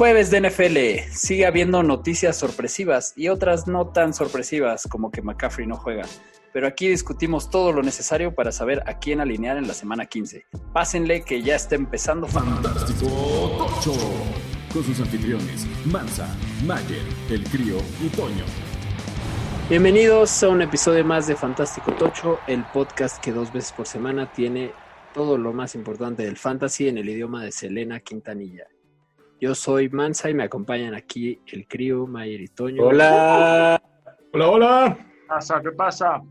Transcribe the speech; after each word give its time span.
Jueves 0.00 0.30
de 0.30 0.40
NFL. 0.40 1.12
Sigue 1.12 1.44
habiendo 1.44 1.82
noticias 1.82 2.38
sorpresivas 2.38 3.12
y 3.16 3.28
otras 3.28 3.66
no 3.66 3.88
tan 3.88 4.14
sorpresivas 4.14 4.86
como 4.86 5.10
que 5.10 5.20
McCaffrey 5.20 5.66
no 5.66 5.76
juega. 5.76 6.06
Pero 6.54 6.66
aquí 6.66 6.88
discutimos 6.88 7.50
todo 7.50 7.70
lo 7.70 7.82
necesario 7.82 8.34
para 8.34 8.50
saber 8.50 8.82
a 8.86 8.98
quién 8.98 9.20
alinear 9.20 9.58
en 9.58 9.68
la 9.68 9.74
semana 9.74 10.06
15. 10.06 10.46
Pásenle 10.72 11.20
que 11.20 11.42
ya 11.42 11.56
está 11.56 11.74
empezando 11.74 12.26
Fantástico 12.26 13.10
Tocho. 13.58 13.92
Con 14.72 14.84
sus 14.84 15.00
anfitriones, 15.00 15.66
Mansa, 15.84 16.34
Mayer, 16.64 17.04
El 17.28 17.44
Crío 17.44 17.76
y 18.02 18.08
Toño. 18.08 18.46
Bienvenidos 19.68 20.42
a 20.42 20.48
un 20.48 20.62
episodio 20.62 21.04
más 21.04 21.26
de 21.26 21.36
Fantástico 21.36 21.92
Tocho, 21.92 22.40
el 22.46 22.64
podcast 22.64 23.22
que 23.22 23.32
dos 23.32 23.52
veces 23.52 23.72
por 23.72 23.86
semana 23.86 24.32
tiene 24.32 24.72
todo 25.12 25.36
lo 25.36 25.52
más 25.52 25.74
importante 25.74 26.22
del 26.22 26.38
fantasy 26.38 26.88
en 26.88 26.96
el 26.96 27.10
idioma 27.10 27.44
de 27.44 27.52
Selena 27.52 28.00
Quintanilla. 28.00 28.66
Yo 29.40 29.54
soy 29.54 29.88
Mansa 29.88 30.28
y 30.28 30.34
me 30.34 30.42
acompañan 30.44 30.94
aquí 30.94 31.40
el 31.46 31.66
Crío, 31.66 32.06
Mayer 32.06 32.42
y 32.42 32.48
Toño. 32.48 32.84
Hola. 32.84 33.82
Hola, 34.32 34.48
hola. 34.48 34.98
¿Qué 34.98 35.26
pasa? 35.26 35.60
¿Qué 35.62 35.70
pasa? 35.72 36.22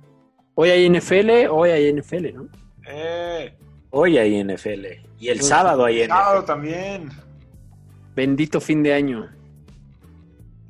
Hoy 0.53 0.69
hay 0.69 0.89
NFL, 0.89 1.47
hoy 1.49 1.69
hay 1.71 1.91
NFL, 1.91 2.33
¿no? 2.35 2.49
Eh, 2.85 3.57
Hoy 3.91 4.17
hay 4.19 4.43
NFL. 4.43 4.85
Y 5.19 5.29
el 5.29 5.41
sábado 5.41 5.85
hay 5.85 6.03
NFL. 6.03 6.09
sábado 6.09 6.45
también. 6.45 7.09
Bendito 8.15 8.61
fin 8.61 8.83
de 8.83 8.93
año. 8.93 9.27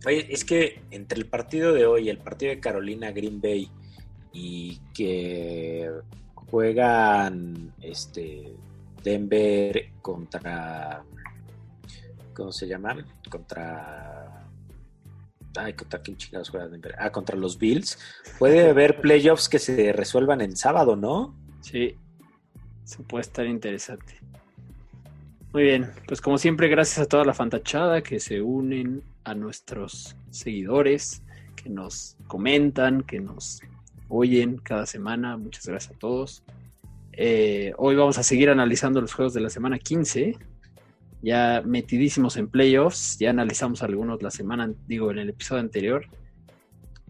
Oye, 0.05 0.25
es 0.29 0.45
que 0.45 0.81
entre 0.91 1.19
el 1.19 1.25
partido 1.25 1.73
de 1.73 1.85
hoy 1.85 2.07
y 2.07 2.09
el 2.09 2.19
partido 2.19 2.51
de 2.51 2.61
Carolina 2.61 3.11
Green 3.11 3.41
Bay 3.41 3.69
y 4.31 4.79
que 4.93 5.91
juegan 6.35 7.73
este 7.81 8.53
Denver 9.03 9.91
contra 10.01 11.03
¿cómo 12.33 12.51
se 12.51 12.67
llaman? 12.67 13.05
Contra 13.29 14.39
Ay, 15.55 15.73
contra 15.73 16.01
quién 16.01 16.17
chingados 16.17 16.49
juega 16.49 16.67
Denver. 16.67 16.95
Ah, 16.99 17.11
contra 17.11 17.35
los 17.35 17.57
Bills. 17.57 17.97
Puede 18.37 18.69
haber 18.69 19.01
playoffs 19.01 19.49
que 19.49 19.59
se 19.59 19.91
resuelvan 19.93 20.41
en 20.41 20.55
sábado, 20.55 20.95
¿no? 20.95 21.35
Sí, 21.61 21.95
se 22.83 23.03
puede 23.03 23.21
estar 23.21 23.45
interesante. 23.45 24.19
Muy 25.51 25.63
bien, 25.63 25.89
pues 26.07 26.21
como 26.21 26.37
siempre, 26.37 26.67
gracias 26.67 26.99
a 26.99 27.05
toda 27.07 27.25
la 27.25 27.33
fantachada 27.33 28.03
que 28.03 28.19
se 28.19 28.41
unen 28.41 29.01
a 29.23 29.33
nuestros 29.33 30.15
seguidores, 30.29 31.23
que 31.55 31.69
nos 31.69 32.15
comentan, 32.27 33.01
que 33.01 33.19
nos 33.19 33.61
oyen 34.09 34.57
cada 34.57 34.85
semana. 34.85 35.37
Muchas 35.37 35.65
gracias 35.65 35.95
a 35.95 35.99
todos. 35.99 36.43
Eh, 37.13 37.73
hoy 37.77 37.95
vamos 37.95 38.19
a 38.19 38.23
seguir 38.23 38.49
analizando 38.49 39.01
los 39.01 39.13
juegos 39.13 39.33
de 39.33 39.41
la 39.41 39.49
semana 39.49 39.79
15. 39.79 40.37
Ya 41.21 41.61
metidísimos 41.65 42.37
en 42.37 42.47
playoffs, 42.47 43.17
ya 43.19 43.29
analizamos 43.29 43.83
algunos 43.83 44.21
la 44.23 44.31
semana, 44.31 44.71
digo, 44.87 45.11
en 45.11 45.19
el 45.19 45.29
episodio 45.29 45.61
anterior. 45.61 46.05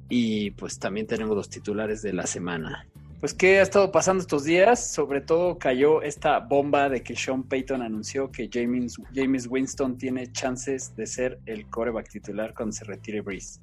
Y 0.09 0.51
pues 0.51 0.79
también 0.79 1.05
tenemos 1.05 1.35
los 1.35 1.49
titulares 1.49 2.01
de 2.01 2.13
la 2.13 2.25
semana. 2.25 2.87
Pues, 3.19 3.33
¿qué 3.33 3.59
ha 3.59 3.61
estado 3.61 3.91
pasando 3.91 4.21
estos 4.21 4.45
días? 4.45 4.93
Sobre 4.93 5.19
todo 5.19 5.59
cayó 5.59 6.01
esta 6.01 6.39
bomba 6.39 6.87
de 6.87 7.03
que 7.03 7.15
Sean 7.17 7.43
Payton 7.43 7.81
anunció 7.81 8.31
que 8.31 8.49
James, 8.51 8.95
James 9.13 9.45
Winston 9.49 9.97
tiene 9.97 10.31
chances 10.31 10.95
de 10.95 11.05
ser 11.05 11.37
el 11.45 11.65
coreback 11.69 12.09
titular 12.09 12.53
cuando 12.53 12.71
se 12.71 12.85
retire 12.85 13.19
Breeze. 13.21 13.59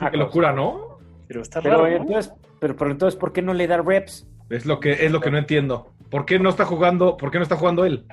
Ah, 0.00 0.12
qué 0.12 0.16
locura, 0.16 0.52
¿no? 0.52 0.98
Pero 1.26 1.42
está 1.42 1.60
Pero, 1.60 1.78
raro, 1.82 1.90
¿no? 1.90 2.02
entonces, 2.02 2.32
pero, 2.60 2.76
pero 2.76 2.92
entonces, 2.92 3.18
¿por 3.18 3.32
qué 3.32 3.42
no 3.42 3.52
le 3.52 3.66
da 3.66 3.82
reps? 3.82 4.28
Es 4.48 4.64
lo 4.64 4.78
que 4.78 5.04
es 5.04 5.10
lo 5.10 5.20
que 5.20 5.32
no 5.32 5.38
entiendo. 5.38 5.92
¿Por 6.10 6.24
qué 6.24 6.38
no 6.38 6.48
está 6.48 6.64
jugando? 6.64 7.16
¿Por 7.16 7.32
qué 7.32 7.38
no 7.38 7.42
está 7.42 7.56
jugando 7.56 7.84
él? 7.84 8.04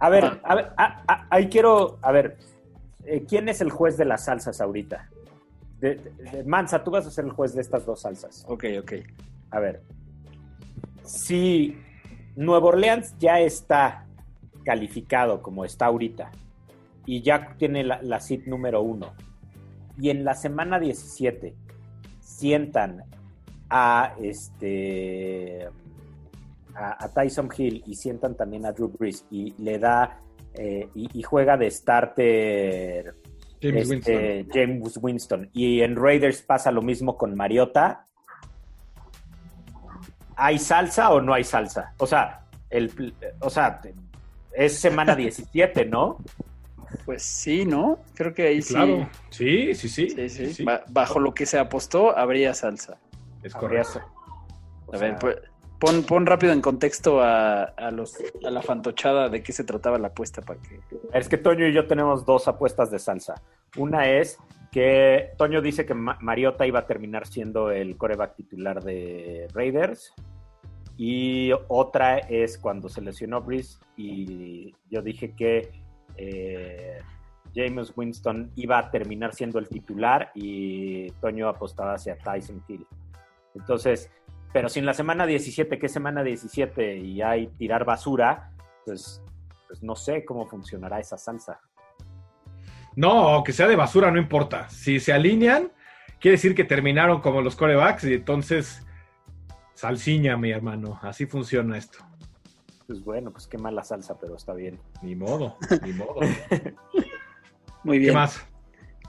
A 0.00 0.08
ver, 0.08 0.40
a 0.42 0.54
ver, 0.54 0.72
a- 0.76 1.02
a- 1.06 1.26
ahí 1.30 1.48
quiero, 1.48 1.98
a 2.02 2.10
ver, 2.10 2.38
eh, 3.04 3.24
¿quién 3.28 3.48
es 3.48 3.60
el 3.60 3.70
juez 3.70 3.96
de 3.96 4.04
las 4.06 4.24
salsas 4.24 4.60
ahorita? 4.60 5.08
De- 5.78 5.96
de- 5.96 6.10
de- 6.30 6.44
Mansa, 6.44 6.82
tú 6.82 6.90
vas 6.90 7.06
a 7.06 7.10
ser 7.10 7.24
el 7.26 7.32
juez 7.32 7.54
de 7.54 7.60
estas 7.60 7.84
dos 7.86 8.00
salsas. 8.00 8.44
Ok, 8.48 8.64
ok. 8.80 8.92
A 9.50 9.60
ver, 9.60 9.82
si 11.04 11.76
Nuevo 12.36 12.68
Orleans 12.68 13.14
ya 13.18 13.40
está 13.40 14.06
calificado 14.64 15.42
como 15.42 15.64
está 15.64 15.86
ahorita 15.86 16.30
y 17.06 17.22
ya 17.22 17.54
tiene 17.58 17.82
la, 17.84 18.00
la 18.02 18.20
número 18.46 18.82
uno 18.82 19.12
y 19.98 20.10
en 20.10 20.24
la 20.24 20.34
semana 20.34 20.78
17 20.78 21.54
sientan 22.20 23.04
a 23.68 24.14
este 24.20 25.68
a, 26.74 27.04
a 27.04 27.08
Tyson 27.12 27.48
Hill 27.56 27.82
y 27.86 27.94
sientan 27.94 28.34
también 28.36 28.66
a 28.66 28.72
Drew 28.72 28.88
Brees 28.88 29.24
y 29.30 29.54
le 29.62 29.78
da 29.78 30.20
eh, 30.54 30.88
y, 30.94 31.18
y 31.18 31.22
juega 31.22 31.56
de 31.56 31.70
starter 31.70 33.14
James 33.62 33.90
este, 33.90 34.36
Winston. 34.44 34.48
James 34.52 34.98
Winston. 35.00 35.50
Y 35.52 35.82
en 35.82 35.96
Raiders 35.96 36.42
pasa 36.42 36.70
lo 36.70 36.82
mismo 36.82 37.16
con 37.16 37.34
Mariota. 37.36 38.06
¿Hay 40.36 40.58
salsa 40.58 41.10
o 41.10 41.20
no 41.20 41.34
hay 41.34 41.44
salsa? 41.44 41.92
O 41.98 42.06
sea, 42.06 42.46
el, 42.70 43.14
o 43.40 43.50
sea, 43.50 43.80
es 44.54 44.78
semana 44.78 45.14
17, 45.14 45.84
¿no? 45.84 46.18
Pues 47.04 47.22
sí, 47.22 47.64
¿no? 47.66 47.98
Creo 48.14 48.32
que 48.32 48.46
ahí 48.48 48.62
sí. 48.62 48.74
Claro. 48.74 49.08
Sí, 49.28 49.74
sí, 49.74 49.88
sí. 49.88 50.10
Sí, 50.10 50.28
sí. 50.28 50.54
sí. 50.54 50.64
Ba- 50.64 50.82
bajo 50.88 51.20
lo 51.20 51.34
que 51.34 51.44
se 51.46 51.58
apostó, 51.58 52.16
habría 52.16 52.54
salsa. 52.54 52.98
Es 53.42 53.54
correcto. 53.54 54.00
A 54.92 54.96
ver, 54.98 55.16
pues, 55.20 55.36
pon, 55.80 56.04
pon 56.04 56.26
rápido 56.26 56.52
en 56.52 56.60
contexto 56.60 57.20
a, 57.20 57.90
los, 57.90 58.16
a 58.44 58.50
la 58.50 58.62
fantochada 58.62 59.28
de 59.28 59.42
qué 59.42 59.52
se 59.52 59.64
trataba 59.64 59.98
la 59.98 60.08
apuesta 60.08 60.42
para 60.42 60.60
que... 60.60 60.80
Es 61.12 61.28
que 61.28 61.38
Toño 61.38 61.66
y 61.66 61.72
yo 61.72 61.86
tenemos 61.86 62.24
dos 62.24 62.46
apuestas 62.46 62.90
de 62.92 62.98
salsa. 63.00 63.42
Una 63.76 64.08
es 64.08 64.38
que 64.70 65.30
Toño 65.36 65.60
dice 65.60 65.84
que 65.84 65.94
Ma- 65.94 66.18
Mariota 66.20 66.66
iba 66.66 66.78
a 66.80 66.86
terminar 66.86 67.26
siendo 67.26 67.72
el 67.72 67.96
coreback 67.96 68.36
titular 68.36 68.84
de 68.84 69.48
Raiders. 69.52 70.12
Y 70.96 71.50
otra 71.68 72.18
es 72.18 72.58
cuando 72.58 72.90
se 72.90 73.00
lesionó 73.00 73.40
Breeze 73.40 73.78
y 73.96 74.74
yo 74.90 75.00
dije 75.00 75.34
que 75.34 75.72
eh, 76.18 76.98
James 77.54 77.92
Winston 77.96 78.52
iba 78.54 78.78
a 78.78 78.90
terminar 78.90 79.34
siendo 79.34 79.58
el 79.58 79.66
titular 79.66 80.30
y 80.34 81.10
Toño 81.12 81.48
apostaba 81.48 81.94
hacia 81.94 82.18
Tyson 82.18 82.62
Hill. 82.68 82.86
Entonces, 83.54 84.10
pero 84.52 84.68
si 84.68 84.80
en 84.80 84.86
la 84.86 84.94
semana 84.94 85.26
17, 85.26 85.78
que 85.78 85.86
es 85.86 85.92
semana 85.92 86.22
17 86.22 86.96
y 86.98 87.22
hay 87.22 87.48
tirar 87.58 87.84
basura, 87.84 88.52
pues 88.84 89.22
pues 89.70 89.84
no 89.84 89.94
sé 89.94 90.24
cómo 90.24 90.48
funcionará 90.48 90.98
esa 90.98 91.16
salsa. 91.16 91.60
No, 92.96 93.44
que 93.44 93.52
sea 93.52 93.68
de 93.68 93.76
basura 93.76 94.10
no 94.10 94.18
importa. 94.18 94.68
Si 94.68 94.98
se 94.98 95.12
alinean, 95.12 95.70
quiere 96.18 96.34
decir 96.36 96.56
que 96.56 96.64
terminaron 96.64 97.20
como 97.20 97.40
los 97.40 97.54
corebacks 97.54 98.02
y 98.02 98.14
entonces 98.14 98.84
salsiña, 99.74 100.36
mi 100.36 100.50
hermano. 100.50 100.98
Así 101.02 101.24
funciona 101.24 101.78
esto. 101.78 102.00
Pues 102.88 103.04
bueno, 103.04 103.30
pues 103.30 103.46
qué 103.46 103.58
mala 103.58 103.84
salsa, 103.84 104.18
pero 104.18 104.34
está 104.34 104.54
bien. 104.54 104.80
Ni 105.02 105.14
modo, 105.14 105.56
ni 105.84 105.92
modo. 105.92 106.18
Muy 107.84 108.00
bien. 108.00 108.10
¿Qué 108.10 108.14
más? 108.16 108.49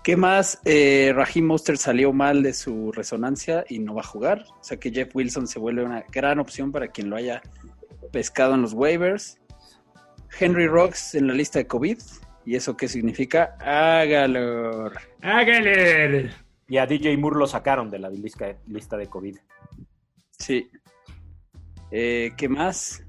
¿Qué 0.04 0.18
más? 0.18 0.60
Eh, 0.66 1.14
Raheem 1.16 1.46
Mostert 1.46 1.78
salió 1.78 2.12
mal 2.12 2.42
de 2.42 2.54
su 2.54 2.92
resonancia 2.92 3.64
y 3.70 3.78
no 3.78 3.94
va 3.94 4.02
a 4.02 4.06
jugar. 4.06 4.46
O 4.60 4.64
sea 4.64 4.78
que 4.78 4.92
Jeff 4.92 5.16
Wilson 5.16 5.46
se 5.46 5.60
vuelve 5.60 5.84
una 5.84 6.04
gran 6.12 6.40
opción 6.40 6.72
para 6.72 6.88
quien 6.88 7.10
lo 7.10 7.18
haya 7.18 7.42
pescado 8.12 8.56
en 8.56 8.64
los 8.64 8.74
waivers. 8.74 9.38
Henry 10.40 10.68
Rocks 10.68 11.14
en 11.14 11.28
la 11.28 11.34
lista 11.34 11.60
de 11.60 11.68
COVID. 11.68 12.00
¿Y 12.46 12.56
eso 12.56 12.76
qué 12.76 12.88
significa? 12.88 13.56
Hágalo. 13.60 14.92
¡Hágale! 15.22 16.32
Y 16.68 16.78
a 16.78 16.88
DJ 16.88 17.16
Moore 17.18 17.38
lo 17.38 17.46
sacaron 17.46 17.92
de 17.92 18.00
la 18.00 18.10
lista, 18.10 18.56
lista 18.66 18.98
de 18.98 19.08
COVID. 19.08 19.38
Sí. 20.32 20.68
Eh, 21.92 22.32
¿Qué 22.36 22.50
más? 22.50 23.04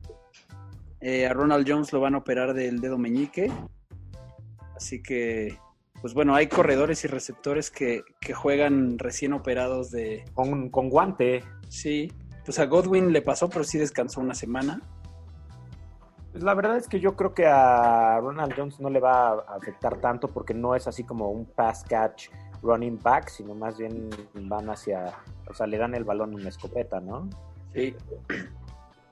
Eh, 1.00 1.26
a 1.26 1.32
Ronald 1.32 1.66
Jones 1.66 1.92
lo 1.92 2.00
van 2.00 2.14
a 2.16 2.18
operar 2.18 2.52
del 2.52 2.80
dedo 2.80 2.98
meñique. 2.98 3.50
Así 4.76 5.02
que, 5.02 5.56
pues 6.02 6.12
bueno, 6.14 6.34
hay 6.34 6.48
corredores 6.48 7.04
y 7.04 7.08
receptores 7.08 7.70
que, 7.70 8.02
que 8.20 8.34
juegan 8.34 8.98
recién 8.98 9.32
operados 9.32 9.90
de... 9.92 10.24
Con, 10.34 10.68
con 10.68 10.90
guante. 10.90 11.44
Sí, 11.68 12.12
pues 12.44 12.58
a 12.58 12.66
Godwin 12.66 13.12
le 13.12 13.22
pasó, 13.22 13.48
pero 13.48 13.62
sí 13.62 13.78
descansó 13.78 14.20
una 14.20 14.34
semana. 14.34 14.82
Pues 16.32 16.42
la 16.42 16.54
verdad 16.54 16.76
es 16.76 16.88
que 16.88 16.98
yo 16.98 17.14
creo 17.14 17.34
que 17.34 17.46
a 17.46 18.18
Ronald 18.18 18.52
Jones 18.56 18.80
no 18.80 18.90
le 18.90 18.98
va 18.98 19.28
a 19.28 19.56
afectar 19.56 20.00
tanto 20.00 20.28
porque 20.28 20.54
no 20.54 20.74
es 20.74 20.88
así 20.88 21.04
como 21.04 21.30
un 21.30 21.44
pass 21.44 21.84
catch 21.84 22.30
running 22.62 22.98
back, 23.00 23.28
sino 23.28 23.54
más 23.54 23.78
bien 23.78 24.10
van 24.34 24.70
hacia, 24.70 25.12
o 25.48 25.54
sea, 25.54 25.66
le 25.66 25.78
dan 25.78 25.94
el 25.94 26.04
balón 26.04 26.38
en 26.40 26.46
escopeta, 26.46 27.00
¿no? 27.00 27.28
Sí. 27.72 27.94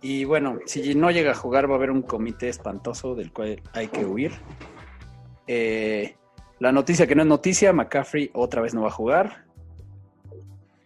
Y 0.03 0.25
bueno, 0.25 0.59
si 0.67 0.95
no 0.95 1.11
llega 1.11 1.33
a 1.33 1.35
jugar 1.35 1.69
va 1.69 1.75
a 1.75 1.77
haber 1.77 1.91
un 1.91 2.03
comité 2.03 2.49
espantoso 2.49 3.15
del 3.15 3.33
cual 3.33 3.63
hay 3.75 3.89
que 3.89 4.05
huir. 4.05 4.33
Eh, 5.47 6.17
la 6.61 6.71
noticia 6.73 7.07
que 7.07 7.15
no 7.17 7.23
es 7.23 7.29
noticia, 7.29 7.73
McCaffrey 7.73 8.31
otra 8.33 8.62
vez 8.62 8.73
no 8.75 8.83
va 8.83 8.89
a 8.89 8.93
jugar. 8.93 9.45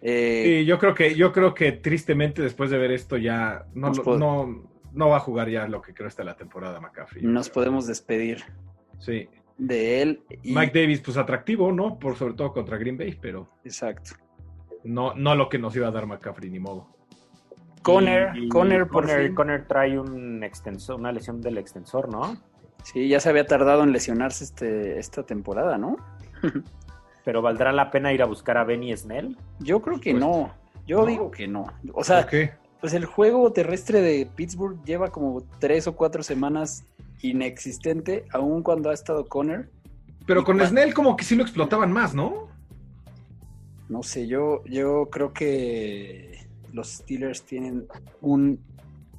Eh, 0.00 0.60
Sí, 0.60 0.64
yo 0.66 0.78
creo 0.78 0.94
que, 0.94 1.14
yo 1.14 1.32
creo 1.32 1.54
que 1.54 1.72
tristemente 1.72 2.42
después 2.42 2.70
de 2.70 2.78
ver 2.78 2.90
esto 2.92 3.16
ya 3.16 3.66
no, 3.74 3.90
lo- 3.90 4.18
no, 4.18 4.62
no 4.92 5.08
va 5.08 5.16
a 5.16 5.20
jugar 5.20 5.48
ya 5.48 5.66
lo 5.68 5.80
que 5.82 5.94
creo 5.94 6.08
está 6.08 6.24
la 6.24 6.36
temporada 6.36 6.80
McCaffrey. 6.80 7.22
Nos 7.24 7.48
podemos 7.50 7.86
despedir. 7.86 8.42
Sí. 8.98 9.28
de 9.58 10.02
él. 10.02 10.22
Y... 10.42 10.54
Mike 10.54 10.78
Davis, 10.80 11.00
pues 11.00 11.16
atractivo, 11.16 11.70
¿no? 11.72 11.98
Por 11.98 12.16
sobre 12.16 12.34
todo 12.34 12.52
contra 12.52 12.76
Green 12.76 12.96
Bay, 12.98 13.16
pero 13.20 13.48
Exacto. 13.64 14.12
no, 14.82 15.14
no 15.14 15.34
lo 15.36 15.48
que 15.48 15.58
nos 15.58 15.74
iba 15.76 15.86
a 15.88 15.90
dar 15.92 16.06
McCaffrey, 16.06 16.50
ni 16.50 16.58
modo. 16.58 16.88
Conner, 17.82 18.32
Conner, 18.48 18.86
por 18.88 19.04
Conner, 19.06 19.26
fin. 19.26 19.34
Conner 19.34 19.66
trae 19.68 19.98
un 19.98 20.42
extensor, 20.42 20.98
una 20.98 21.12
lesión 21.12 21.40
del 21.40 21.58
extensor, 21.58 22.08
¿no? 22.08 22.36
Sí, 22.84 23.08
ya 23.08 23.18
se 23.18 23.28
había 23.30 23.46
tardado 23.46 23.82
en 23.82 23.90
lesionarse 23.92 24.44
este, 24.44 24.98
esta 24.98 25.24
temporada, 25.24 25.76
¿no? 25.78 25.96
Pero 27.24 27.40
¿valdrá 27.42 27.72
la 27.72 27.90
pena 27.90 28.12
ir 28.12 28.22
a 28.22 28.26
buscar 28.26 28.56
a 28.58 28.64
Benny 28.64 28.94
Snell? 28.96 29.36
Yo 29.60 29.80
creo 29.82 29.98
que 30.00 30.14
no. 30.14 30.52
Yo 30.86 31.00
¿No? 31.00 31.06
digo 31.06 31.30
que 31.30 31.48
no. 31.48 31.64
O 31.94 32.04
sea, 32.04 32.20
¿Por 32.22 32.30
qué? 32.30 32.52
pues 32.80 32.92
el 32.92 33.06
juego 33.06 33.50
terrestre 33.52 34.02
de 34.02 34.26
Pittsburgh 34.26 34.82
lleva 34.84 35.08
como 35.10 35.42
tres 35.58 35.86
o 35.86 35.96
cuatro 35.96 36.22
semanas 36.22 36.84
inexistente, 37.22 38.26
aun 38.30 38.62
cuando 38.62 38.90
ha 38.90 38.94
estado 38.94 39.26
Conner. 39.26 39.70
Pero 40.26 40.44
con 40.44 40.60
Snell 40.60 40.92
como 40.92 41.16
que 41.16 41.24
sí 41.24 41.34
lo 41.36 41.42
explotaban 41.42 41.90
más, 41.90 42.14
¿no? 42.14 42.48
No 43.88 44.02
sé, 44.02 44.26
yo, 44.26 44.62
yo 44.66 45.08
creo 45.10 45.32
que 45.32 46.46
los 46.72 46.88
Steelers 46.88 47.42
tienen 47.44 47.86
un- 48.20 48.58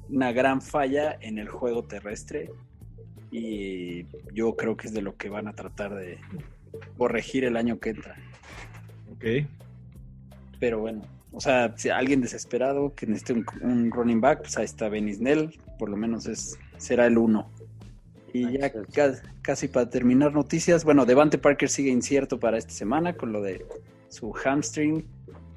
una 0.08 0.30
gran 0.32 0.62
falla 0.62 1.16
en 1.20 1.38
el 1.38 1.48
juego 1.48 1.82
terrestre 1.82 2.50
y 3.30 4.06
yo 4.32 4.56
creo 4.56 4.76
que 4.76 4.86
es 4.88 4.94
de 4.94 5.02
lo 5.02 5.16
que 5.16 5.28
van 5.28 5.48
a 5.48 5.52
tratar 5.52 5.94
de 5.94 6.18
corregir 6.96 7.44
el 7.44 7.56
año 7.56 7.78
que 7.78 7.90
entra. 7.90 8.16
Ok. 9.12 9.46
Pero 10.58 10.80
bueno, 10.80 11.02
o 11.32 11.40
sea, 11.40 11.74
si 11.76 11.90
alguien 11.90 12.20
desesperado 12.20 12.94
que 12.94 13.06
necesite 13.06 13.32
un, 13.34 13.46
un 13.62 13.90
running 13.90 14.20
back, 14.20 14.40
pues 14.40 14.56
ahí 14.56 14.64
está 14.64 14.88
Benny 14.88 15.14
Snell, 15.14 15.58
por 15.78 15.88
lo 15.88 15.96
menos 15.96 16.26
es, 16.26 16.58
será 16.78 17.06
el 17.06 17.18
uno. 17.18 17.50
Y 18.32 18.58
ya 18.58 18.70
ca- 18.70 19.14
casi 19.42 19.68
para 19.68 19.88
terminar 19.88 20.32
noticias, 20.32 20.84
bueno, 20.84 21.06
Devante 21.06 21.38
Parker 21.38 21.68
sigue 21.68 21.90
incierto 21.90 22.38
para 22.38 22.58
esta 22.58 22.72
semana 22.72 23.14
con 23.14 23.32
lo 23.32 23.40
de 23.42 23.64
su 24.08 24.32
hamstring. 24.32 25.04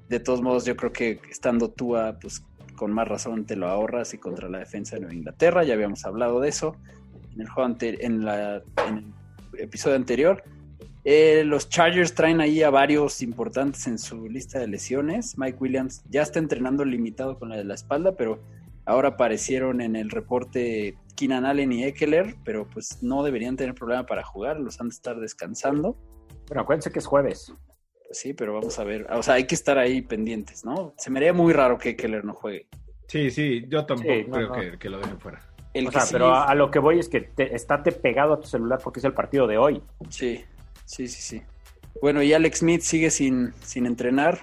De 0.10 0.20
todos 0.20 0.42
modos, 0.42 0.66
yo 0.66 0.76
creo 0.76 0.92
que 0.92 1.20
estando 1.30 1.70
Tua, 1.70 2.18
pues 2.20 2.44
con 2.76 2.92
más 2.92 3.08
razón 3.08 3.46
te 3.46 3.56
lo 3.56 3.68
ahorras 3.68 4.14
y 4.14 4.18
contra 4.18 4.48
la 4.50 4.60
defensa 4.60 4.96
de 4.96 5.02
Nueva 5.02 5.14
Inglaterra, 5.16 5.64
ya 5.64 5.74
habíamos 5.74 6.06
hablado 6.06 6.40
de 6.40 6.50
eso 6.50 6.76
en 7.40 7.44
el 7.46 7.50
juego 7.50 7.66
ante- 7.68 8.06
en, 8.06 8.26
la, 8.26 8.62
en 8.88 9.14
el 9.54 9.60
episodio 9.60 9.96
anterior. 9.96 10.44
Eh, 11.06 11.44
los 11.46 11.70
Chargers 11.70 12.14
traen 12.14 12.42
ahí 12.42 12.62
a 12.62 12.70
varios 12.70 13.22
importantes 13.22 13.88
en 13.88 13.98
su 13.98 14.28
lista 14.28 14.60
de 14.60 14.68
lesiones. 14.68 15.38
Mike 15.38 15.58
Williams 15.60 16.04
ya 16.10 16.22
está 16.22 16.40
entrenando 16.40 16.84
limitado 16.84 17.40
con 17.40 17.50
la 17.50 17.56
de 17.58 17.64
la 17.64 17.74
espalda, 17.76 18.16
pero 18.16 18.44
ahora 18.86 19.10
aparecieron 19.10 19.80
en 19.82 19.96
el 19.96 20.10
reporte 20.10 20.98
Keenan 21.16 21.46
Allen 21.46 21.72
y 21.72 21.86
Eckler, 21.86 22.36
pero 22.44 22.68
pues 22.70 23.02
no 23.02 23.24
deberían 23.24 23.56
tener 23.56 23.74
problema 23.76 24.06
para 24.06 24.24
jugar, 24.24 24.60
los 24.60 24.80
han 24.82 24.90
de 24.90 24.94
estar 24.96 25.20
descansando. 25.20 25.98
Bueno, 26.48 26.62
acuérdense 26.64 26.92
que 26.92 27.00
es 27.00 27.06
jueves. 27.06 27.54
Pues 28.06 28.18
sí, 28.20 28.34
pero 28.34 28.54
vamos 28.54 28.78
a 28.78 28.84
ver. 28.84 29.08
O 29.12 29.24
sea, 29.24 29.36
hay 29.36 29.46
que 29.46 29.56
estar 29.56 29.78
ahí 29.78 30.02
pendientes, 30.02 30.66
¿no? 30.66 30.94
Se 30.98 31.10
me 31.10 31.20
haría 31.20 31.32
muy 31.34 31.54
raro 31.54 31.78
que 31.78 31.90
Eckler 31.92 32.26
no 32.26 32.34
juegue. 32.34 32.68
Sí, 33.08 33.32
sí, 33.32 33.64
yo 33.70 33.86
tampoco 33.86 34.12
Sí, 34.14 34.26
no, 34.28 34.34
creo 34.34 34.48
no. 34.50 34.54
Que, 34.56 34.78
que 34.78 34.90
lo 34.90 34.98
dejen 35.00 35.20
fuera. 35.20 35.42
El 35.74 35.88
o 35.88 35.92
sea, 35.92 36.02
sí- 36.02 36.14
pero 36.14 36.34
a, 36.34 36.46
a 36.46 36.56
lo 36.56 36.72
que 36.72 36.80
voy 36.80 37.00
es 37.00 37.10
que 37.10 37.22
te, 37.22 37.56
estate 37.56 37.92
pegado 37.92 38.34
a 38.34 38.40
tu 38.40 38.48
celular 38.48 38.80
porque 38.84 39.00
es 39.00 39.06
el 39.06 39.14
partido 39.14 39.48
de 39.48 39.58
hoy. 39.58 39.82
Sí, 40.10 40.44
sí, 40.86 41.08
sí, 41.08 41.22
sí. 41.22 41.44
Bueno, 42.02 42.22
y 42.24 42.34
Alex 42.34 42.60
Smith 42.60 42.82
sigue 42.82 43.12
sin, 43.12 43.54
sin 43.62 43.86
entrenar. 43.86 44.40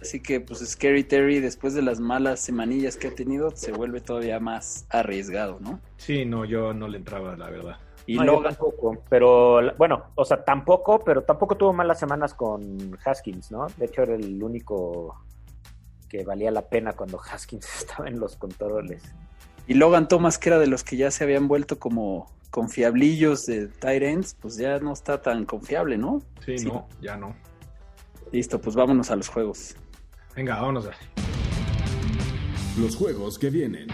Así 0.00 0.20
que, 0.20 0.40
pues, 0.40 0.60
Scary 0.60 1.02
Terry, 1.02 1.40
después 1.40 1.74
de 1.74 1.82
las 1.82 1.98
malas 1.98 2.40
semanillas 2.40 2.96
que 2.96 3.08
ha 3.08 3.14
tenido, 3.14 3.50
se 3.50 3.72
vuelve 3.72 4.00
todavía 4.00 4.38
más 4.38 4.86
arriesgado, 4.90 5.58
¿no? 5.60 5.80
Sí, 5.96 6.24
no, 6.24 6.44
yo 6.44 6.72
no 6.72 6.86
le 6.86 6.98
entraba, 6.98 7.36
la 7.36 7.50
verdad. 7.50 7.78
Y 8.06 8.14
No, 8.16 8.24
Logan, 8.24 8.54
tampoco. 8.54 9.02
Pero 9.10 9.74
bueno, 9.76 10.04
o 10.14 10.24
sea, 10.24 10.44
tampoco, 10.44 11.00
pero 11.00 11.22
tampoco 11.24 11.56
tuvo 11.56 11.72
malas 11.72 11.98
semanas 11.98 12.32
con 12.32 12.96
Haskins, 13.04 13.50
¿no? 13.50 13.66
De 13.76 13.86
hecho, 13.86 14.02
era 14.02 14.14
el 14.14 14.42
único 14.42 15.16
que 16.08 16.24
valía 16.24 16.50
la 16.50 16.62
pena 16.62 16.92
cuando 16.92 17.20
Haskins 17.32 17.66
estaba 17.82 18.08
en 18.08 18.20
los 18.20 18.36
controles. 18.36 19.02
Y 19.68 19.74
Logan 19.74 20.08
Thomas, 20.08 20.38
que 20.38 20.48
era 20.48 20.58
de 20.58 20.66
los 20.66 20.82
que 20.82 20.96
ya 20.96 21.10
se 21.10 21.22
habían 21.24 21.46
vuelto 21.46 21.78
como 21.78 22.32
confiablillos 22.50 23.44
de 23.46 23.68
tight 23.68 24.02
ends, 24.02 24.34
pues 24.40 24.56
ya 24.56 24.78
no 24.78 24.92
está 24.92 25.20
tan 25.22 25.44
confiable, 25.44 25.98
¿no? 25.98 26.22
Sí, 26.44 26.58
Sí. 26.58 26.66
no, 26.66 26.88
ya 27.00 27.16
no. 27.16 27.36
Listo, 28.32 28.60
pues 28.60 28.74
vámonos 28.74 29.10
a 29.10 29.16
los 29.16 29.28
juegos. 29.28 29.76
Venga, 30.34 30.56
vámonos. 30.56 30.86
a- 30.86 30.90
Los 32.80 32.96
juegos 32.96 33.38
que 33.38 33.50
vienen. 33.50 33.88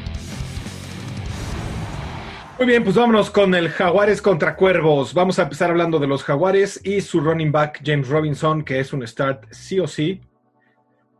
Muy 2.58 2.66
bien, 2.68 2.84
pues 2.84 2.94
vámonos 2.94 3.30
con 3.30 3.54
el 3.54 3.68
Jaguares 3.68 4.22
contra 4.22 4.54
Cuervos. 4.56 5.12
Vamos 5.12 5.38
a 5.40 5.42
empezar 5.42 5.70
hablando 5.70 5.98
de 5.98 6.06
los 6.06 6.22
Jaguares 6.22 6.80
y 6.84 7.00
su 7.00 7.20
running 7.20 7.50
back 7.50 7.80
James 7.84 8.08
Robinson, 8.08 8.62
que 8.64 8.78
es 8.78 8.92
un 8.92 9.04
start 9.06 9.46
sí 9.50 9.80
o 9.80 9.88
sí. 9.88 10.20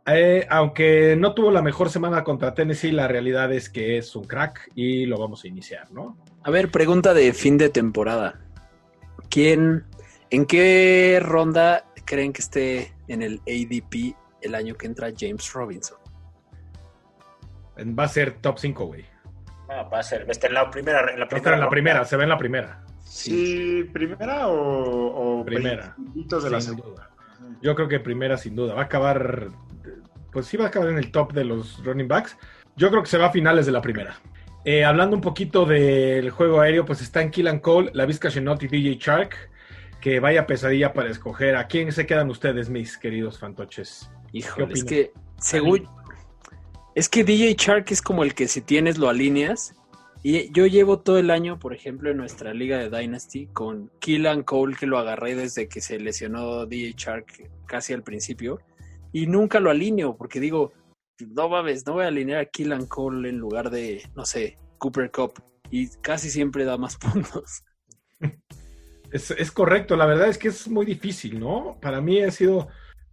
Eh, 0.07 0.45
aunque 0.49 1.15
no 1.17 1.33
tuvo 1.33 1.49
la 1.51 1.61
mejor 1.63 1.89
semana 1.89 2.23
contra 2.23 2.53
Tennessee, 2.53 2.91
la 2.91 3.07
realidad 3.07 3.51
es 3.51 3.69
que 3.69 3.97
es 3.97 4.15
un 4.15 4.25
crack 4.25 4.69
y 4.75 5.05
lo 5.07 5.17
vamos 5.17 5.43
a 5.43 5.47
iniciar, 5.47 5.91
¿no? 5.91 6.17
A 6.43 6.51
ver, 6.51 6.69
pregunta 6.69 7.13
de 7.13 7.33
fin 7.33 7.57
de 7.57 7.69
temporada. 7.69 8.39
¿Quién, 9.29 9.85
en 10.29 10.45
qué 10.45 11.19
ronda 11.23 11.85
creen 12.05 12.33
que 12.33 12.41
esté 12.41 12.93
en 13.07 13.23
el 13.23 13.41
ADP 13.47 14.15
el 14.41 14.53
año 14.53 14.75
que 14.75 14.85
entra 14.85 15.09
James 15.17 15.51
Robinson? 15.53 15.97
Va 17.79 18.03
a 18.03 18.07
ser 18.07 18.33
top 18.41 18.59
5, 18.59 18.85
güey. 18.85 19.05
No, 19.67 19.89
va 19.89 19.99
a 19.99 20.03
ser. 20.03 20.25
Está 20.29 20.45
en 20.47 20.53
la 20.53 20.69
primera. 20.69 20.99
En 21.11 21.19
la 21.19 21.25
Va 21.25 21.31
a 21.31 21.37
estar 21.37 21.41
primera, 21.41 21.55
en 21.55 21.61
la 21.61 21.69
primera, 21.69 22.05
se 22.05 22.15
ve 22.15 22.23
en 22.23 22.29
la 22.29 22.37
primera. 22.37 22.83
Sí, 23.03 23.83
primera 23.91 24.47
o, 24.49 25.39
o 25.39 25.45
Primera. 25.45 25.95
principitos 25.95 26.43
de 26.43 26.49
la 26.51 26.61
Sin 26.61 26.75
segunda. 26.75 27.09
duda. 27.39 27.57
Yo 27.61 27.73
creo 27.75 27.87
que 27.87 27.99
primera, 27.99 28.37
sin 28.37 28.55
duda. 28.55 28.75
Va 28.75 28.81
a 28.81 28.85
acabar, 28.85 29.49
pues 30.35 30.47
sí 30.47 30.57
va 30.57 30.65
a 30.65 30.67
acabar 30.67 30.89
en 30.89 30.97
el 30.97 31.11
top 31.11 31.31
de 31.31 31.45
los 31.45 31.81
running 31.85 32.09
backs. 32.09 32.35
Yo 32.75 32.89
creo 32.89 33.01
que 33.01 33.07
se 33.07 33.17
va 33.17 33.27
a 33.27 33.31
finales 33.31 33.65
de 33.65 33.71
la 33.71 33.81
primera. 33.81 34.19
Eh, 34.65 34.83
hablando 34.83 35.15
un 35.15 35.21
poquito 35.21 35.65
del 35.65 36.29
juego 36.29 36.59
aéreo, 36.59 36.83
pues 36.83 37.01
está 37.01 37.21
en 37.21 37.31
Killan 37.31 37.59
Cole, 37.59 37.91
la 37.93 38.05
Vizca 38.05 38.29
Chenot 38.29 38.61
y 38.63 38.67
DJ 38.67 38.97
Shark. 38.99 39.33
Que 40.01 40.19
vaya 40.19 40.45
pesadilla 40.45 40.91
para 40.91 41.09
escoger. 41.09 41.55
¿A 41.55 41.67
quién 41.67 41.89
se 41.93 42.05
quedan 42.05 42.29
ustedes, 42.29 42.69
mis 42.69 42.97
queridos 42.97 43.39
fantoches? 43.39 44.11
Híjole, 44.33 44.73
es 44.73 44.83
que 44.83 45.13
según 45.39 45.87
es 46.95 47.07
que 47.07 47.23
DJ 47.23 47.55
Shark 47.57 47.85
es 47.91 48.01
como 48.01 48.25
el 48.25 48.33
que 48.33 48.49
si 48.49 48.59
tienes 48.59 48.97
lo 48.97 49.07
alineas. 49.07 49.73
Y 50.21 50.51
yo 50.51 50.65
llevo 50.65 50.99
todo 50.99 51.17
el 51.17 51.31
año, 51.31 51.59
por 51.59 51.73
ejemplo, 51.73 52.11
en 52.11 52.17
nuestra 52.17 52.53
liga 52.53 52.77
de 52.77 52.89
Dynasty 52.89 53.47
con 53.53 53.89
Killan 53.99 54.43
Cole, 54.43 54.75
que 54.75 54.85
lo 54.85 54.97
agarré 54.97 55.35
desde 55.35 55.69
que 55.69 55.79
se 55.79 55.97
lesionó 55.97 56.65
DJ 56.65 56.93
Shark 56.97 57.49
casi 57.67 57.93
al 57.93 58.03
principio. 58.03 58.59
Y 59.15 59.27
nunca 59.27 59.61
lo 59.61 59.69
alineo, 59.69 60.17
porque 60.17 60.41
digo, 60.41 60.73
no 61.21 61.47
mames, 61.47 61.85
no 61.85 61.93
voy 61.93 62.03
a 62.03 62.09
alinear 62.09 62.41
a 62.41 62.45
Killan 62.47 62.85
Cole 62.85 63.29
en 63.29 63.37
lugar 63.37 63.69
de, 63.69 64.03
no 64.13 64.25
sé, 64.25 64.57
Cooper 64.77 65.09
Cup. 65.09 65.41
Y 65.71 65.87
casi 66.01 66.29
siempre 66.29 66.65
da 66.65 66.77
más 66.77 66.97
puntos. 66.97 67.63
Es, 69.09 69.31
es 69.31 69.53
correcto, 69.53 69.95
la 69.95 70.05
verdad 70.05 70.27
es 70.27 70.37
que 70.37 70.49
es 70.49 70.67
muy 70.67 70.85
difícil, 70.85 71.39
¿no? 71.39 71.77
Para 71.81 72.01
mí 72.01 72.21
ha 72.21 72.29
sido. 72.29 72.67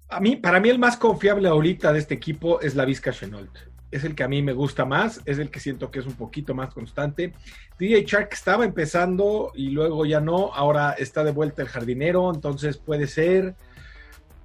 A 0.09 0.19
mí, 0.19 0.35
para 0.35 0.59
mí, 0.59 0.71
el 0.71 0.81
más 0.81 0.97
confiable 0.97 1.49
ahorita 1.49 1.93
de 1.93 2.01
este 2.01 2.15
equipo 2.15 2.61
es 2.61 2.75
la 2.75 2.85
Vizca 2.85 3.13
Chenault. 3.13 3.57
Es 3.93 4.03
el 4.03 4.17
que 4.17 4.25
a 4.25 4.29
mí 4.29 4.43
me 4.43 4.55
gusta 4.55 4.85
más, 4.85 5.21
es 5.25 5.39
el 5.39 5.51
que 5.51 5.61
siento 5.61 5.93
que 5.93 6.01
es 6.01 6.07
un 6.07 6.15
poquito 6.15 6.53
más 6.53 6.75
constante. 6.75 7.33
DJ 7.79 8.05
Shark 8.07 8.31
estaba 8.33 8.65
empezando 8.65 9.53
y 9.55 9.71
luego 9.71 10.05
ya 10.05 10.21
no, 10.21 10.53
ahora 10.53 10.95
está 10.95 11.23
de 11.23 11.31
vuelta 11.31 11.63
el 11.63 11.69
jardinero, 11.69 12.35
entonces 12.35 12.77
puede 12.77 13.07
ser. 13.07 13.55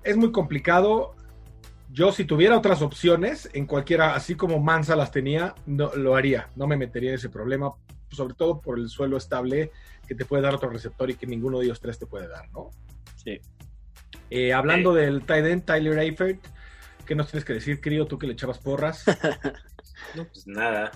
Es 0.03 0.15
muy 0.15 0.31
complicado. 0.31 1.16
Yo, 1.89 2.11
si 2.11 2.25
tuviera 2.25 2.57
otras 2.57 2.81
opciones, 2.81 3.49
en 3.53 3.65
cualquiera, 3.65 4.13
así 4.13 4.35
como 4.35 4.59
Mansa 4.59 4.95
las 4.95 5.11
tenía, 5.11 5.55
no, 5.65 5.93
lo 5.95 6.15
haría. 6.15 6.49
No 6.55 6.67
me 6.67 6.77
metería 6.77 7.09
en 7.09 7.15
ese 7.15 7.29
problema, 7.29 7.73
sobre 8.11 8.33
todo 8.33 8.59
por 8.59 8.77
el 8.77 8.89
suelo 8.89 9.17
estable 9.17 9.71
que 10.07 10.15
te 10.15 10.25
puede 10.25 10.43
dar 10.43 10.55
otro 10.55 10.69
receptor 10.69 11.09
y 11.09 11.15
que 11.15 11.27
ninguno 11.27 11.59
de 11.59 11.65
ellos 11.65 11.79
tres 11.79 11.97
te 11.97 12.05
puede 12.05 12.27
dar, 12.27 12.49
¿no? 12.51 12.71
Sí. 13.15 13.39
Eh, 14.29 14.53
hablando 14.53 14.93
del 14.93 15.25
tight 15.25 15.45
end, 15.45 15.65
Tyler 15.65 15.99
Eifert, 15.99 16.45
¿qué 17.05 17.15
nos 17.15 17.29
tienes 17.31 17.45
que 17.45 17.53
decir, 17.53 17.79
crío, 17.79 18.05
tú 18.05 18.17
que 18.17 18.27
le 18.27 18.33
echabas 18.33 18.59
porras? 18.59 19.03
No, 20.15 20.25
pues 20.25 20.47
nada. 20.47 20.91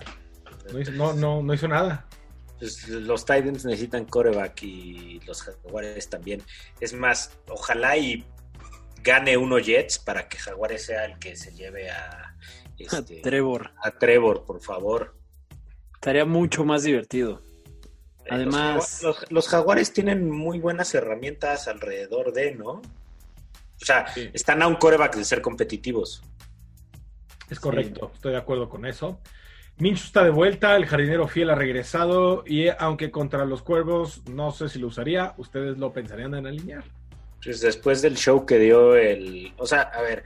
No 0.72 0.80
hizo, 0.80 0.92
no, 0.92 1.12
no, 1.12 1.42
no 1.42 1.54
hizo 1.54 1.68
nada. 1.68 2.06
Pues 2.58 2.88
los 2.88 3.24
Titans 3.24 3.64
necesitan 3.64 4.04
coreback 4.04 4.62
y 4.62 5.20
los 5.26 5.42
Jaguares 5.42 6.08
también. 6.08 6.42
Es 6.80 6.92
más, 6.94 7.36
ojalá 7.48 7.96
y 7.96 8.24
gane 9.02 9.36
uno 9.36 9.58
Jets 9.58 9.98
para 9.98 10.28
que 10.28 10.38
Jaguares 10.38 10.84
sea 10.86 11.04
el 11.04 11.18
que 11.18 11.36
se 11.36 11.52
lleve 11.54 11.90
a, 11.90 12.36
este, 12.78 13.20
Trevor. 13.20 13.70
a 13.82 13.90
Trevor, 13.92 14.44
por 14.44 14.60
favor. 14.60 15.16
Estaría 15.94 16.24
mucho 16.24 16.64
más 16.64 16.82
divertido. 16.82 17.42
Además- 18.30 19.02
Los, 19.02 19.20
los- 19.20 19.32
los 19.32 19.48
Jaguares 19.48 19.92
tienen 19.92 20.30
muy 20.30 20.58
buenas 20.60 20.94
herramientas 20.94 21.68
alrededor 21.68 22.32
de, 22.32 22.54
¿no? 22.54 22.70
O 22.70 23.84
sea, 23.84 24.06
Sí. 24.14 24.30
están 24.32 24.62
a 24.62 24.68
un 24.68 24.76
coreback 24.76 25.16
de 25.16 25.24
ser 25.24 25.42
competitivos. 25.42 26.22
Es 27.50 27.58
correcto, 27.60 28.12
estoy 28.14 28.32
de 28.32 28.38
acuerdo 28.38 28.68
con 28.68 28.86
eso. 28.86 29.20
Minchu 29.78 30.04
está 30.04 30.22
de 30.22 30.30
vuelta, 30.30 30.76
el 30.76 30.86
jardinero 30.86 31.26
fiel 31.26 31.50
ha 31.50 31.54
regresado 31.54 32.44
y 32.46 32.68
aunque 32.68 33.10
contra 33.10 33.44
los 33.44 33.62
cuervos 33.62 34.22
no 34.28 34.52
sé 34.52 34.68
si 34.68 34.78
lo 34.78 34.86
usaría, 34.86 35.34
¿ustedes 35.38 35.78
lo 35.78 35.92
pensarían 35.92 36.34
en 36.34 36.46
alinear? 36.46 36.84
Pues 37.44 37.60
después 37.60 38.02
del 38.02 38.16
show 38.16 38.46
que 38.46 38.58
dio 38.58 38.94
el... 38.96 39.52
O 39.56 39.66
sea, 39.66 39.82
a 39.82 40.02
ver, 40.02 40.24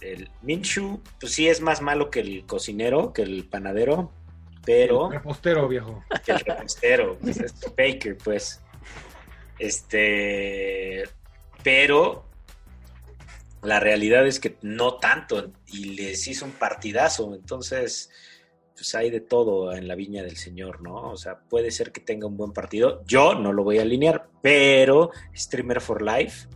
el 0.00 0.30
Minshu, 0.42 1.02
pues 1.18 1.32
sí 1.32 1.48
es 1.48 1.60
más 1.60 1.80
malo 1.80 2.10
que 2.10 2.20
el 2.20 2.44
cocinero, 2.46 3.12
que 3.12 3.22
el 3.22 3.48
panadero, 3.48 4.12
pero... 4.64 5.06
El 5.06 5.18
repostero, 5.18 5.68
viejo. 5.68 6.04
Que 6.24 6.32
el 6.32 6.40
repostero, 6.40 7.18
pues 7.18 7.38
es 7.38 7.54
Baker, 7.76 8.18
pues. 8.18 8.60
Este... 9.58 11.04
Pero 11.62 12.26
la 13.62 13.80
realidad 13.80 14.26
es 14.26 14.38
que 14.38 14.56
no 14.62 14.98
tanto 14.98 15.52
y 15.66 15.96
les 15.96 16.28
hizo 16.28 16.44
un 16.44 16.52
partidazo, 16.52 17.34
entonces 17.34 18.10
pues 18.76 18.94
hay 18.94 19.10
de 19.10 19.20
todo 19.20 19.72
en 19.72 19.88
la 19.88 19.94
viña 19.94 20.22
del 20.22 20.36
Señor, 20.36 20.82
¿no? 20.82 21.10
O 21.10 21.16
sea, 21.16 21.38
puede 21.38 21.70
ser 21.70 21.92
que 21.92 22.02
tenga 22.02 22.26
un 22.26 22.36
buen 22.36 22.52
partido. 22.52 23.02
Yo 23.06 23.34
no 23.34 23.52
lo 23.52 23.64
voy 23.64 23.78
a 23.78 23.82
alinear, 23.82 24.28
pero 24.42 25.10
Streamer 25.34 25.80
for 25.80 26.02
Life. 26.02 26.46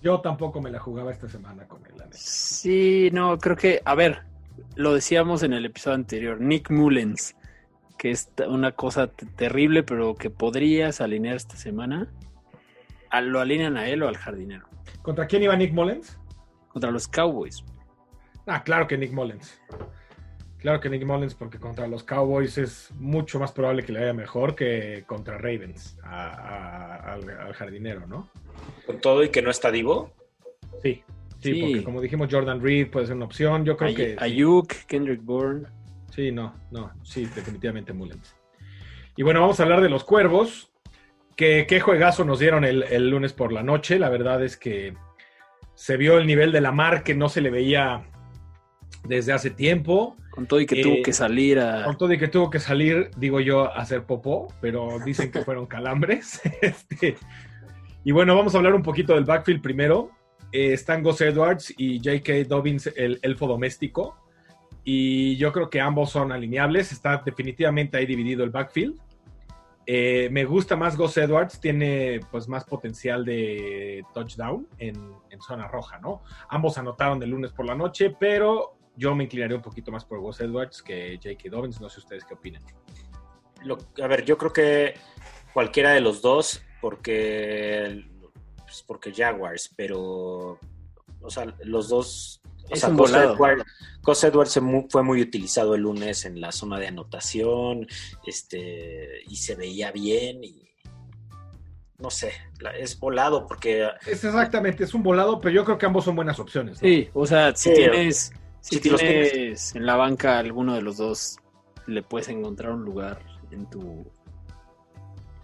Yo 0.00 0.20
tampoco 0.20 0.60
me 0.62 0.70
la 0.70 0.78
jugaba 0.78 1.10
esta 1.10 1.28
semana 1.28 1.66
con 1.66 1.84
él. 1.84 1.90
Sí, 2.12 3.10
no, 3.12 3.36
creo 3.38 3.56
que, 3.56 3.82
a 3.84 3.94
ver, 3.94 4.22
lo 4.76 4.94
decíamos 4.94 5.42
en 5.42 5.52
el 5.52 5.64
episodio 5.66 5.96
anterior, 5.96 6.40
Nick 6.40 6.70
Mullens, 6.70 7.36
que 7.98 8.10
es 8.10 8.30
una 8.48 8.72
cosa 8.72 9.08
terrible, 9.08 9.82
pero 9.82 10.14
que 10.14 10.30
podrías 10.30 11.00
alinear 11.00 11.36
esta 11.36 11.56
semana. 11.56 12.12
¿Lo 13.22 13.40
alinean 13.40 13.76
a 13.76 13.88
él 13.88 14.02
o 14.02 14.08
al 14.08 14.16
jardinero? 14.16 14.66
¿Contra 15.02 15.26
quién 15.26 15.42
iba 15.42 15.56
Nick 15.56 15.72
Mullens? 15.72 16.16
Contra 16.68 16.90
los 16.90 17.08
Cowboys. 17.08 17.64
Ah, 18.46 18.62
claro 18.62 18.86
que 18.86 18.96
Nick 18.96 19.12
Mullens. 19.12 19.60
Claro 20.60 20.78
que 20.78 20.90
Nick 20.90 21.06
Mullens, 21.06 21.34
porque 21.34 21.58
contra 21.58 21.86
los 21.86 22.04
Cowboys 22.04 22.58
es 22.58 22.90
mucho 22.98 23.40
más 23.40 23.50
probable 23.50 23.82
que 23.82 23.92
le 23.92 24.00
vaya 24.00 24.12
mejor 24.12 24.54
que 24.54 25.04
contra 25.06 25.38
Ravens, 25.38 25.96
al, 26.02 27.54
jardinero, 27.54 28.06
¿no? 28.06 28.28
¿Con 28.86 29.00
todo 29.00 29.24
y 29.24 29.30
que 29.30 29.40
no 29.40 29.50
está 29.50 29.70
Divo? 29.70 30.12
Sí, 30.82 31.02
sí, 31.40 31.62
porque 31.62 31.82
como 31.82 32.02
dijimos, 32.02 32.28
Jordan 32.30 32.60
Reed 32.60 32.90
puede 32.90 33.06
ser 33.06 33.16
una 33.16 33.24
opción. 33.24 33.64
Yo 33.64 33.76
creo 33.78 33.94
que. 33.94 34.16
Ayuk, 34.18 34.68
Kendrick 34.86 35.22
Bourne. 35.22 35.66
Sí, 36.10 36.30
no, 36.30 36.54
no, 36.70 36.92
sí, 37.04 37.24
definitivamente 37.34 37.94
Mullens. 37.94 38.34
Y 39.16 39.22
bueno, 39.22 39.40
vamos 39.40 39.60
a 39.60 39.62
hablar 39.62 39.80
de 39.80 39.88
los 39.88 40.04
cuervos. 40.04 40.70
Que, 41.36 41.64
qué 41.66 41.80
juegazo 41.80 42.26
nos 42.26 42.38
dieron 42.38 42.64
el, 42.64 42.82
el 42.82 43.08
lunes 43.08 43.32
por 43.32 43.50
la 43.50 43.62
noche. 43.62 43.98
La 43.98 44.10
verdad 44.10 44.44
es 44.44 44.58
que 44.58 44.94
se 45.74 45.96
vio 45.96 46.18
el 46.18 46.26
nivel 46.26 46.52
de 46.52 46.60
la 46.60 46.70
mar 46.70 47.02
que 47.02 47.14
no 47.14 47.30
se 47.30 47.40
le 47.40 47.48
veía 47.48 48.04
desde 49.06 49.32
hace 49.32 49.50
tiempo. 49.50 50.16
Con 50.30 50.46
todo 50.46 50.60
y 50.60 50.66
que 50.66 50.82
tuvo 50.82 50.94
eh, 50.94 51.02
que 51.02 51.12
salir 51.12 51.58
a... 51.58 51.84
Con 51.84 51.98
todo 51.98 52.12
y 52.12 52.18
que 52.18 52.28
tuvo 52.28 52.50
que 52.50 52.60
salir, 52.60 53.10
digo 53.16 53.40
yo, 53.40 53.64
a 53.64 53.80
hacer 53.80 54.04
popó, 54.04 54.48
pero 54.60 54.98
dicen 55.04 55.30
que 55.30 55.42
fueron 55.42 55.66
calambres. 55.68 56.40
Este, 56.62 57.16
y 58.04 58.12
bueno, 58.12 58.34
vamos 58.36 58.54
a 58.54 58.58
hablar 58.58 58.74
un 58.74 58.82
poquito 58.82 59.14
del 59.14 59.24
backfield 59.24 59.62
primero. 59.62 60.10
Eh, 60.52 60.72
están 60.72 61.02
Gus 61.02 61.20
Edwards 61.20 61.74
y 61.76 61.98
J.K. 61.98 62.44
Dobbins, 62.48 62.92
el 62.96 63.18
elfo 63.22 63.46
doméstico. 63.46 64.16
Y 64.84 65.36
yo 65.36 65.52
creo 65.52 65.68
que 65.68 65.80
ambos 65.80 66.10
son 66.10 66.32
alineables. 66.32 66.92
Está 66.92 67.22
definitivamente 67.24 67.98
ahí 67.98 68.06
dividido 68.06 68.44
el 68.44 68.50
backfield. 68.50 68.98
Eh, 69.86 70.28
me 70.30 70.44
gusta 70.44 70.76
más 70.76 70.96
Gus 70.96 71.16
Edwards, 71.16 71.60
tiene 71.60 72.20
pues 72.30 72.48
más 72.48 72.64
potencial 72.64 73.24
de 73.24 74.04
touchdown 74.14 74.66
en, 74.78 74.94
en, 75.30 75.40
zona 75.40 75.66
roja, 75.66 75.98
¿no? 75.98 76.22
Ambos 76.48 76.78
anotaron 76.78 77.20
el 77.22 77.30
lunes 77.30 77.50
por 77.50 77.66
la 77.66 77.74
noche, 77.74 78.14
pero 78.18 78.76
yo 78.96 79.14
me 79.14 79.24
inclinaría 79.24 79.56
un 79.56 79.62
poquito 79.62 79.90
más 79.90 80.04
por 80.04 80.20
Gus 80.20 80.40
Edwards 80.40 80.82
que 80.82 81.18
J.K. 81.22 81.48
Dobbins. 81.50 81.80
No 81.80 81.88
sé 81.88 82.00
ustedes 82.00 82.24
qué 82.24 82.34
opinan. 82.34 82.62
a 84.02 84.06
ver, 84.06 84.24
yo 84.24 84.36
creo 84.36 84.52
que 84.52 84.94
cualquiera 85.52 85.92
de 85.92 86.00
los 86.00 86.22
dos, 86.22 86.62
porque, 86.80 88.04
pues, 88.56 88.84
porque 88.86 89.12
Jaguars, 89.12 89.72
pero, 89.76 90.58
o 91.20 91.30
sea, 91.30 91.54
los 91.64 91.88
dos. 91.88 92.40
O 92.72 92.76
sea, 92.76 92.90
Gus 92.90 94.24
Edwards, 94.24 94.60
fue 94.90 95.02
muy 95.02 95.20
utilizado 95.20 95.74
el 95.74 95.82
lunes 95.82 96.24
en 96.24 96.40
la 96.40 96.52
zona 96.52 96.78
de 96.78 96.86
anotación, 96.86 97.86
este, 98.24 99.22
y 99.26 99.36
se 99.36 99.56
veía 99.56 99.90
bien 99.90 100.44
y 100.44 100.70
no 102.00 102.10
sé, 102.10 102.32
es 102.78 102.98
volado 102.98 103.46
porque... 103.46 103.88
Es 104.06 104.24
exactamente, 104.24 104.84
es 104.84 104.94
un 104.94 105.02
volado, 105.02 105.40
pero 105.40 105.54
yo 105.54 105.64
creo 105.64 105.78
que 105.78 105.86
ambos 105.86 106.04
son 106.04 106.16
buenas 106.16 106.38
opciones. 106.38 106.78
Sí, 106.78 107.10
o 107.12 107.26
sea, 107.26 107.54
si 107.54 107.74
tienes 107.74 108.32
si 108.60 108.80
tienes 108.80 109.74
en 109.74 109.86
la 109.86 109.96
banca 109.96 110.38
alguno 110.38 110.74
de 110.74 110.82
los 110.82 110.96
dos, 110.98 111.38
le 111.86 112.02
puedes 112.02 112.28
encontrar 112.28 112.72
un 112.72 112.84
lugar 112.84 113.18
en 113.50 113.68
tu 113.68 114.06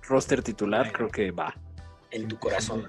roster 0.03 0.43
titular, 0.43 0.93
creo 0.93 1.09
que 1.09 1.31
va. 1.31 1.55
En 2.11 2.29
tu 2.29 2.39
corazón. 2.39 2.87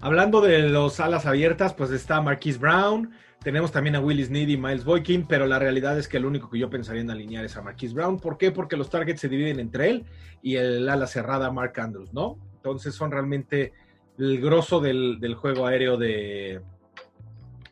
Hablando 0.00 0.40
de 0.40 0.60
los 0.68 0.98
alas 1.00 1.26
abiertas, 1.26 1.74
pues 1.74 1.90
está 1.90 2.20
Marquise 2.20 2.58
Brown. 2.58 3.10
Tenemos 3.42 3.72
también 3.72 3.96
a 3.96 4.00
Willis 4.00 4.30
Need 4.30 4.48
y 4.48 4.56
Miles 4.56 4.84
Boykin, 4.84 5.26
pero 5.26 5.46
la 5.46 5.58
realidad 5.58 5.98
es 5.98 6.08
que 6.08 6.16
el 6.16 6.24
único 6.24 6.48
que 6.48 6.58
yo 6.58 6.70
pensaría 6.70 7.02
en 7.02 7.10
alinear 7.10 7.44
es 7.44 7.56
a 7.56 7.62
Marquise 7.62 7.94
Brown. 7.94 8.18
¿Por 8.18 8.38
qué? 8.38 8.50
Porque 8.50 8.76
los 8.76 8.88
targets 8.88 9.20
se 9.20 9.28
dividen 9.28 9.60
entre 9.60 9.90
él 9.90 10.04
y 10.42 10.56
el 10.56 10.88
ala 10.88 11.06
cerrada 11.06 11.50
Mark 11.50 11.78
Andrews, 11.78 12.12
¿no? 12.14 12.38
Entonces 12.56 12.94
son 12.94 13.10
realmente 13.10 13.72
el 14.18 14.40
grosso 14.40 14.80
del 14.80 15.34
juego 15.34 15.66
aéreo 15.66 15.98
de, 15.98 16.62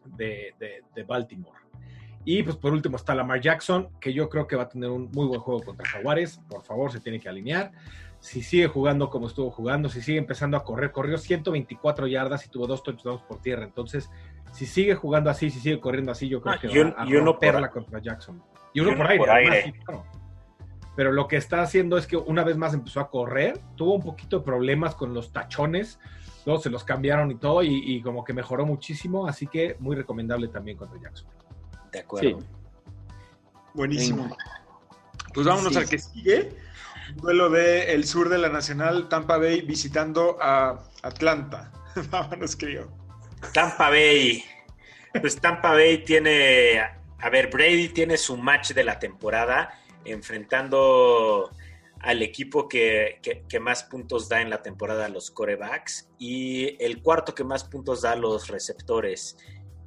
de, 0.04 0.54
Baltimore. 1.06 1.58
Y 2.24 2.42
pues 2.42 2.56
por 2.56 2.72
último 2.72 2.96
está 2.96 3.14
Lamar 3.14 3.40
Jackson, 3.40 3.88
que 4.00 4.12
yo 4.12 4.28
creo 4.28 4.46
que 4.46 4.54
va 4.54 4.64
a 4.64 4.68
tener 4.68 4.90
un 4.90 5.10
muy 5.12 5.26
buen 5.26 5.40
juego 5.40 5.60
contra 5.62 5.88
Jaguares. 5.88 6.40
Por 6.48 6.62
favor, 6.62 6.92
se 6.92 7.00
tiene 7.00 7.18
que 7.18 7.28
alinear. 7.28 7.72
Si 8.20 8.42
sigue 8.42 8.68
jugando 8.68 9.10
como 9.10 9.26
estuvo 9.26 9.50
jugando, 9.50 9.88
si 9.88 10.00
sigue 10.00 10.18
empezando 10.18 10.56
a 10.56 10.62
correr, 10.62 10.92
corrió 10.92 11.18
124 11.18 12.06
yardas 12.06 12.46
y 12.46 12.48
tuvo 12.48 12.68
dos 12.68 12.84
touchdowns 12.84 13.22
por 13.22 13.40
tierra. 13.40 13.64
Entonces, 13.64 14.08
si 14.52 14.66
sigue 14.66 14.94
jugando 14.94 15.30
así, 15.30 15.50
si 15.50 15.58
sigue 15.58 15.80
corriendo 15.80 16.12
así, 16.12 16.28
yo 16.28 16.40
creo 16.40 16.54
ah, 16.54 16.58
que 16.60 16.68
va 16.68 16.90
a 16.90 17.04
romperla 17.04 17.70
contra 17.70 18.00
Jackson. 18.00 18.40
Y 18.72 18.80
uno, 18.80 18.96
por 18.96 19.10
aire. 19.30 19.74
Pero 20.94 21.12
lo 21.12 21.26
que 21.26 21.36
está 21.36 21.62
haciendo 21.62 21.96
es 21.96 22.06
que 22.06 22.16
una 22.16 22.44
vez 22.44 22.56
más 22.56 22.74
empezó 22.74 23.00
a 23.00 23.10
correr, 23.10 23.60
tuvo 23.76 23.94
un 23.94 24.02
poquito 24.02 24.38
de 24.38 24.44
problemas 24.44 24.94
con 24.94 25.14
los 25.14 25.32
tachones, 25.32 25.98
¿no? 26.46 26.58
Se 26.58 26.70
los 26.70 26.84
cambiaron 26.84 27.30
y 27.30 27.36
todo, 27.36 27.62
y, 27.62 28.00
como 28.02 28.24
que 28.24 28.32
mejoró 28.32 28.66
muchísimo, 28.66 29.26
así 29.26 29.46
que 29.46 29.76
muy 29.78 29.96
recomendable 29.96 30.48
también 30.48 30.76
contra 30.76 31.00
Jackson. 31.00 31.28
De 31.90 32.00
acuerdo. 32.00 32.38
Buenísimo. 33.74 34.34
Pues 35.34 35.46
vámonos 35.46 35.76
al 35.76 35.88
que 35.88 35.98
sigue. 35.98 36.56
Duelo 37.16 37.50
de 37.50 37.92
el 37.92 38.04
sur 38.04 38.28
de 38.28 38.38
la 38.38 38.48
Nacional, 38.48 39.08
Tampa 39.08 39.38
Bay, 39.38 39.62
visitando 39.62 40.38
a 40.40 40.82
Atlanta. 41.02 41.72
vámonos, 42.10 42.56
crío. 42.56 42.88
Tampa 43.52 43.90
Bay. 43.90 44.44
Pues 45.20 45.36
Tampa 45.36 45.72
Bay 45.72 46.04
tiene. 46.04 46.80
A 47.20 47.30
ver, 47.30 47.50
Brady 47.50 47.88
tiene 47.90 48.16
su 48.16 48.36
match 48.36 48.72
de 48.72 48.84
la 48.84 48.98
temporada 48.98 49.78
enfrentando 50.04 51.50
al 52.02 52.22
equipo 52.22 52.68
que, 52.68 53.20
más 53.60 53.84
puntos 53.84 54.28
da 54.28 54.42
en 54.42 54.50
la 54.50 54.62
temporada 54.62 55.06
a 55.06 55.08
los 55.08 55.30
corebacks 55.30 56.10
y 56.18 56.76
el 56.84 57.00
cuarto 57.00 57.34
que 57.34 57.44
más 57.44 57.64
puntos 57.64 58.02
da 58.02 58.16
los 58.16 58.48
receptores. 58.48 59.36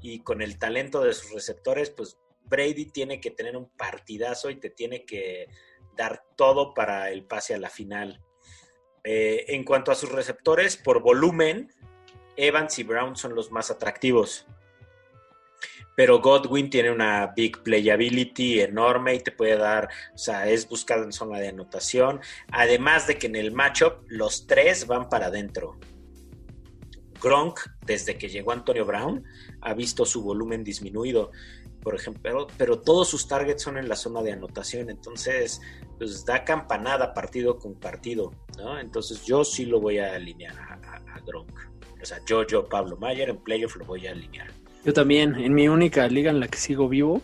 Y 0.01 0.19
con 0.19 0.41
el 0.41 0.57
talento 0.57 1.01
de 1.01 1.13
sus 1.13 1.31
receptores, 1.31 1.89
pues 1.89 2.17
Brady 2.45 2.86
tiene 2.86 3.19
que 3.19 3.31
tener 3.31 3.57
un 3.57 3.69
partidazo 3.69 4.50
y 4.50 4.55
te 4.55 4.69
tiene 4.69 5.05
que 5.05 5.50
dar 5.98 6.24
todo 6.36 6.74
para 6.74 7.12
el 7.12 7.25
pase 7.25 7.53
a 7.53 7.60
la 7.60 7.69
final. 7.69 8.22
Eh, 9.03 9.45
en 9.50 9.63
cuanto 9.63 9.91
a 9.91 9.95
sus 9.95 10.12
receptores, 10.12 10.77
por 10.77 11.01
volumen, 11.01 11.72
Evans 12.38 12.79
y 12.79 12.84
Brown 12.84 13.15
son 13.15 13.36
los 13.36 13.51
más 13.51 13.72
atractivos 13.72 14.48
pero 15.95 16.19
Godwin 16.19 16.69
tiene 16.69 16.91
una 16.91 17.27
big 17.35 17.63
playability 17.63 18.59
enorme 18.59 19.15
y 19.15 19.19
te 19.19 19.31
puede 19.31 19.57
dar, 19.57 19.89
o 20.13 20.17
sea, 20.17 20.47
es 20.49 20.67
buscado 20.67 21.03
en 21.03 21.11
zona 21.11 21.39
de 21.39 21.47
anotación. 21.47 22.19
Además 22.51 23.07
de 23.07 23.17
que 23.17 23.27
en 23.27 23.35
el 23.35 23.51
matchup 23.51 24.03
los 24.07 24.45
tres 24.45 24.87
van 24.87 25.09
para 25.09 25.27
adentro. 25.27 25.77
Gronk, 27.21 27.59
desde 27.85 28.17
que 28.17 28.27
llegó 28.27 28.51
Antonio 28.51 28.85
Brown, 28.85 29.23
ha 29.61 29.73
visto 29.73 30.05
su 30.05 30.21
volumen 30.21 30.63
disminuido, 30.63 31.31
por 31.81 31.95
ejemplo, 31.95 32.47
pero, 32.57 32.81
todos 32.81 33.07
sus 33.07 33.27
targets 33.27 33.61
son 33.63 33.77
en 33.77 33.87
la 33.87 33.95
zona 33.95 34.21
de 34.21 34.31
anotación, 34.31 34.89
entonces, 34.89 35.61
pues 35.97 36.25
da 36.25 36.43
campanada 36.43 37.13
partido 37.13 37.57
con 37.57 37.75
partido, 37.75 38.33
¿no? 38.57 38.79
Entonces 38.79 39.23
yo 39.23 39.43
sí 39.43 39.65
lo 39.65 39.79
voy 39.79 39.99
a 39.99 40.15
alinear 40.15 40.55
a, 40.57 40.73
a 41.13 41.19
Gronk. 41.19 41.51
O 42.01 42.05
sea, 42.05 42.19
yo, 42.25 42.45
yo, 42.45 42.67
Pablo 42.67 42.97
Mayer, 42.97 43.29
en 43.29 43.37
playoff 43.37 43.75
lo 43.77 43.85
voy 43.85 44.07
a 44.07 44.11
alinear. 44.11 44.51
Yo 44.85 44.93
también, 44.93 45.33
en 45.35 45.55
mi 45.55 45.67
única 45.67 46.07
liga 46.07 46.29
en 46.29 46.39
la 46.39 46.47
que 46.47 46.59
sigo 46.59 46.87
vivo, 46.87 47.19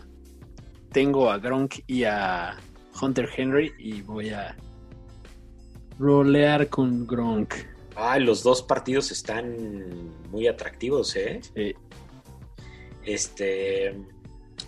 tengo 0.92 1.30
a 1.30 1.38
Gronk 1.38 1.82
y 1.86 2.06
a 2.06 2.58
Hunter 3.00 3.30
Henry 3.38 3.72
y 3.78 4.02
voy 4.02 4.32
a 4.32 4.56
rolear 6.00 6.70
con 6.70 7.06
Gronk. 7.06 7.54
Ah, 7.96 8.18
los 8.18 8.42
dos 8.42 8.64
partidos 8.64 9.12
están 9.12 10.10
muy 10.32 10.48
atractivos, 10.48 11.16
¿eh? 11.16 11.40
Sí. 11.56 11.76
Este. 13.06 13.96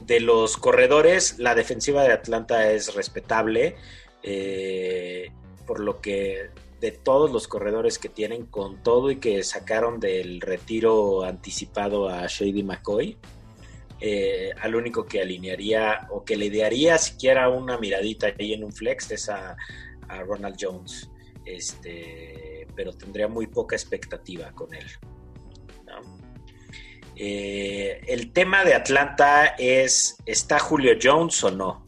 de 0.01 0.19
los 0.19 0.57
corredores, 0.57 1.39
la 1.39 1.55
defensiva 1.55 2.03
de 2.03 2.13
Atlanta 2.13 2.71
es 2.71 2.93
respetable, 2.93 3.75
eh, 4.21 5.31
por 5.65 5.79
lo 5.79 5.99
que 5.99 6.51
de 6.83 6.91
todos 6.91 7.31
los 7.31 7.47
corredores 7.47 7.97
que 7.97 8.09
tienen, 8.09 8.45
con 8.45 8.83
todo 8.83 9.09
y 9.09 9.15
que 9.15 9.41
sacaron 9.43 10.01
del 10.01 10.41
retiro 10.41 11.23
anticipado 11.23 12.09
a 12.09 12.27
Shady 12.27 12.61
McCoy, 12.61 13.17
eh, 14.01 14.51
al 14.59 14.75
único 14.75 15.05
que 15.05 15.21
alinearía 15.21 16.09
o 16.09 16.25
que 16.25 16.35
le 16.35 16.49
daría 16.49 16.97
siquiera 16.97 17.47
una 17.47 17.77
miradita 17.77 18.33
ahí 18.37 18.51
en 18.51 18.65
un 18.65 18.73
flex 18.73 19.11
es 19.11 19.29
a, 19.29 19.55
Ronald 20.27 20.57
Jones. 20.59 21.09
Este, 21.45 22.67
pero 22.75 22.91
tendría 22.91 23.29
muy 23.29 23.47
poca 23.47 23.77
expectativa 23.77 24.51
con 24.51 24.73
él. 24.73 24.85
Eh, 27.15 28.01
el 28.07 28.33
tema 28.33 28.65
de 28.65 28.73
Atlanta 28.73 29.55
es, 29.57 30.17
¿está 30.25 30.59
Julio 30.59 30.95
Jones 31.01 31.41
o 31.45 31.51
no? 31.51 31.87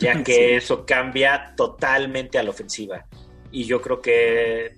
Ya 0.00 0.20
que 0.24 0.56
eso 0.56 0.84
cambia 0.84 1.54
totalmente 1.56 2.40
a 2.40 2.42
la 2.42 2.50
ofensiva 2.50 3.06
y 3.56 3.64
yo 3.64 3.80
creo 3.80 4.02
que 4.02 4.76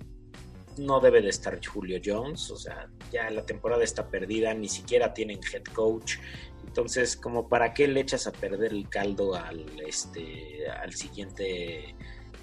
no 0.76 1.00
debe 1.00 1.20
de 1.20 1.30
estar 1.30 1.58
Julio 1.66 2.00
Jones, 2.02 2.48
o 2.52 2.56
sea, 2.56 2.88
ya 3.10 3.28
la 3.28 3.44
temporada 3.44 3.82
está 3.82 4.08
perdida, 4.08 4.54
ni 4.54 4.68
siquiera 4.68 5.12
tienen 5.12 5.40
head 5.52 5.64
coach, 5.74 6.18
entonces 6.64 7.16
como 7.16 7.48
para 7.48 7.74
qué 7.74 7.88
le 7.88 7.98
echas 7.98 8.28
a 8.28 8.32
perder 8.32 8.72
el 8.72 8.88
caldo 8.88 9.34
al 9.34 9.66
este 9.84 10.70
al 10.70 10.92
siguiente 10.94 11.92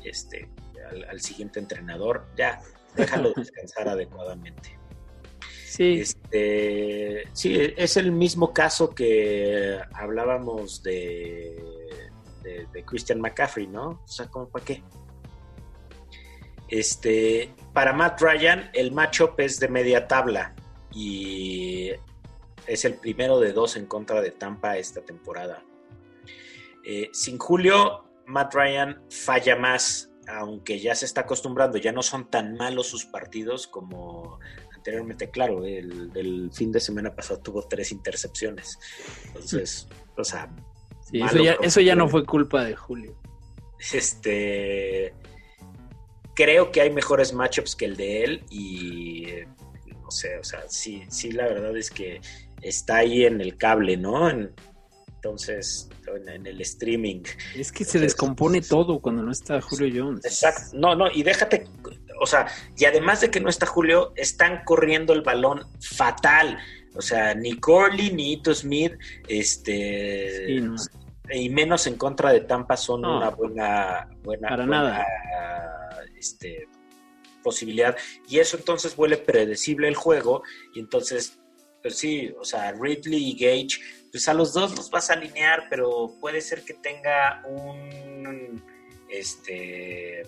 este 0.04 0.50
al, 1.10 1.22
siguiente 1.22 1.62
entrenador, 1.62 2.27
ya 2.36 2.62
déjalo 2.98 3.32
descansar 3.38 3.88
adecuadamente. 3.88 4.77
Sí. 5.65 6.01
Este, 6.01 7.30
sí, 7.32 7.58
es 7.77 7.96
el 7.96 8.12
mismo 8.12 8.51
caso 8.51 8.94
que 8.94 9.80
hablábamos 9.94 10.84
de, 10.84 11.63
de, 12.44 12.68
de 12.74 12.84
Christian 12.84 13.22
McCaffrey, 13.22 13.68
¿no? 13.68 14.01
O 14.04 14.08
sea, 14.08 14.27
como 14.27 14.50
para 14.50 14.65
qué. 14.65 14.84
Este, 16.67 17.53
para 17.74 17.93
Matt 17.93 18.22
Ryan, 18.22 18.69
el 18.74 18.91
matchup 18.91 19.39
es 19.39 19.60
de 19.60 19.67
media 19.67 20.07
tabla 20.07 20.55
y 20.91 21.91
es 22.65 22.86
el 22.86 22.95
primero 22.95 23.39
de 23.39 23.53
dos 23.53 23.75
en 23.75 23.86
contra 23.86 24.22
de 24.22 24.31
Tampa 24.31 24.77
esta 24.77 25.01
temporada. 25.01 25.63
Eh, 26.84 27.10
sin 27.13 27.38
Julio, 27.38 28.05
Matt 28.25 28.53
Ryan 28.53 29.01
falla 29.10 29.55
más, 29.55 30.10
aunque 30.27 30.79
ya 30.79 30.95
se 30.95 31.05
está 31.05 31.22
acostumbrando, 31.22 31.77
ya 31.77 31.91
no 31.91 32.01
son 32.01 32.29
tan 32.29 32.55
malos 32.55 32.88
sus 32.88 33.05
partidos 33.05 33.67
como 33.67 34.39
anteriormente. 34.74 35.29
Claro, 35.29 35.63
el, 35.65 36.50
fin 36.51 36.72
de 36.72 36.79
semana 36.79 37.15
pasado 37.15 37.39
tuvo 37.41 37.63
tres 37.67 37.91
intercepciones. 37.91 38.79
Entonces, 39.27 39.88
o 40.17 40.24
sea. 40.24 40.50
eso, 41.12 41.43
ya, 41.43 41.57
eso 41.62 41.81
ya 41.81 41.95
no 41.95 42.07
fue 42.07 42.25
culpa 42.25 42.63
de 42.63 42.75
Julio. 42.75 43.15
Este 43.91 45.13
creo 46.36 46.72
que 46.72 46.82
hay 46.82 46.92
mejores 46.92 47.34
matchups 47.34 47.75
que 47.75 47.86
el 47.86 47.96
de 47.96 48.24
él 48.24 48.44
y 48.50 49.27
no 50.01 50.12
sé, 50.12 50.38
o 50.38 50.44
sea, 50.44 50.63
sí, 50.68 51.04
sí, 51.10 51.32
la 51.32 51.48
verdad 51.48 51.75
es 51.75 51.89
que 51.89 52.22
está 52.62 52.98
ahí 52.98 53.25
en 53.25 53.42
el 53.42 53.58
cable, 53.58 53.98
¿no? 53.98 54.30
entonces, 55.25 55.89
en, 56.27 56.46
el 56.46 56.62
streaming. 56.62 57.24
Es 57.56 57.72
que 57.72 57.84
se 57.84 57.98
descompone 57.98 58.62
todo 58.62 59.00
cuando 59.00 59.24
no 59.24 59.32
está 59.32 59.60
Julio 59.60 60.04
Jones. 60.04 60.24
Exacto, 60.24 60.77
no, 60.77 60.94
no, 60.94 61.10
y 61.12 61.24
déjate, 61.24 61.68
o 62.22 62.27
sea, 62.27 62.46
y 62.77 62.86
además 62.86 63.22
de 63.22 63.32
que 63.32 63.39
no 63.39 63.50
está 63.50 63.65
Julio, 63.65 64.13
están 64.15 64.63
corriendo 64.65 65.13
el 65.13 65.22
balón 65.22 65.68
fatal. 65.82 66.60
O 66.96 67.01
sea, 67.01 67.34
ni 67.34 67.60
Corley 67.60 68.12
ni 68.13 68.34
Ito 68.34 68.54
Smith, 68.54 68.94
este, 69.27 70.62
y 71.32 71.50
menos 71.50 71.88
en 71.88 71.96
contra 71.96 72.32
de 72.32 72.42
Tampa 72.42 72.77
son 72.77 73.04
una 73.04 73.32
buena, 73.32 74.08
buena, 74.24 74.50
para 74.50 74.65
nada 74.68 75.06
este, 76.25 76.67
posibilidad. 77.44 77.96
Y 78.27 78.39
eso 78.39 78.58
entonces 78.58 78.96
vuelve 78.96 79.17
predecible 79.17 79.88
el 79.88 79.96
juego. 79.96 80.44
Y 80.74 80.79
entonces, 80.79 81.39
pues 81.82 81.98
sí, 81.98 82.34
o 82.39 82.44
sea, 82.44 82.72
Ridley 82.72 83.32
y 83.32 83.34
Gage, 83.34 83.79
pues 84.12 84.27
a 84.27 84.34
los 84.34 84.54
dos 84.54 84.76
los 84.76 84.89
vas 84.89 85.10
a 85.10 85.13
alinear, 85.13 85.67
pero 85.69 86.15
puede 86.19 86.41
ser 86.41 86.63
que 86.63 86.73
tenga 86.73 87.43
un 87.47 88.63
este 89.10 90.23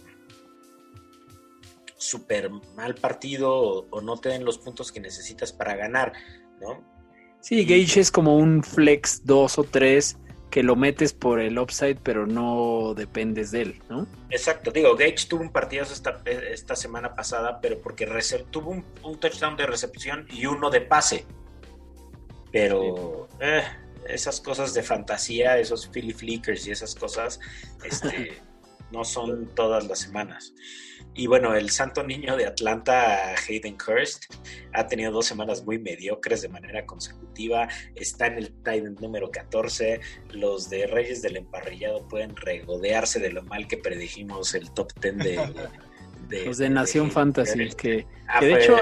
super 1.98 2.52
mal 2.76 2.94
partido 2.94 3.88
o, 3.90 4.02
no 4.02 4.18
te 4.18 4.30
den 4.30 4.46
los 4.46 4.60
puntos 4.60 4.92
que 4.92 5.00
necesitas 5.00 5.52
para 5.52 5.76
ganar, 5.76 6.14
¿no? 6.62 6.86
Sí, 7.42 7.66
Gage 7.66 8.00
es 8.00 8.12
como 8.12 8.38
un 8.38 8.64
flex 8.64 9.26
2 9.26 9.58
o 9.58 9.64
3 9.64 10.18
que 10.50 10.64
lo 10.64 10.76
metes 10.76 11.14
por 11.14 11.40
el 11.40 11.60
upside, 11.60 11.98
pero 12.02 12.26
no 12.26 12.94
dependes 12.96 13.52
de 13.52 13.62
él, 13.64 13.82
¿no? 13.90 14.08
Exacto, 14.30 14.72
digo, 14.72 14.96
Gage 14.96 15.28
tuvo 15.28 15.42
un 15.42 15.52
partido 15.52 15.84
esta, 15.84 16.22
esta 16.26 16.76
semana 16.76 17.14
pasada, 17.14 17.60
pero 17.62 17.80
porque 17.80 18.08
tuvo 18.50 18.72
un, 18.72 19.20
touchdown 19.20 19.58
de 19.58 19.66
recepción 19.66 20.26
y 20.30 20.46
uno 20.46 20.70
de 20.70 20.82
pase. 20.82 21.26
Pero 22.52 23.28
eh, 23.42 23.64
esas 24.08 24.40
cosas 24.40 24.74
de 24.74 24.84
fantasía, 24.84 25.58
esos 25.60 25.88
Philly 25.88 26.14
Flickers 26.14 26.66
y 26.68 26.72
esas 26.72 26.96
cosas, 26.96 27.40
este, 27.84 28.42
no 28.92 29.04
son 29.04 29.54
todas 29.54 29.86
las 29.88 30.00
semanas. 30.00 30.54
Y 31.18 31.26
bueno, 31.26 31.56
el 31.56 31.72
santo 31.72 32.04
niño 32.04 32.38
de 32.38 32.46
Atlanta, 32.46 33.34
Hayden 33.34 33.76
Hurst, 33.76 34.26
ha 34.74 34.86
tenido 34.86 35.12
dos 35.12 35.26
semanas 35.26 35.66
muy 35.66 35.80
mediocres 35.80 36.44
de 36.44 36.50
manera 36.50 36.86
consecutiva. 36.86 37.68
Está 37.96 38.28
en 38.28 38.38
el 38.38 38.54
Titan 38.54 38.96
número 39.02 39.32
14. 39.32 40.00
Los 40.34 40.70
de 40.70 40.86
Reyes 40.86 41.24
del 41.24 41.38
Emparrillado 41.38 42.08
pueden 42.08 42.36
regodearse 42.36 43.20
de 43.20 43.32
lo 43.32 43.42
mal 43.42 43.68
que 43.68 43.78
predijimos 43.78 44.54
el 44.54 44.72
top 44.74 44.92
10 45.02 45.18
de. 46.30 46.46
Los 46.46 46.60
de 46.60 46.70
Nación 46.70 47.10
Fantasy, 47.10 47.68
que, 47.70 48.06
ah, 48.28 48.40
de 48.40 48.54
hecho. 48.54 48.78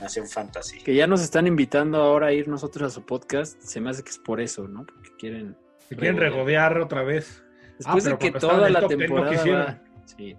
Nación 0.00 0.26
Fantasy. 0.26 0.78
Que 0.78 0.94
ya 0.94 1.06
nos 1.06 1.20
están 1.20 1.46
invitando 1.46 1.98
ahora 1.98 2.28
a 2.28 2.32
ir 2.32 2.48
nosotros 2.48 2.90
a 2.90 2.94
su 2.94 3.04
podcast. 3.04 3.60
Se 3.60 3.78
me 3.78 3.90
hace 3.90 4.02
que 4.02 4.10
es 4.10 4.18
por 4.18 4.40
eso, 4.40 4.66
¿no? 4.66 4.86
Porque 4.86 5.10
quieren. 5.18 5.54
Se 5.86 5.96
quieren 5.96 6.16
regodear 6.16 6.80
otra 6.80 7.02
vez. 7.02 7.44
Después 7.76 8.06
ah, 8.06 8.10
de 8.10 8.18
que 8.18 8.32
toda 8.32 8.70
la 8.70 8.86
temporada. 8.88 9.82
sí, 10.06 10.34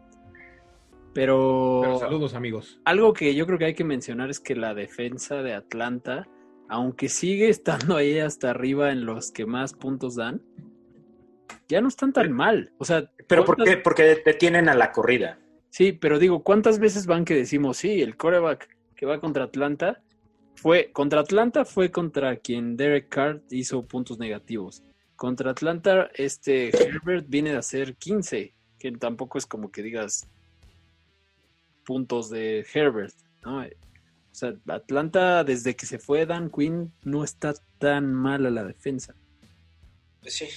pero, 1.13 1.97
saludos 1.99 2.33
amigos. 2.33 2.79
Algo 2.85 3.13
que 3.13 3.35
yo 3.35 3.45
creo 3.45 3.57
que 3.57 3.65
hay 3.65 3.73
que 3.73 3.83
mencionar 3.83 4.29
es 4.29 4.39
que 4.39 4.55
la 4.55 4.73
defensa 4.73 5.43
de 5.43 5.53
Atlanta, 5.53 6.27
aunque 6.69 7.09
sigue 7.09 7.49
estando 7.49 7.95
ahí 7.97 8.19
hasta 8.19 8.49
arriba 8.49 8.91
en 8.91 9.05
los 9.05 9.31
que 9.31 9.45
más 9.45 9.73
puntos 9.73 10.15
dan, 10.15 10.41
ya 11.67 11.81
no 11.81 11.87
están 11.87 12.13
tan 12.13 12.31
mal. 12.31 12.71
O 12.77 12.85
sea, 12.85 13.11
pero 13.27 13.45
¿por 13.45 13.63
qué? 13.63 13.77
Porque 13.77 14.21
detienen 14.25 14.69
a 14.69 14.75
la 14.75 14.91
corrida. 14.91 15.39
Sí, 15.69 15.91
pero 15.91 16.19
digo, 16.19 16.43
¿cuántas 16.43 16.79
veces 16.79 17.07
van 17.07 17.25
que 17.25 17.35
decimos, 17.35 17.77
sí, 17.77 18.01
el 18.01 18.15
coreback 18.15 18.77
que 18.95 19.05
va 19.05 19.19
contra 19.19 19.45
Atlanta 19.45 20.01
fue 20.55 20.91
contra 20.91 21.21
Atlanta 21.21 21.65
fue 21.65 21.91
contra 21.91 22.37
quien 22.37 22.77
Derek 22.77 23.09
Carr 23.09 23.41
hizo 23.49 23.85
puntos 23.85 24.19
negativos. 24.19 24.83
Contra 25.15 25.51
Atlanta, 25.51 26.09
este 26.13 26.69
Herbert 26.69 27.25
viene 27.27 27.51
de 27.51 27.57
hacer 27.57 27.95
15, 27.95 28.53
que 28.79 28.91
tampoco 28.93 29.37
es 29.37 29.45
como 29.45 29.71
que 29.71 29.83
digas, 29.83 30.27
puntos 31.83 32.29
de 32.29 32.65
Herbert, 32.73 33.13
¿no? 33.43 33.61
O 33.61 34.35
sea, 34.35 34.53
Atlanta, 34.67 35.43
desde 35.43 35.75
que 35.75 35.85
se 35.85 35.99
fue 35.99 36.25
Dan 36.25 36.49
Quinn, 36.49 36.91
no 37.03 37.23
está 37.23 37.53
tan 37.77 38.13
mal 38.13 38.45
a 38.45 38.49
la 38.49 38.63
defensa. 38.63 39.13
Pues 40.21 40.33
sí. 40.33 40.47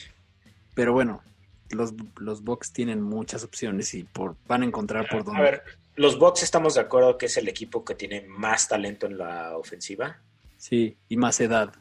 Pero 0.75 0.95
bueno, 0.95 1.23
los, 1.71 1.95
los 2.19 2.43
Bucks 2.43 2.73
tienen 2.73 3.03
muchas 3.03 3.45
opciones 3.45 3.93
y 3.95 4.05
por, 4.05 4.37
van 4.47 4.63
a 4.63 4.67
encontrar 4.67 5.09
por 5.09 5.25
dónde. 5.25 5.41
A 5.41 5.45
ver, 5.45 5.63
los 5.97 6.19
Bucks 6.19 6.43
estamos 6.43 6.75
de 6.75 6.81
acuerdo 6.81 7.19
que 7.19 7.27
es 7.27 7.37
el 7.37 7.49
equipo 7.49 7.85
que 7.85 7.95
tiene 7.95 8.23
más 8.23 8.69
talento 8.69 9.07
en 9.07 9.19
la 9.19 9.57
ofensiva. 9.57 10.21
Sí, 10.57 10.97
y 11.09 11.17
más 11.17 11.41
edad. 11.41 11.73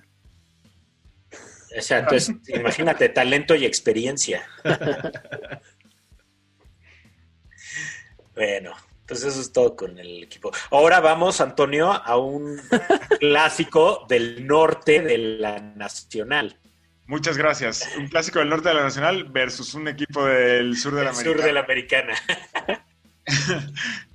O 1.78 1.82
sea, 1.82 2.00
entonces, 2.00 2.36
imagínate, 2.48 3.10
talento 3.10 3.56
y 3.56 3.66
experiencia. 3.66 4.48
bueno, 8.36 8.74
entonces 9.06 9.34
eso 9.34 9.42
es 9.42 9.52
todo 9.52 9.76
con 9.76 10.00
el 10.00 10.24
equipo. 10.24 10.50
Ahora 10.72 11.00
vamos, 11.00 11.40
Antonio, 11.40 11.92
a 11.92 12.18
un 12.18 12.60
clásico 13.20 14.04
del 14.10 14.48
norte 14.48 15.00
de 15.00 15.20
la 15.20 15.60
Nacional. 15.60 16.58
Muchas 17.06 17.38
gracias. 17.38 17.88
Un 18.00 18.08
clásico 18.08 18.40
del 18.40 18.50
norte 18.50 18.70
de 18.70 18.74
la 18.74 18.82
Nacional 18.82 19.26
versus 19.26 19.76
un 19.76 19.90
equipo 19.90 20.26
del 20.26 20.76
sur 20.76 20.96
de 20.96 21.04
la 21.04 21.12
Americana. 21.12 21.36
Sur 21.36 21.46
de 21.46 21.54
la 21.54 21.60
Americana. 21.60 22.16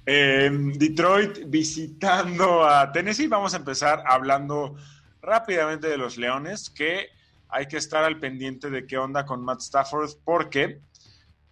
Detroit 0.77 1.39
visitando 1.47 2.65
a 2.65 2.91
Tennessee. 2.91 3.29
Vamos 3.29 3.55
a 3.55 3.59
empezar 3.59 4.03
hablando 4.05 4.75
rápidamente 5.23 5.87
de 5.87 5.99
los 5.99 6.17
Leones, 6.17 6.69
que 6.69 7.11
hay 7.49 7.67
que 7.67 7.77
estar 7.77 8.03
al 8.03 8.19
pendiente 8.19 8.71
de 8.71 8.89
qué 8.89 8.99
onda 8.99 9.25
con 9.25 9.45
Matt 9.45 9.61
Stafford, 9.61 10.11
porque 10.25 10.81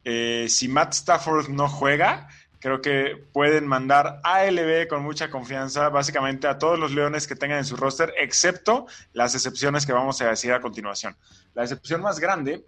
eh, 0.03 0.47
si 0.49 0.67
Matt 0.67 0.93
Stafford 0.93 1.51
no 1.51 1.69
juega, 1.69 2.27
creo 2.61 2.81
que 2.81 3.17
pueden 3.33 3.67
mandar 3.67 4.21
ALB 4.25 4.89
con 4.89 5.03
mucha 5.03 5.31
confianza, 5.31 5.89
básicamente 5.89 6.47
a 6.47 6.59
todos 6.59 6.79
los 6.79 6.93
Leones 6.93 7.27
que 7.27 7.37
tengan 7.37 7.59
en 7.59 7.65
su 7.65 7.77
roster, 7.77 8.13
excepto 8.19 8.87
las 9.13 9.35
excepciones 9.35 9.87
que 9.87 9.93
vamos 9.93 10.21
a 10.21 10.29
decir 10.29 10.53
a 10.53 10.61
continuación. 10.61 11.17
La 11.55 11.63
excepción 11.63 12.03
más 12.03 12.21
grande 12.21 12.65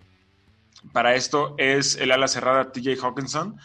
para 0.92 1.14
esto 1.14 1.55
es 1.59 1.96
el 1.96 2.12
ala 2.12 2.29
cerrada 2.29 2.72
TJ 2.72 3.03
Hawkinson, 3.03 3.59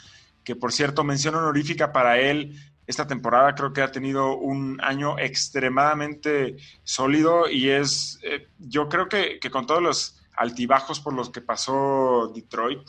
que 0.44 0.56
por 0.56 0.72
cierto, 0.72 1.04
mención 1.04 1.36
honorífica 1.36 1.92
para 1.92 2.20
él 2.20 2.60
esta 2.88 3.08
temporada. 3.08 3.56
Creo 3.56 3.74
que 3.74 3.82
ha 3.82 3.92
tenido 3.92 4.38
un 4.38 4.80
año 4.82 5.18
extremadamente 5.18 6.58
sólido 6.84 7.50
y 7.50 7.70
es, 7.70 8.20
eh, 8.24 8.48
yo 8.60 8.90
creo 8.90 9.08
que 9.10 9.40
con 9.52 9.66
todos 9.66 9.82
los 9.82 10.22
altibajos 10.38 11.00
por 11.00 11.14
los 11.14 11.30
que 11.30 11.42
pasó 11.42 12.32
Detroit, 12.34 12.82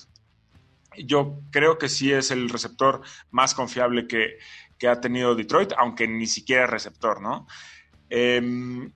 yo 1.05 1.41
creo 1.51 1.79
que 1.79 1.89
sí 1.89 2.13
es 2.13 2.31
el 2.31 2.49
receptor 2.49 3.03
más 3.31 3.55
confiable 3.55 4.07
que, 4.07 4.39
ha 4.87 5.01
tenido 5.01 5.35
Detroit, 5.35 5.73
aunque 5.79 6.07
ni 6.07 6.27
siquiera 6.27 6.67
receptor, 6.67 7.21
¿no? 7.21 7.47
Em, 8.11 8.93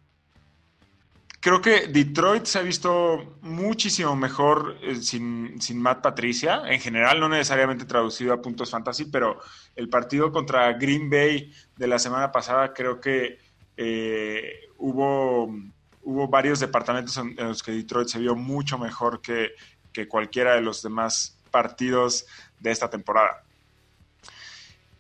creo 1.41 1.61
que 1.63 1.87
Detroit 1.87 2.45
se 2.45 2.59
ha 2.59 2.63
visto 2.63 3.39
muchísimo 3.41 4.15
mejor 4.15 4.77
eh, 4.83 4.97
sin, 4.97 5.59
Matt 5.77 6.03
Patricia, 6.03 6.63
en 6.67 6.81
general, 6.81 7.19
no 7.19 7.29
necesariamente 7.29 7.87
traducido 7.87 8.35
a 8.35 8.43
puntos 8.43 8.71
fantasy, 8.71 9.07
pero 9.07 9.41
el 9.75 9.89
partido 9.89 10.31
contra 10.31 10.73
Green 10.75 11.09
Bay 11.09 11.53
de 11.77 11.87
la 11.87 11.99
semana 11.99 12.31
pasada 12.31 12.73
creo 12.75 13.01
que 13.01 13.39
eh, 13.77 14.69
hubo, 14.77 15.47
hubo 16.03 16.29
varios 16.29 16.61
departamentos 16.61 17.17
en, 17.17 17.35
los 17.37 17.63
que 17.63 17.73
Detroit 17.73 18.09
se 18.09 18.19
vio 18.19 18.37
mucho 18.37 18.79
mejor 18.79 19.23
que, 19.23 19.53
que 19.93 20.07
cualquiera 20.07 20.55
de 20.55 20.61
los 20.61 20.83
demás 20.83 21.40
partidos 21.51 22.27
de 22.59 22.71
esta 22.71 22.89
temporada. 22.89 23.45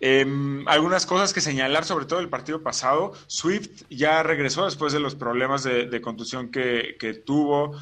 Em, 0.02 0.66
algunas 0.66 1.04
cosas 1.04 1.34
que 1.34 1.42
señalar, 1.42 1.84
sobre 1.84 2.06
todo 2.06 2.20
el 2.20 2.30
partido 2.30 2.62
pasado. 2.62 3.12
Swift 3.26 3.82
ya 3.90 4.22
regresó 4.22 4.64
después 4.64 4.94
de 4.94 5.00
los 5.00 5.14
problemas 5.14 5.62
de, 5.62 6.00
contusión 6.00 6.50
que, 6.50 7.22
tuvo. 7.24 7.78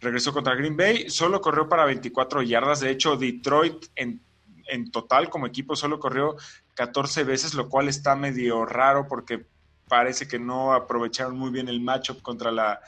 Regresó 0.00 0.32
contra 0.32 0.54
Green 0.54 0.76
Bay, 0.76 1.08
solo 1.08 1.40
corrió 1.40 1.68
para 1.68 1.86
24 1.86 2.42
yardas. 2.42 2.80
De 2.80 2.90
hecho, 2.90 3.16
Detroit 3.16 3.86
en, 3.94 4.20
en 4.66 4.90
total 4.90 5.30
como 5.30 5.46
equipo 5.46 5.74
solo 5.74 5.98
corrió 5.98 6.36
14 6.74 7.24
veces, 7.24 7.54
lo 7.54 7.68
cual 7.68 7.88
está 7.88 8.16
medio 8.16 8.66
raro 8.66 9.06
porque 9.08 9.46
parece 9.88 10.26
que 10.26 10.38
no 10.38 10.74
aprovecharon 10.74 11.38
muy 11.38 11.50
bien 11.50 11.68
el 11.68 11.80
matchup 11.80 12.20
contra 12.20 12.50
la 12.50 12.80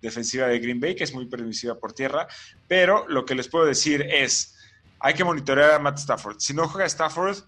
defensiva 0.00 0.46
de 0.46 0.58
Green 0.60 0.80
Bay, 0.80 0.94
que 0.94 1.04
es 1.04 1.12
muy 1.12 1.26
permisiva 1.26 1.74
por 1.74 1.92
tierra. 1.92 2.26
Pero 2.68 3.06
lo 3.08 3.26
que 3.26 3.34
les 3.34 3.48
puedo 3.48 3.66
decir 3.66 4.02
es 4.02 4.56
hay 5.00 5.14
que 5.14 5.24
monitorear 5.24 5.72
a 5.72 5.78
Matt 5.78 5.98
Stafford. 5.98 6.36
Si 6.38 6.52
no 6.52 6.68
juega 6.68 6.86
Stafford, 6.86 7.38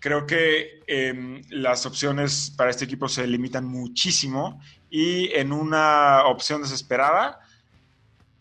creo 0.00 0.26
que 0.26 0.80
em, 0.86 1.42
las 1.50 1.84
opciones 1.86 2.52
para 2.56 2.70
este 2.70 2.86
equipo 2.86 3.06
se 3.08 3.26
limitan 3.26 3.66
muchísimo 3.66 4.60
y 4.88 5.32
en 5.34 5.52
una 5.52 6.24
opción 6.24 6.62
desesperada 6.62 7.38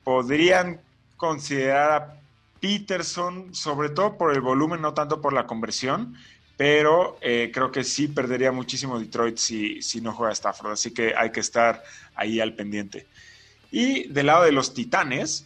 podrían 0.06 0.82
considerar 1.18 1.92
a 1.92 2.20
Peterson, 2.62 3.54
sobre 3.54 3.90
todo 3.90 4.18
por 4.18 4.34
el 4.34 4.42
volumen, 4.42 4.82
no 4.82 4.94
tanto 4.94 5.22
por 5.22 5.34
la 5.34 5.46
conversión, 5.46 6.16
pero 6.56 7.18
eh, 7.22 7.52
creo 7.54 7.72
que 7.72 7.84
sí 7.84 8.08
perdería 8.08 8.52
muchísimo 8.52 9.00
Detroit 9.00 9.38
si, 9.38 9.82
si 9.82 10.02
no 10.02 10.14
juega 10.14 10.34
Stafford, 10.34 10.72
así 10.72 10.94
que 10.94 11.14
hay 11.16 11.32
que 11.32 11.42
estar 11.42 11.84
ahí 12.16 12.40
al 12.40 12.54
pendiente. 12.54 13.06
Y 13.72 14.08
del 14.08 14.28
lado 14.28 14.46
de 14.46 14.52
los 14.52 14.74
Titanes, 14.74 15.46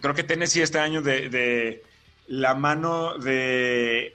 creo 0.00 0.14
que 0.14 0.22
Tennessee 0.22 0.62
este 0.62 0.78
año 0.78 1.02
de 1.02 1.82
la 2.28 2.54
mano 2.54 3.18
de 3.18 4.14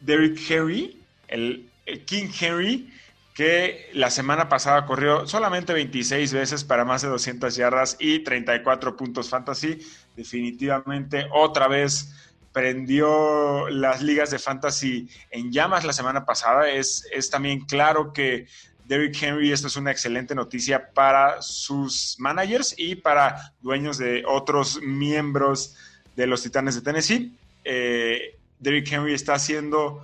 Derrick 0.00 0.38
Henry, 0.50 1.00
el, 1.28 1.70
King 2.04 2.28
Henry, 2.38 2.92
que 3.32 3.90
la 3.92 4.10
semana 4.10 4.48
pasada 4.48 4.86
corrió 4.86 5.26
solamente 5.26 5.72
26 5.72 6.32
veces 6.32 6.64
para 6.64 6.84
más 6.84 7.02
de 7.02 7.08
200 7.08 7.54
yardas 7.54 7.96
y 8.00 8.20
34 8.20 8.96
puntos 8.96 9.28
fantasy. 9.28 9.78
Definitivamente 10.16 11.26
otra 11.32 11.68
vez 11.68 12.12
prendió 12.52 13.68
las 13.68 14.02
ligas 14.02 14.30
de 14.30 14.38
fantasy 14.38 15.08
en 15.30 15.52
llamas 15.52 15.84
la 15.84 15.92
semana 15.92 16.24
pasada. 16.24 16.70
Es, 16.70 17.06
es 17.12 17.30
también 17.30 17.60
claro 17.66 18.12
que 18.12 18.46
Derrick 18.86 19.20
Henry, 19.22 19.52
esto 19.52 19.66
es 19.66 19.76
una 19.76 19.90
excelente 19.90 20.34
noticia 20.34 20.92
para 20.92 21.42
sus 21.42 22.16
managers 22.18 22.74
y 22.76 22.96
para 22.96 23.52
dueños 23.60 23.98
de 23.98 24.24
otros 24.26 24.80
miembros 24.80 25.76
de 26.16 26.26
los 26.26 26.42
Titanes 26.42 26.74
de 26.74 26.80
Tennessee. 26.80 27.32
Eh, 27.62 28.36
Derrick 28.58 28.90
Henry 28.90 29.14
está 29.14 29.34
haciendo 29.34 30.02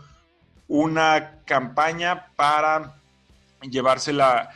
una 0.68 1.38
campaña 1.44 2.28
para 2.36 2.96
llevarse 3.62 4.12
la, 4.12 4.50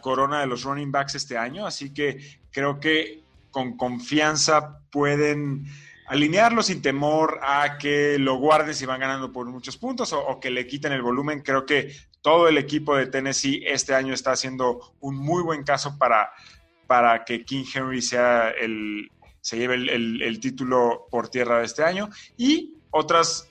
corona 0.00 0.40
de 0.40 0.46
los 0.46 0.64
running 0.64 0.90
backs 0.90 1.14
este 1.14 1.36
año, 1.36 1.66
así 1.66 1.92
que 1.92 2.38
creo 2.50 2.80
que 2.80 3.20
con 3.50 3.76
confianza 3.76 4.78
pueden 4.90 5.66
alinearlo 6.06 6.62
sin 6.62 6.80
temor 6.80 7.38
a 7.42 7.76
que 7.78 8.18
lo 8.18 8.36
guarden 8.36 8.74
si 8.74 8.86
van 8.86 9.00
ganando 9.00 9.30
por 9.30 9.46
muchos 9.46 9.76
puntos 9.76 10.12
o, 10.12 10.26
o, 10.26 10.40
que 10.40 10.50
le 10.50 10.66
quiten 10.66 10.92
el 10.92 11.02
volumen. 11.02 11.42
Creo 11.42 11.66
que 11.66 11.94
todo 12.22 12.48
el 12.48 12.56
equipo 12.56 12.96
de 12.96 13.06
Tennessee 13.06 13.62
este 13.66 13.94
año 13.94 14.14
está 14.14 14.32
haciendo 14.32 14.94
un 15.00 15.16
muy 15.16 15.42
buen 15.42 15.64
caso 15.64 15.98
para, 15.98 16.30
para 16.86 17.24
que 17.24 17.44
King 17.44 17.64
Henry 17.74 18.00
sea 18.00 18.50
el, 18.50 19.10
se 19.42 19.58
lleve 19.58 19.74
el, 19.74 20.40
título 20.40 21.06
por 21.10 21.28
tierra 21.28 21.58
de 21.58 21.66
este 21.66 21.84
año. 21.84 22.08
Y 22.38 22.76
otras 22.90 23.50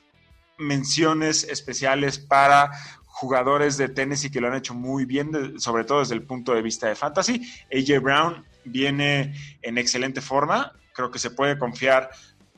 menciones 0.57 1.43
especiales 1.43 2.17
para 2.17 2.71
jugadores 3.05 3.77
de 3.77 3.89
Tennessee 3.89 4.31
que 4.31 4.41
lo 4.41 4.47
han 4.47 4.55
hecho 4.55 4.73
muy 4.73 5.05
bien, 5.05 5.59
sobre 5.59 5.83
todo 5.83 5.99
desde 5.99 6.15
el 6.15 6.23
punto 6.23 6.55
de 6.55 6.61
vista 6.61 6.87
de 6.87 6.95
fantasy. 6.95 7.41
AJ 7.71 8.01
Brown 8.01 8.45
viene 8.63 9.35
en 9.61 9.77
excelente 9.77 10.21
forma, 10.21 10.73
creo 10.93 11.11
que 11.11 11.19
se 11.19 11.31
puede 11.31 11.59
confiar 11.59 12.09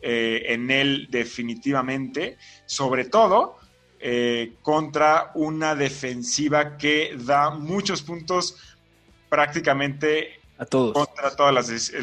eh, 0.02 0.43
en 0.50 0.69
él 0.69 1.08
definitivamente, 1.10 2.38
sobre 2.65 3.06
todo 3.06 3.58
eh, 4.00 4.54
contra 4.62 5.32
una 5.34 5.76
defensiva 5.76 6.78
que 6.78 7.15
da 7.17 7.50
muchos 7.50 8.04
puntos 8.04 8.78
prácticamente 9.28 10.42
a 10.57 10.65
todos. 10.65 10.93
Contra 10.93 11.35
todas 11.35 11.53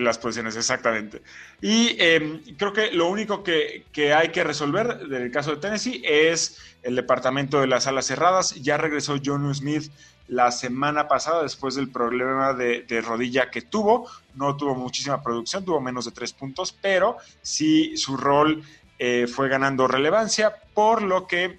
las, 0.00 0.18
posiciones, 0.18 0.56
exactamente. 0.56 1.22
Y 1.60 1.96
em, 1.98 2.40
creo 2.56 2.72
que 2.72 2.90
lo 2.92 3.08
único 3.08 3.42
que, 3.42 3.84
hay 4.14 4.30
que 4.30 4.44
resolver 4.44 5.06
del 5.06 5.30
caso 5.30 5.52
de 5.52 5.56
Tennessee 5.58 6.02
es 6.04 6.58
el 6.82 6.96
departamento 6.96 7.60
de 7.60 7.66
las 7.66 7.86
alas 7.86 8.06
cerradas. 8.06 8.54
Ya 8.56 8.76
regresó 8.76 9.16
John 9.24 9.54
Smith 9.54 9.90
la 10.26 10.50
semana 10.52 11.08
pasada 11.08 11.42
después 11.42 11.74
del 11.74 11.90
problema 11.90 12.52
de, 12.52 13.04
rodilla 13.06 13.50
que 13.50 13.62
tuvo. 13.62 14.08
No 14.34 14.56
tuvo 14.56 14.74
muchísima 14.74 15.22
producción, 15.22 15.64
tuvo 15.64 15.80
menos 15.80 16.04
de 16.04 16.12
tres 16.12 16.32
puntos, 16.32 16.76
pero 16.80 17.18
sí 17.42 17.96
su 17.96 18.16
rol 18.16 18.62
eh, 18.98 19.26
fue 19.26 19.48
ganando 19.48 19.86
relevancia, 19.86 20.54
por 20.74 21.02
lo 21.02 21.26
que 21.26 21.58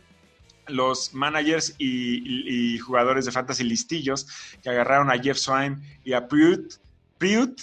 los 0.68 1.14
managers 1.14 1.76
y, 1.78 2.78
jugadores 2.80 3.26
de 3.26 3.32
fantasy 3.32 3.64
listillos 3.64 4.28
que 4.64 4.70
agarraron 4.70 5.12
a 5.12 5.18
Jeff 5.18 5.38
Swine 5.38 5.78
y 6.04 6.14
a 6.14 6.28
Priut, 6.28 6.74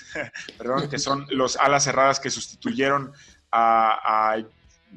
perdón, 0.58 0.88
que 0.88 0.98
son 0.98 1.26
los 1.30 1.56
alas 1.56 1.84
cerradas 1.84 2.20
que 2.20 2.30
sustituyeron 2.30 3.12
a, 3.50 4.34
a 4.34 4.44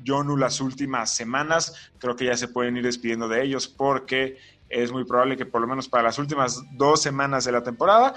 Jonu 0.05 0.37
las 0.37 0.61
últimas 0.61 1.13
semanas. 1.13 1.91
Creo 1.97 2.15
que 2.15 2.25
ya 2.25 2.37
se 2.37 2.47
pueden 2.47 2.77
ir 2.77 2.83
despidiendo 2.83 3.27
de 3.27 3.43
ellos 3.43 3.67
porque 3.67 4.37
es 4.69 4.91
muy 4.91 5.03
probable 5.03 5.37
que 5.37 5.45
por 5.45 5.61
lo 5.61 5.67
menos 5.67 5.89
para 5.89 6.03
las 6.03 6.19
últimas 6.19 6.61
dos 6.73 7.01
semanas 7.01 7.43
de 7.45 7.51
la 7.51 7.63
temporada, 7.63 8.13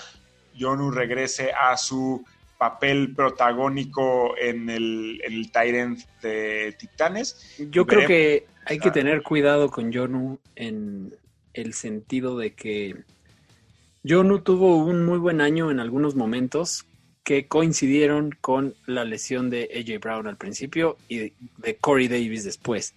Jonu 0.59 0.91
regrese 0.91 1.53
a 1.53 1.77
su 1.77 2.25
papel 2.59 3.15
protagónico 3.15 4.37
en 4.39 4.71
el, 4.71 5.21
en 5.25 5.33
el 5.33 5.51
Tyrant 5.51 6.01
de 6.23 6.75
Titanes. 6.79 7.57
Yo 7.71 7.87
creo 7.87 8.07
que 8.07 8.47
hay 8.67 8.79
que 8.79 8.91
tener 8.91 9.23
cuidado 9.23 9.71
con 9.71 9.93
Jonu 9.93 10.39
en 10.57 11.15
el 11.53 11.75
sentido 11.75 12.39
de 12.39 12.55
que 12.55 13.05
no 14.03 14.43
tuvo 14.43 14.77
un 14.77 15.05
muy 15.05 15.19
buen 15.19 15.41
año 15.41 15.71
en 15.71 15.81
algunos 15.81 16.15
momentos 16.15 16.87
que 17.23 17.49
coincidieron 17.49 18.33
con 18.41 18.75
la 18.87 19.05
lesión 19.05 19.49
de 19.49 19.71
AJ 19.75 20.01
Brown 20.01 20.27
al 20.27 20.37
principio 20.37 20.99
y 21.09 21.33
de 21.57 21.77
Corey 21.81 22.07
Davis 22.07 22.45
después. 22.45 22.95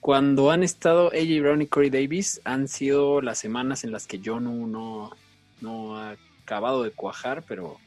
Cuando 0.00 0.50
han 0.50 0.62
estado 0.62 1.08
AJ 1.08 1.40
Brown 1.40 1.62
y 1.62 1.66
Corey 1.68 1.88
Davis 1.88 2.40
han 2.44 2.68
sido 2.68 3.22
las 3.22 3.38
semanas 3.38 3.84
en 3.84 3.92
las 3.92 4.06
que 4.06 4.20
Jonu 4.22 4.66
no, 4.66 5.10
no 5.60 5.96
ha 5.96 6.16
acabado 6.42 6.82
de 6.82 6.90
cuajar, 6.90 7.44
pero 7.48 7.78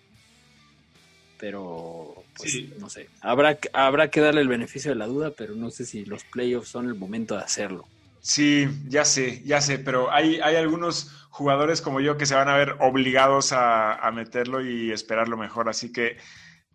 pero 1.39 2.23
pues, 2.37 2.55
no 2.79 2.89
sé. 2.89 3.09
Habrá, 3.21 3.57
habrá 3.73 4.09
que 4.09 4.21
darle 4.21 4.41
el 4.41 4.47
beneficio 4.47 4.91
de 4.91 4.95
la 4.95 5.07
duda, 5.07 5.31
pero 5.31 5.55
no 5.55 5.69
sé 5.71 5.85
si 5.85 6.05
los 6.05 6.23
playoffs 6.23 6.69
son 6.69 6.87
el 6.87 6.95
momento 6.95 7.35
de 7.35 7.43
hacerlo. 7.43 7.87
Sí, 8.21 8.67
ya 8.87 9.05
sé, 9.05 9.43
ya 9.45 9.61
sé, 9.61 9.77
pero 9.77 10.11
hay, 10.11 10.39
hay 10.39 10.55
algunos 10.55 11.11
jugadores 11.29 11.81
como 11.81 11.99
yo 11.99 12.17
que 12.17 12.25
se 12.25 12.33
van 12.33 12.49
a 12.49 12.55
ver 12.55 12.77
obligados 12.79 13.51
a, 13.51 14.09
meterlo 14.13 14.65
y 14.65 14.91
esperarlo 14.91 15.37
mejor. 15.37 15.69
Así 15.69 15.91
que 15.91 16.17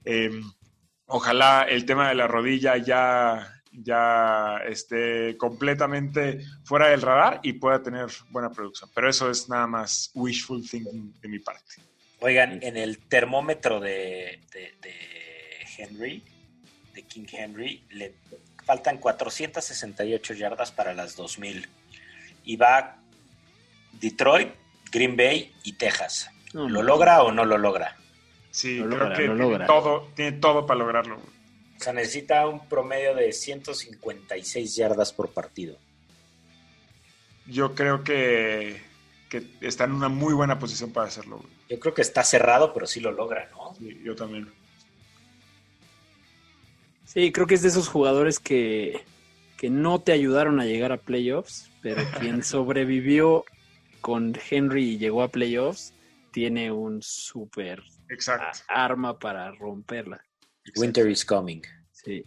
em, 0.05 0.43
ojalá 1.07 1.63
el 1.63 1.87
tema 1.87 2.09
de 2.09 2.15
la 2.15 2.29
rodilla 2.29 2.77
ya, 2.77 3.63
ya 3.73 4.59
esté 4.69 5.37
completamente 5.39 6.45
fuera 6.63 6.89
del 6.89 7.03
radar 7.03 7.41
y 7.43 7.55
pueda 7.55 7.83
tener 7.83 8.07
buena 8.31 8.51
producción. 8.51 8.89
Pero 8.95 9.09
eso 9.09 9.31
es 9.31 9.49
nada 9.49 9.67
más 9.67 10.11
wishful 10.15 10.63
thinking 10.69 11.19
de 11.21 11.29
mi 11.29 11.39
parte. 11.39 11.90
Oigan, 12.21 12.61
en 12.63 12.77
el 12.77 12.99
termómetro 12.99 13.81
de, 13.81 14.41
de, 14.53 14.75
de 14.83 14.95
Henry, 15.79 16.23
de 16.95 17.03
King 17.03 17.27
Henry, 17.33 17.83
le 17.91 18.15
faltan 18.65 18.99
468 18.99 20.35
yardas 20.35 20.71
para 20.71 20.93
las 20.95 21.17
2000. 21.17 21.67
Y 22.45 22.57
va 22.57 22.99
Detroit, 23.93 24.51
Green 24.93 25.17
Bay 25.17 25.53
y 25.63 25.73
Texas. 25.75 26.31
No, 26.53 26.69
¿Lo 26.69 26.83
logra 26.83 27.23
o 27.23 27.33
no 27.33 27.45
lo 27.45 27.57
logra? 27.59 27.97
Sí, 28.51 28.79
Lo 28.79 28.87
creo 28.89 28.99
logra, 28.99 29.17
que 29.17 29.23
lo 29.23 29.35
tiene 29.35 29.51
logra. 29.51 29.67
todo, 29.67 30.09
tiene 30.15 30.33
todo 30.33 30.67
para 30.67 30.79
lograrlo. 30.81 31.17
O 31.17 31.83
sea, 31.83 31.93
necesita 31.95 32.47
un 32.47 32.69
promedio 32.69 33.15
de 33.15 33.33
156 33.33 34.77
yardas 34.77 35.13
por 35.13 35.31
partido. 35.33 35.79
Yo 37.47 37.75
creo 37.75 38.05
que, 38.05 38.81
que 39.31 39.47
está 39.61 39.85
en 39.85 39.93
una 39.93 40.09
muy 40.09 40.35
buena 40.35 40.59
posición 40.59 40.93
para 40.93 41.07
hacerlo. 41.07 41.43
Yo 41.69 41.79
creo 41.79 41.95
que 41.95 42.03
está 42.03 42.25
cerrado, 42.25 42.75
pero 42.75 42.87
sí 42.87 43.01
lo 43.01 43.13
logra, 43.13 43.49
¿no? 43.53 43.75
Sí, 43.79 44.03
yo 44.05 44.17
también. 44.17 44.49
Sí, 47.07 47.31
creo 47.33 47.47
que 47.47 47.55
es 47.55 47.63
de 47.63 47.69
esos 47.69 47.89
jugadores 47.89 48.41
que, 48.41 49.05
que 49.57 49.71
no 49.71 50.01
te 50.01 50.13
ayudaron 50.13 50.59
a 50.61 50.67
llegar 50.67 50.91
a 50.91 50.99
playoffs, 50.99 51.71
pero 51.81 52.03
quien 52.21 52.43
sobrevivió 52.43 53.45
con 54.01 54.37
Henry 54.51 54.91
y 54.91 54.99
llegó 54.99 55.23
a 55.23 55.29
playoffs, 55.29 55.95
tiene 56.33 56.73
un 56.73 57.01
súper 57.01 57.83
arma 58.69 59.19
para 59.19 59.53
romperla. 59.53 60.25
Winter 60.77 61.09
is 61.09 61.25
coming. 61.25 61.63
Sí. 61.93 62.25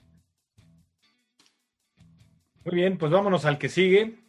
Muy 2.64 2.76
bien, 2.76 2.98
pues 2.98 3.12
vámonos 3.12 3.44
al 3.44 3.58
que 3.58 3.68
sigue. 3.68 4.23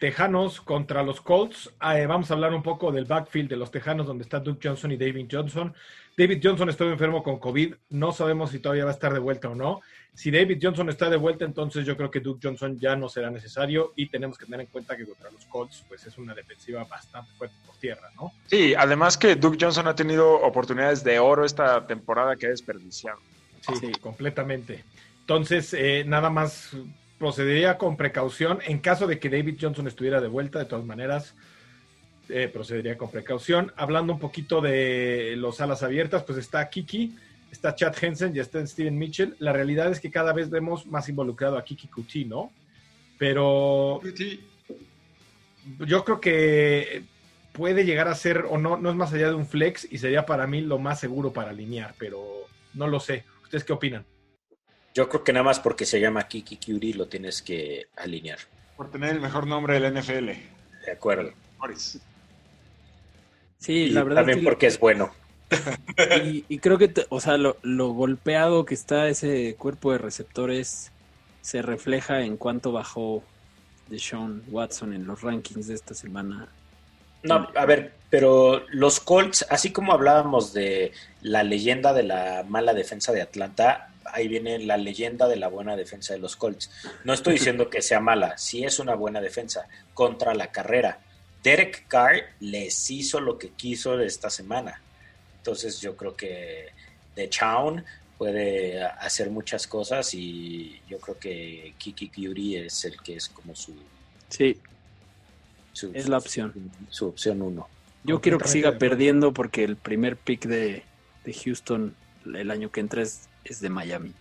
Tejanos 0.00 0.62
contra 0.62 1.02
los 1.02 1.20
Colts. 1.20 1.70
Ah, 1.78 1.98
eh, 1.98 2.06
vamos 2.06 2.30
a 2.30 2.34
hablar 2.34 2.54
un 2.54 2.62
poco 2.62 2.90
del 2.90 3.04
backfield 3.04 3.50
de 3.50 3.56
los 3.56 3.70
Tejanos, 3.70 4.06
donde 4.06 4.24
está 4.24 4.40
Duke 4.40 4.66
Johnson 4.66 4.90
y 4.92 4.96
David 4.96 5.26
Johnson. 5.30 5.74
David 6.16 6.40
Johnson 6.42 6.70
estuvo 6.70 6.88
enfermo 6.90 7.22
con 7.22 7.38
COVID. 7.38 7.74
No 7.90 8.10
sabemos 8.10 8.50
si 8.50 8.60
todavía 8.60 8.84
va 8.84 8.90
a 8.92 8.94
estar 8.94 9.12
de 9.12 9.18
vuelta 9.18 9.50
o 9.50 9.54
no. 9.54 9.82
Si 10.14 10.30
David 10.30 10.58
Johnson 10.60 10.88
está 10.88 11.10
de 11.10 11.18
vuelta, 11.18 11.44
entonces 11.44 11.84
yo 11.84 11.96
creo 11.98 12.10
que 12.10 12.20
Duke 12.20 12.40
Johnson 12.42 12.78
ya 12.78 12.96
no 12.96 13.10
será 13.10 13.30
necesario 13.30 13.92
y 13.94 14.08
tenemos 14.08 14.38
que 14.38 14.46
tener 14.46 14.60
en 14.62 14.66
cuenta 14.68 14.96
que 14.96 15.04
contra 15.04 15.30
los 15.30 15.44
Colts, 15.44 15.84
pues 15.86 16.06
es 16.06 16.16
una 16.16 16.34
defensiva 16.34 16.82
bastante 16.84 17.30
fuerte 17.36 17.56
por 17.66 17.76
tierra, 17.76 18.08
¿no? 18.16 18.32
Sí, 18.46 18.74
además 18.74 19.18
que 19.18 19.36
Duke 19.36 19.58
Johnson 19.60 19.86
ha 19.86 19.94
tenido 19.94 20.32
oportunidades 20.40 21.04
de 21.04 21.18
oro 21.18 21.44
esta 21.44 21.86
temporada 21.86 22.36
que 22.36 22.46
ha 22.46 22.50
desperdiciado. 22.50 23.18
Sí, 23.60 23.74
Sí. 23.78 23.92
completamente. 24.00 24.82
Entonces, 25.20 25.74
eh, 25.74 26.04
nada 26.06 26.28
más 26.30 26.72
procedería 27.20 27.76
con 27.76 27.98
precaución. 27.98 28.60
En 28.66 28.78
caso 28.78 29.06
de 29.06 29.18
que 29.18 29.28
David 29.28 29.58
Johnson 29.60 29.86
estuviera 29.86 30.22
de 30.22 30.28
vuelta, 30.28 30.58
de 30.58 30.64
todas 30.64 30.86
maneras, 30.86 31.34
eh, 32.30 32.48
procedería 32.48 32.96
con 32.96 33.10
precaución. 33.10 33.72
Hablando 33.76 34.14
un 34.14 34.18
poquito 34.18 34.62
de 34.62 35.34
los 35.36 35.60
alas 35.60 35.82
abiertas, 35.82 36.24
pues 36.24 36.38
está 36.38 36.66
Kiki, 36.70 37.14
está 37.52 37.74
Chad 37.74 37.94
Henson 38.00 38.34
y 38.34 38.38
está 38.38 38.66
Steven 38.66 38.96
Mitchell. 38.96 39.36
La 39.38 39.52
realidad 39.52 39.92
es 39.92 40.00
que 40.00 40.10
cada 40.10 40.32
vez 40.32 40.48
vemos 40.48 40.86
más 40.86 41.10
involucrado 41.10 41.58
a 41.58 41.64
Kiki 41.64 41.88
Kuti, 41.88 42.24
¿no? 42.24 42.50
Pero 43.18 44.00
yo 45.80 46.04
creo 46.06 46.22
que 46.22 47.02
puede 47.52 47.84
llegar 47.84 48.08
a 48.08 48.14
ser, 48.14 48.46
o 48.48 48.56
no, 48.56 48.78
no 48.78 48.88
es 48.88 48.96
más 48.96 49.12
allá 49.12 49.28
de 49.28 49.34
un 49.34 49.46
flex 49.46 49.86
y 49.92 49.98
sería 49.98 50.24
para 50.24 50.46
mí 50.46 50.62
lo 50.62 50.78
más 50.78 50.98
seguro 50.98 51.34
para 51.34 51.50
alinear, 51.50 51.94
pero 51.98 52.46
no 52.72 52.88
lo 52.88 52.98
sé. 52.98 53.26
¿Ustedes 53.42 53.64
qué 53.64 53.74
opinan? 53.74 54.06
Yo 54.94 55.08
creo 55.08 55.22
que 55.24 55.32
nada 55.32 55.44
más 55.44 55.60
porque 55.60 55.86
se 55.86 56.00
llama 56.00 56.26
Kiki 56.28 56.56
Curie 56.56 56.94
lo 56.94 57.06
tienes 57.08 57.42
que 57.42 57.86
alinear. 57.96 58.38
Por 58.76 58.90
tener 58.90 59.10
el 59.14 59.20
mejor 59.20 59.46
nombre 59.46 59.78
del 59.78 59.94
NFL. 59.94 60.26
De 60.86 60.92
acuerdo. 60.92 61.32
Morris. 61.58 61.98
Sí, 63.58 63.72
Y 63.72 63.90
la 63.90 64.02
verdad 64.02 64.22
también 64.22 64.38
que- 64.40 64.44
porque 64.44 64.66
es 64.66 64.78
bueno. 64.78 65.12
Y, 66.24 66.44
y 66.48 66.58
creo 66.58 66.78
que, 66.78 66.92
o 67.08 67.20
sea, 67.20 67.36
lo, 67.36 67.56
lo 67.62 67.88
golpeado 67.90 68.64
que 68.64 68.74
está 68.74 69.08
ese 69.08 69.56
cuerpo 69.58 69.92
de 69.92 69.98
receptores 69.98 70.92
se 71.42 71.60
refleja 71.62 72.20
en 72.22 72.36
cuánto 72.36 72.70
bajó 72.72 73.22
de 73.88 73.98
Sean 73.98 74.42
Watson 74.48 74.92
en 74.94 75.06
los 75.06 75.22
rankings 75.22 75.66
de 75.66 75.74
esta 75.74 75.94
semana. 75.94 76.48
No, 77.22 77.48
a 77.54 77.66
ver, 77.66 77.92
pero 78.08 78.62
los 78.70 79.00
Colts, 79.00 79.44
así 79.50 79.72
como 79.72 79.92
hablábamos 79.92 80.52
de 80.54 80.92
la 81.20 81.42
leyenda 81.42 81.92
de 81.92 82.04
la 82.04 82.44
mala 82.48 82.72
defensa 82.72 83.12
de 83.12 83.20
Atlanta, 83.22 83.89
ahí 84.06 84.28
viene 84.28 84.58
la 84.60 84.76
leyenda 84.76 85.28
de 85.28 85.36
la 85.36 85.48
buena 85.48 85.76
defensa 85.76 86.12
de 86.14 86.20
los 86.20 86.36
Colts. 86.36 86.70
No 87.04 87.12
estoy 87.12 87.34
diciendo 87.34 87.68
que 87.70 87.82
sea 87.82 88.00
mala, 88.00 88.36
sí 88.38 88.64
es 88.64 88.78
una 88.78 88.94
buena 88.94 89.20
defensa 89.20 89.66
contra 89.94 90.34
la 90.34 90.48
carrera. 90.48 90.98
Derek 91.42 91.86
Carr 91.88 92.22
les 92.40 92.90
hizo 92.90 93.20
lo 93.20 93.38
que 93.38 93.50
quiso 93.50 93.98
esta 94.00 94.28
semana. 94.30 94.80
Entonces 95.38 95.80
yo 95.80 95.96
creo 95.96 96.14
que 96.16 96.68
The 97.14 97.28
Chown 97.30 97.84
puede 98.18 98.82
hacer 98.84 99.30
muchas 99.30 99.66
cosas 99.66 100.12
y 100.12 100.78
yo 100.88 100.98
creo 100.98 101.18
que 101.18 101.72
Kiki 101.78 102.08
Curie 102.10 102.66
es 102.66 102.84
el 102.84 103.00
que 103.00 103.16
es 103.16 103.28
como 103.30 103.54
su, 103.56 103.74
Sí, 104.28 104.58
su- 105.72 105.90
Es 105.94 106.08
la 106.08 106.18
opción. 106.18 106.52
Su 106.90 107.06
opción 107.08 107.40
uno. 107.40 107.66
yo 108.04 108.20
quiero 108.20 108.36
que 108.38 108.48
siga 108.48 108.72
de 108.72 108.78
perdiendo 108.78 109.32
porque 109.32 109.64
el 109.64 109.76
primer 109.76 110.16
pick 110.18 110.44
de, 110.44 110.82
de 111.24 111.32
Houston 111.32 111.94
el 112.26 112.50
año 112.50 112.70
que 112.70 112.80
entra 112.80 113.00
es, 113.02 113.29
es 113.50 113.60
de 113.60 113.68
Miami. 113.68 114.14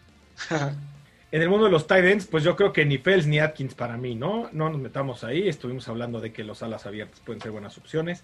En 1.32 1.44
el 1.44 1.50
mundo 1.50 1.66
de 1.66 1.72
los 1.72 1.86
tight 1.86 2.24
pues 2.24 2.44
yo 2.44 2.56
creo 2.56 2.74
que 2.74 2.86
ni 2.86 2.98
Pels 2.98 3.28
ni 3.28 3.38
Atkins 3.38 3.76
para 3.76 3.98
mí, 3.98 4.16
¿no? 4.16 4.50
No 4.52 4.68
nos 4.68 4.82
metamos 4.82 5.24
ahí. 5.24 5.48
Estuvimos 5.48 5.88
hablando 5.88 6.20
de 6.20 6.34
que 6.34 6.44
los 6.44 6.64
alas 6.64 6.88
abiertas 6.88 7.20
pueden 7.20 7.40
ser 7.40 7.52
buenas 7.52 7.78
opciones. 7.78 8.24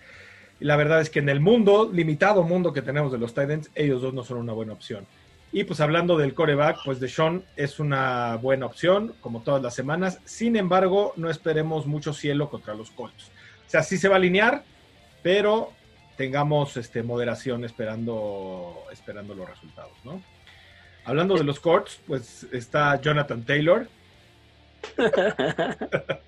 Y 0.59 0.65
la 0.65 0.75
verdad 0.75 1.01
es 1.01 1.11
que 1.11 1.19
en 1.19 1.29
el 1.29 1.39
mundo, 1.39 1.91
limitado 1.93 2.41
mundo 2.41 2.73
que 2.73 2.81
tenemos 2.81 3.11
de 3.11 3.19
los 3.19 3.35
tight 3.35 3.67
ellos 3.75 4.01
dos 4.01 4.15
no 4.15 4.23
son 4.23 4.37
una 4.37 4.53
buena 4.53 4.73
opción. 4.73 5.05
Y 5.51 5.65
pues 5.65 5.81
hablando 5.81 6.17
del 6.17 6.33
coreback, 6.33 6.79
pues 6.83 6.99
Deshaun 6.99 7.45
es 7.55 7.79
una 7.79 8.37
buena 8.37 8.65
opción, 8.65 9.13
como 9.21 9.41
todas 9.41 9.61
las 9.61 9.75
semanas. 9.75 10.19
Sin 10.25 10.55
embargo, 10.55 11.13
no 11.15 11.29
esperemos 11.29 11.85
mucho 11.85 12.11
cielo 12.11 12.49
contra 12.49 12.73
los 12.73 12.89
Colts. 12.89 13.25
O 13.67 13.69
sea, 13.69 13.83
sí 13.83 13.99
se 13.99 14.07
va 14.07 14.15
a 14.15 14.17
alinear, 14.17 14.63
pero 15.21 15.71
tengamos 16.17 16.75
este, 16.75 17.03
moderación 17.03 17.65
esperando, 17.65 18.83
esperando 18.91 19.35
los 19.35 19.47
resultados, 19.47 19.93
¿no? 20.03 20.23
Hablando 21.05 21.35
de 21.35 21.43
los 21.43 21.59
Colts, 21.59 21.99
pues 22.07 22.47
está 22.51 22.99
Jonathan 22.99 23.43
Taylor. 23.43 23.87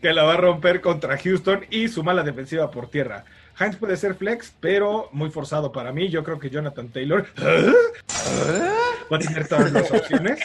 que 0.00 0.12
la 0.12 0.24
va 0.24 0.34
a 0.34 0.36
romper 0.36 0.82
contra 0.82 1.16
Houston 1.16 1.64
y 1.70 1.88
su 1.88 2.04
mala 2.04 2.22
defensiva 2.22 2.70
por 2.70 2.90
tierra. 2.90 3.24
Hines 3.58 3.76
puede 3.76 3.96
ser 3.96 4.14
flex, 4.14 4.54
pero 4.60 5.08
muy 5.12 5.30
forzado 5.30 5.72
para 5.72 5.92
mí. 5.92 6.10
Yo 6.10 6.22
creo 6.22 6.38
que 6.38 6.50
Jonathan 6.50 6.90
Taylor 6.90 7.26
va 9.10 9.16
a 9.16 9.18
tener 9.18 9.48
todas 9.48 9.72
las 9.72 9.90
opciones. 9.90 10.40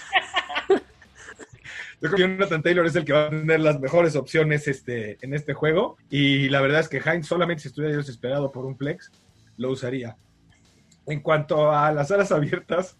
Yo 2.01 2.09
creo 2.09 2.15
que 2.15 2.21
Jonathan 2.21 2.63
Taylor 2.63 2.85
es 2.85 2.95
el 2.95 3.03
que 3.03 3.11
va 3.11 3.25
a 3.25 3.29
tener 3.29 3.59
las 3.59 3.81
mejores 3.81 4.15
opciones 4.15 4.65
este, 4.69 5.17
en 5.21 5.33
este 5.33 5.53
juego. 5.53 5.97
Y 6.09 6.47
la 6.47 6.61
verdad 6.61 6.79
es 6.79 6.87
que 6.87 7.01
Hines 7.05 7.27
solamente 7.27 7.63
si 7.63 7.67
estuviera 7.67 7.97
desesperado 7.97 8.53
por 8.53 8.65
un 8.65 8.77
flex, 8.77 9.11
lo 9.57 9.71
usaría. 9.71 10.15
En 11.09 11.19
cuanto 11.21 11.71
a 11.71 11.91
las 11.91 12.11
alas 12.11 12.31
abiertas, 12.31 12.97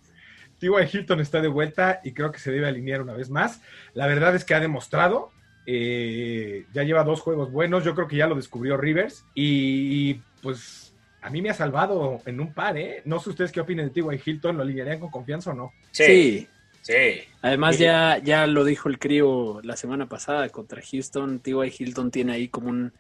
T.Y. 0.60 0.72
Hilton 0.98 1.22
está 1.22 1.42
de 1.42 1.48
vuelta 1.48 2.02
y 2.04 2.12
creo 2.12 2.32
que 2.32 2.40
se 2.40 2.52
debe 2.52 2.68
alinear 2.68 3.02
una 3.02 3.14
vez 3.14 3.30
más. 3.30 3.62
La 3.94 4.08
verdad 4.08 4.36
es 4.36 4.44
que 4.44 4.54
ha 4.56 4.60
demostrado, 4.60 5.32
eh, 5.66 6.66
ya 6.74 6.84
lleva 6.84 7.04
dos 7.04 7.22
juegos 7.22 7.52
buenos, 7.52 7.84
yo 7.86 7.96
creo 7.96 8.08
que 8.08 8.18
ya 8.18 8.28
lo 8.28 8.36
descubrió 8.36 8.76
Rivers 8.76 9.24
y 9.36 10.16
pues 10.42 10.94
a 11.22 11.30
mí 11.30 11.42
me 11.42 11.50
ha 11.50 11.54
salvado 11.54 12.22
en 12.26 12.40
un 12.40 12.54
par, 12.54 12.78
¿eh? 12.78 13.02
No 13.06 13.20
sé 13.20 13.30
ustedes 13.30 13.52
qué 13.52 13.60
opinan 13.62 13.86
de 13.88 13.92
T.Y. 13.92 14.22
Hilton, 14.26 14.58
¿lo 14.58 14.64
alinearían 14.64 15.00
con 15.00 15.12
confianza 15.12 15.52
o 15.52 15.54
no? 15.54 15.72
Sí. 15.92 16.48
Sí. 16.82 17.22
Además 17.42 17.76
Sí. 17.76 17.84
ya, 17.84 18.18
ya 18.24 18.48
lo 18.48 18.64
dijo 18.64 18.90
el 18.90 18.98
crío 19.00 19.60
la 19.64 19.76
semana 19.76 20.08
pasada 20.08 20.48
contra 20.50 20.82
Houston. 20.82 21.40
T.Y. 21.40 21.74
Hilton 21.78 22.10
tiene 22.10 22.34
ahí 22.34 22.48
como 22.48 22.70
un, 22.70 22.94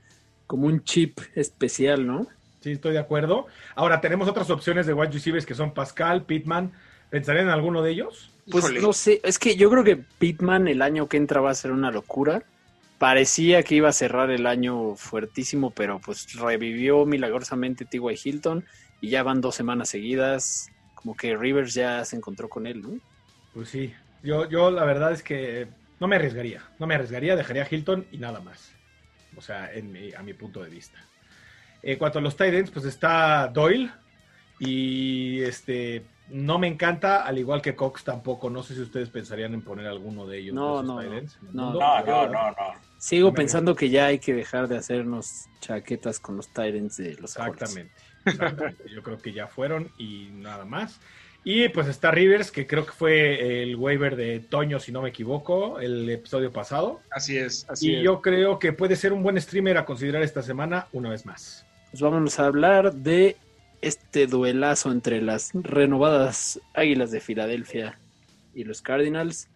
como 0.47 0.67
un 0.67 0.83
chip 0.83 1.19
especial, 1.33 2.05
¿no? 2.05 2.27
Sí, 2.61 2.71
estoy 2.73 2.93
de 2.93 2.99
acuerdo. 2.99 3.47
Ahora 3.75 4.01
tenemos 4.01 4.27
otras 4.27 4.49
opciones 4.49 4.85
de 4.85 4.93
wide 4.93 5.11
receivers 5.11 5.45
que 5.45 5.55
son 5.55 5.73
Pascal, 5.73 6.25
Pittman. 6.25 6.73
¿Pensarían 7.09 7.45
en 7.45 7.51
alguno 7.51 7.81
de 7.81 7.91
ellos? 7.91 8.31
Pues 8.49 8.65
Híjole. 8.65 8.81
no 8.81 8.93
sé, 8.93 9.21
es 9.23 9.39
que 9.39 9.55
yo 9.55 9.69
creo 9.69 9.83
que 9.83 9.97
Pittman 10.17 10.67
el 10.67 10.81
año 10.81 11.07
que 11.07 11.17
entra 11.17 11.41
va 11.41 11.51
a 11.51 11.55
ser 11.55 11.71
una 11.71 11.91
locura. 11.91 12.43
Parecía 12.97 13.63
que 13.63 13.75
iba 13.75 13.87
a 13.89 13.93
cerrar 13.93 14.29
el 14.29 14.45
año 14.45 14.95
fuertísimo, 14.95 15.71
pero 15.73 16.01
pues 16.01 16.33
revivió 16.33 17.05
milagrosamente 17.05 17.85
T.Y. 17.85 18.19
Hilton 18.21 18.65
y 18.99 19.09
ya 19.09 19.23
van 19.23 19.39
dos 19.39 19.55
semanas 19.55 19.89
seguidas. 19.89 20.67
Como 20.95 21.15
que 21.15 21.37
Rivers 21.37 21.73
ya 21.73 22.03
se 22.03 22.17
encontró 22.17 22.49
con 22.49 22.67
él, 22.67 22.81
¿no? 22.81 22.99
Pues 23.53 23.69
sí, 23.69 23.93
yo, 24.21 24.49
yo 24.49 24.71
la 24.71 24.83
verdad 24.85 25.11
es 25.13 25.23
que 25.23 25.69
no 25.99 26.07
me 26.07 26.15
arriesgaría, 26.17 26.63
no 26.79 26.87
me 26.87 26.95
arriesgaría, 26.95 27.35
dejaría 27.35 27.63
a 27.63 27.67
Hilton 27.69 28.07
y 28.11 28.17
nada 28.17 28.39
más. 28.41 28.73
O 29.35 29.41
sea, 29.41 29.71
en 29.73 29.91
mi- 29.91 30.13
a 30.13 30.23
mi 30.23 30.33
punto 30.33 30.63
de 30.63 30.69
vista. 30.69 31.08
En 31.81 31.97
cuanto 31.97 32.19
a 32.19 32.21
los 32.21 32.35
Titans, 32.35 32.71
pues 32.71 32.85
está 32.85 33.47
Doyle 33.47 33.91
y 34.59 35.41
este 35.41 36.03
no 36.29 36.59
me 36.59 36.67
encanta, 36.67 37.23
al 37.23 37.37
igual 37.37 37.61
que 37.61 37.75
Cox 37.75 38.03
tampoco. 38.03 38.49
No 38.49 38.63
sé 38.63 38.75
si 38.75 38.81
ustedes 38.81 39.09
pensarían 39.09 39.53
en 39.53 39.61
poner 39.61 39.87
alguno 39.87 40.27
de 40.27 40.39
ellos. 40.39 40.53
No, 40.53 40.83
no, 40.83 40.97
tight 40.97 41.29
no. 41.53 41.73
No. 41.73 41.79
No, 41.79 42.05
no, 42.05 42.27
no, 42.27 42.51
no. 42.51 42.55
Sigo 42.97 43.33
pensando 43.33 43.75
que 43.75 43.89
ya 43.89 44.07
hay 44.07 44.19
que 44.19 44.33
dejar 44.33 44.67
de 44.67 44.77
hacernos 44.77 45.47
chaquetas 45.61 46.19
con 46.19 46.37
los 46.37 46.53
Tyrants 46.53 46.97
de 46.97 47.15
los. 47.15 47.35
Exactamente. 47.35 47.91
exactamente. 48.25 48.83
Yo 48.93 49.01
creo 49.01 49.17
que 49.17 49.33
ya 49.33 49.47
fueron 49.47 49.91
y 49.97 50.29
nada 50.33 50.65
más. 50.65 50.99
Y 51.43 51.69
pues 51.69 51.87
está 51.87 52.11
Rivers, 52.11 52.51
que 52.51 52.67
creo 52.67 52.85
que 52.85 52.91
fue 52.91 53.63
el 53.63 53.75
waiver 53.77 54.17
de 54.17 54.41
Toño, 54.41 54.79
si 54.79 54.91
no 54.91 55.01
me 55.01 55.09
equivoco, 55.09 55.79
el 55.79 56.09
episodio 56.09 56.51
pasado. 56.51 56.99
Así 57.11 57.37
es, 57.37 57.65
así 57.69 57.91
Y 57.91 57.95
es. 57.95 58.03
yo 58.03 58.21
creo 58.21 58.59
que 58.59 58.73
puede 58.73 58.97
ser 58.97 59.13
un 59.13 59.23
buen 59.23 59.39
streamer 59.39 59.77
a 59.77 59.85
considerar 59.85 60.21
esta 60.21 60.43
semana 60.43 60.87
una 60.91 61.09
vez 61.09 61.25
más. 61.25 61.65
Pues 61.91 62.01
vámonos 62.01 62.39
a 62.39 62.45
hablar 62.45 62.93
de 62.93 63.35
este 63.81 64.27
duelazo 64.27 64.91
entre 64.91 65.23
las 65.23 65.51
renovadas 65.53 66.61
Águilas 66.75 67.09
de 67.09 67.19
Filadelfia 67.19 67.97
y 68.53 68.63
los 68.63 68.83
Cardinals. 68.83 69.47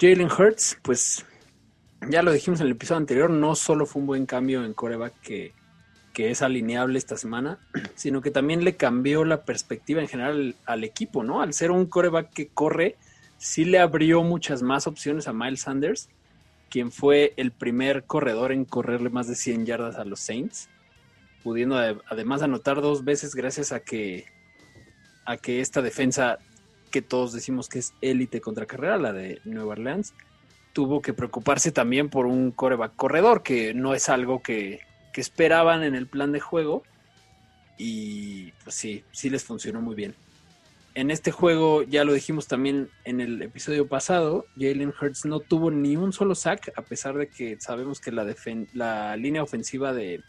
Jalen 0.00 0.30
Hurts, 0.32 0.78
pues 0.82 1.24
ya 2.08 2.22
lo 2.22 2.32
dijimos 2.32 2.60
en 2.60 2.66
el 2.66 2.72
episodio 2.72 2.98
anterior, 2.98 3.30
no 3.30 3.54
solo 3.54 3.86
fue 3.86 4.00
un 4.00 4.06
buen 4.06 4.26
cambio 4.26 4.64
en 4.64 4.74
coreback 4.74 5.20
que, 5.20 5.52
que 6.12 6.32
es 6.32 6.42
alineable 6.42 6.98
esta 6.98 7.16
semana, 7.16 7.60
sino 7.94 8.20
que 8.20 8.32
también 8.32 8.64
le 8.64 8.74
cambió 8.74 9.24
la 9.24 9.44
perspectiva 9.44 10.00
en 10.00 10.08
general 10.08 10.56
al 10.66 10.82
equipo, 10.82 11.22
¿no? 11.22 11.40
Al 11.40 11.54
ser 11.54 11.70
un 11.70 11.86
coreback 11.86 12.32
que 12.32 12.48
corre, 12.48 12.96
sí 13.36 13.64
le 13.64 13.78
abrió 13.78 14.24
muchas 14.24 14.62
más 14.64 14.88
opciones 14.88 15.28
a 15.28 15.32
Miles 15.32 15.60
Sanders, 15.60 16.08
quien 16.68 16.90
fue 16.90 17.32
el 17.36 17.52
primer 17.52 18.06
corredor 18.06 18.50
en 18.50 18.64
correrle 18.64 19.08
más 19.08 19.28
de 19.28 19.36
100 19.36 19.66
yardas 19.66 19.96
a 19.96 20.04
los 20.04 20.18
Saints 20.18 20.68
pudiendo 21.42 21.76
ade- 21.76 22.00
además 22.08 22.42
anotar 22.42 22.80
dos 22.80 23.04
veces 23.04 23.34
gracias 23.34 23.72
a 23.72 23.80
que 23.80 24.26
a 25.24 25.36
que 25.36 25.60
esta 25.60 25.82
defensa 25.82 26.38
que 26.90 27.02
todos 27.02 27.32
decimos 27.32 27.68
que 27.68 27.80
es 27.80 27.92
élite 28.00 28.40
contra 28.40 28.64
carrera, 28.66 28.96
la 28.96 29.12
de 29.12 29.40
Nueva 29.44 29.72
Orleans, 29.72 30.14
tuvo 30.72 31.02
que 31.02 31.12
preocuparse 31.12 31.70
también 31.70 32.08
por 32.08 32.24
un 32.24 32.50
coreback 32.50 32.96
corredor, 32.96 33.42
que 33.42 33.74
no 33.74 33.94
es 33.94 34.08
algo 34.08 34.42
que, 34.42 34.80
que 35.12 35.20
esperaban 35.20 35.82
en 35.82 35.94
el 35.94 36.06
plan 36.06 36.32
de 36.32 36.40
juego. 36.40 36.82
Y 37.76 38.52
pues 38.64 38.74
sí, 38.74 39.04
sí 39.12 39.28
les 39.28 39.44
funcionó 39.44 39.82
muy 39.82 39.94
bien. 39.94 40.14
En 40.94 41.10
este 41.10 41.30
juego, 41.30 41.82
ya 41.82 42.04
lo 42.04 42.12
dijimos 42.14 42.48
también 42.48 42.88
en 43.04 43.20
el 43.20 43.42
episodio 43.42 43.86
pasado, 43.86 44.46
Jalen 44.58 44.92
Hurts 45.00 45.26
no 45.26 45.40
tuvo 45.40 45.70
ni 45.70 45.94
un 45.96 46.12
solo 46.12 46.34
sack, 46.34 46.72
a 46.74 46.82
pesar 46.82 47.16
de 47.16 47.28
que 47.28 47.60
sabemos 47.60 48.00
que 48.00 48.10
la, 48.10 48.26
la 48.72 49.16
línea 49.16 49.42
ofensiva 49.42 49.92
de, 49.92 50.22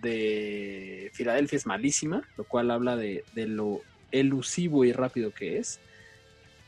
de 0.00 1.10
Filadelfia 1.12 1.56
es 1.56 1.66
malísima, 1.66 2.22
lo 2.36 2.44
cual 2.44 2.70
habla 2.70 2.96
de, 2.96 3.24
lo 3.34 3.80
elusivo 4.12 4.84
y 4.84 4.92
rápido 4.92 5.32
que 5.32 5.58
es. 5.58 5.80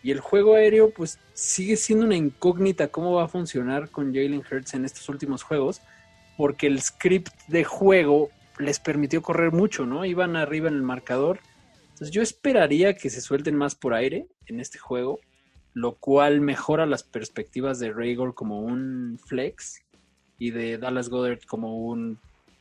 Y 0.02 0.10
el 0.10 0.20
juego 0.20 0.54
aéreo, 0.54 0.90
pues 0.90 1.18
sigue 1.34 1.76
siendo 1.76 2.04
una 2.04 2.16
incógnita 2.16 2.88
cómo 2.88 3.14
va 3.14 3.24
a 3.24 3.28
funcionar 3.28 3.90
con 3.90 4.14
Jalen 4.14 4.42
Hurts 4.50 4.74
en 4.74 4.84
estos 4.84 5.08
últimos 5.08 5.42
juegos, 5.42 5.80
porque 6.36 6.66
el 6.66 6.80
script 6.80 7.32
de 7.48 7.64
juego 7.64 8.30
les 8.58 8.78
permitió 8.78 9.22
correr 9.22 9.52
mucho, 9.52 9.86
¿no? 9.86 10.04
Iban 10.04 10.36
arriba 10.36 10.68
en 10.68 10.74
el 10.74 10.82
marcador. 10.82 11.40
Entonces 11.90 12.10
yo 12.10 12.22
esperaría 12.22 12.94
que 12.94 13.10
se 13.10 13.20
suelten 13.20 13.56
más 13.56 13.74
por 13.74 13.94
aire 13.94 14.28
en 14.46 14.60
este 14.60 14.78
juego, 14.78 15.18
lo 15.74 15.96
cual 15.96 16.40
mejora 16.40 16.86
las 16.86 17.02
perspectivas 17.02 17.78
de 17.80 17.92
Raygor 17.92 18.34
como 18.34 18.60
un 18.60 19.18
flex 19.26 19.82
y 20.38 20.52
de 20.52 20.78
Dallas 20.78 21.08
Goddard 21.08 21.40
como 21.46 21.76
un 21.86 22.20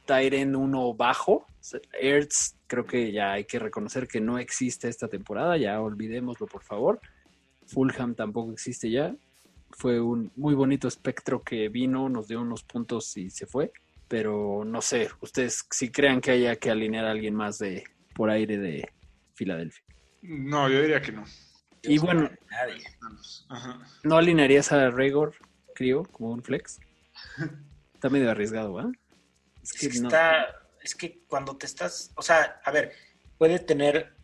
end 0.10 0.56
uno 0.56 0.94
bajo. 0.94 1.34
O 1.34 1.48
sea, 1.60 1.80
Ertz 2.00 2.56
creo 2.68 2.86
que 2.86 3.12
ya 3.12 3.34
hay 3.34 3.46
que 3.46 3.60
reconocer 3.60 4.08
que 4.08 4.22
no 4.22 4.38
existe 4.38 4.88
esta 4.88 5.08
temporada, 5.08 5.58
ya 5.58 5.82
olvidémoslo 5.82 6.48
por 6.48 6.64
favor. 6.64 7.00
Fulham 7.66 8.16
tampoco 8.16 8.52
existe 8.52 8.90
ya. 8.90 9.16
Fue 9.72 10.00
un 10.00 10.32
muy 10.36 10.56
bonito 10.56 10.88
espectro 10.88 11.44
que 11.44 11.70
vino, 11.70 12.10
nos 12.10 12.28
dio 12.28 12.42
unos 12.42 12.64
puntos 12.64 13.16
y 13.18 13.30
se 13.30 13.46
fue. 13.46 13.72
Pero 14.08 14.64
no 14.66 14.82
sé, 14.82 15.10
ustedes 15.20 15.66
si 15.70 15.92
crean 15.92 16.22
que 16.22 16.32
haya 16.32 16.56
que 16.56 16.72
alinear 16.72 17.06
a 17.06 17.12
alguien 17.12 17.36
más 17.36 17.60
de 17.60 17.84
por 18.16 18.30
aire 18.30 18.58
de 18.58 18.90
Filadelfia. 19.34 19.84
No, 20.22 20.70
yo 20.70 20.82
diría 20.82 21.02
que 21.02 21.12
no. 21.12 21.26
Y 21.84 22.00
bueno, 22.00 22.30
Nadie. 22.50 22.84
Ajá. 23.50 23.80
¿no 24.04 24.18
alinearías 24.18 24.72
a 24.72 24.90
Regor, 24.90 25.36
creo, 25.76 26.04
como 26.04 26.32
un 26.32 26.44
flex? 26.44 26.80
Está 27.94 28.10
medio 28.10 28.32
arriesgado, 28.32 28.74
¿va? 28.74 28.84
Es 28.84 29.07
Es 29.74 29.80
que, 29.80 29.90
que 29.90 30.00
no. 30.00 30.08
está, 30.08 30.62
es 30.82 30.96
que 30.96 31.24
cuando 31.28 31.58
te 31.58 31.66
estás, 31.66 32.12
o 32.16 32.22
sea, 32.22 32.62
a 32.64 32.72
ver, 32.72 32.94
puede 33.38 33.60
tener, 33.60 34.16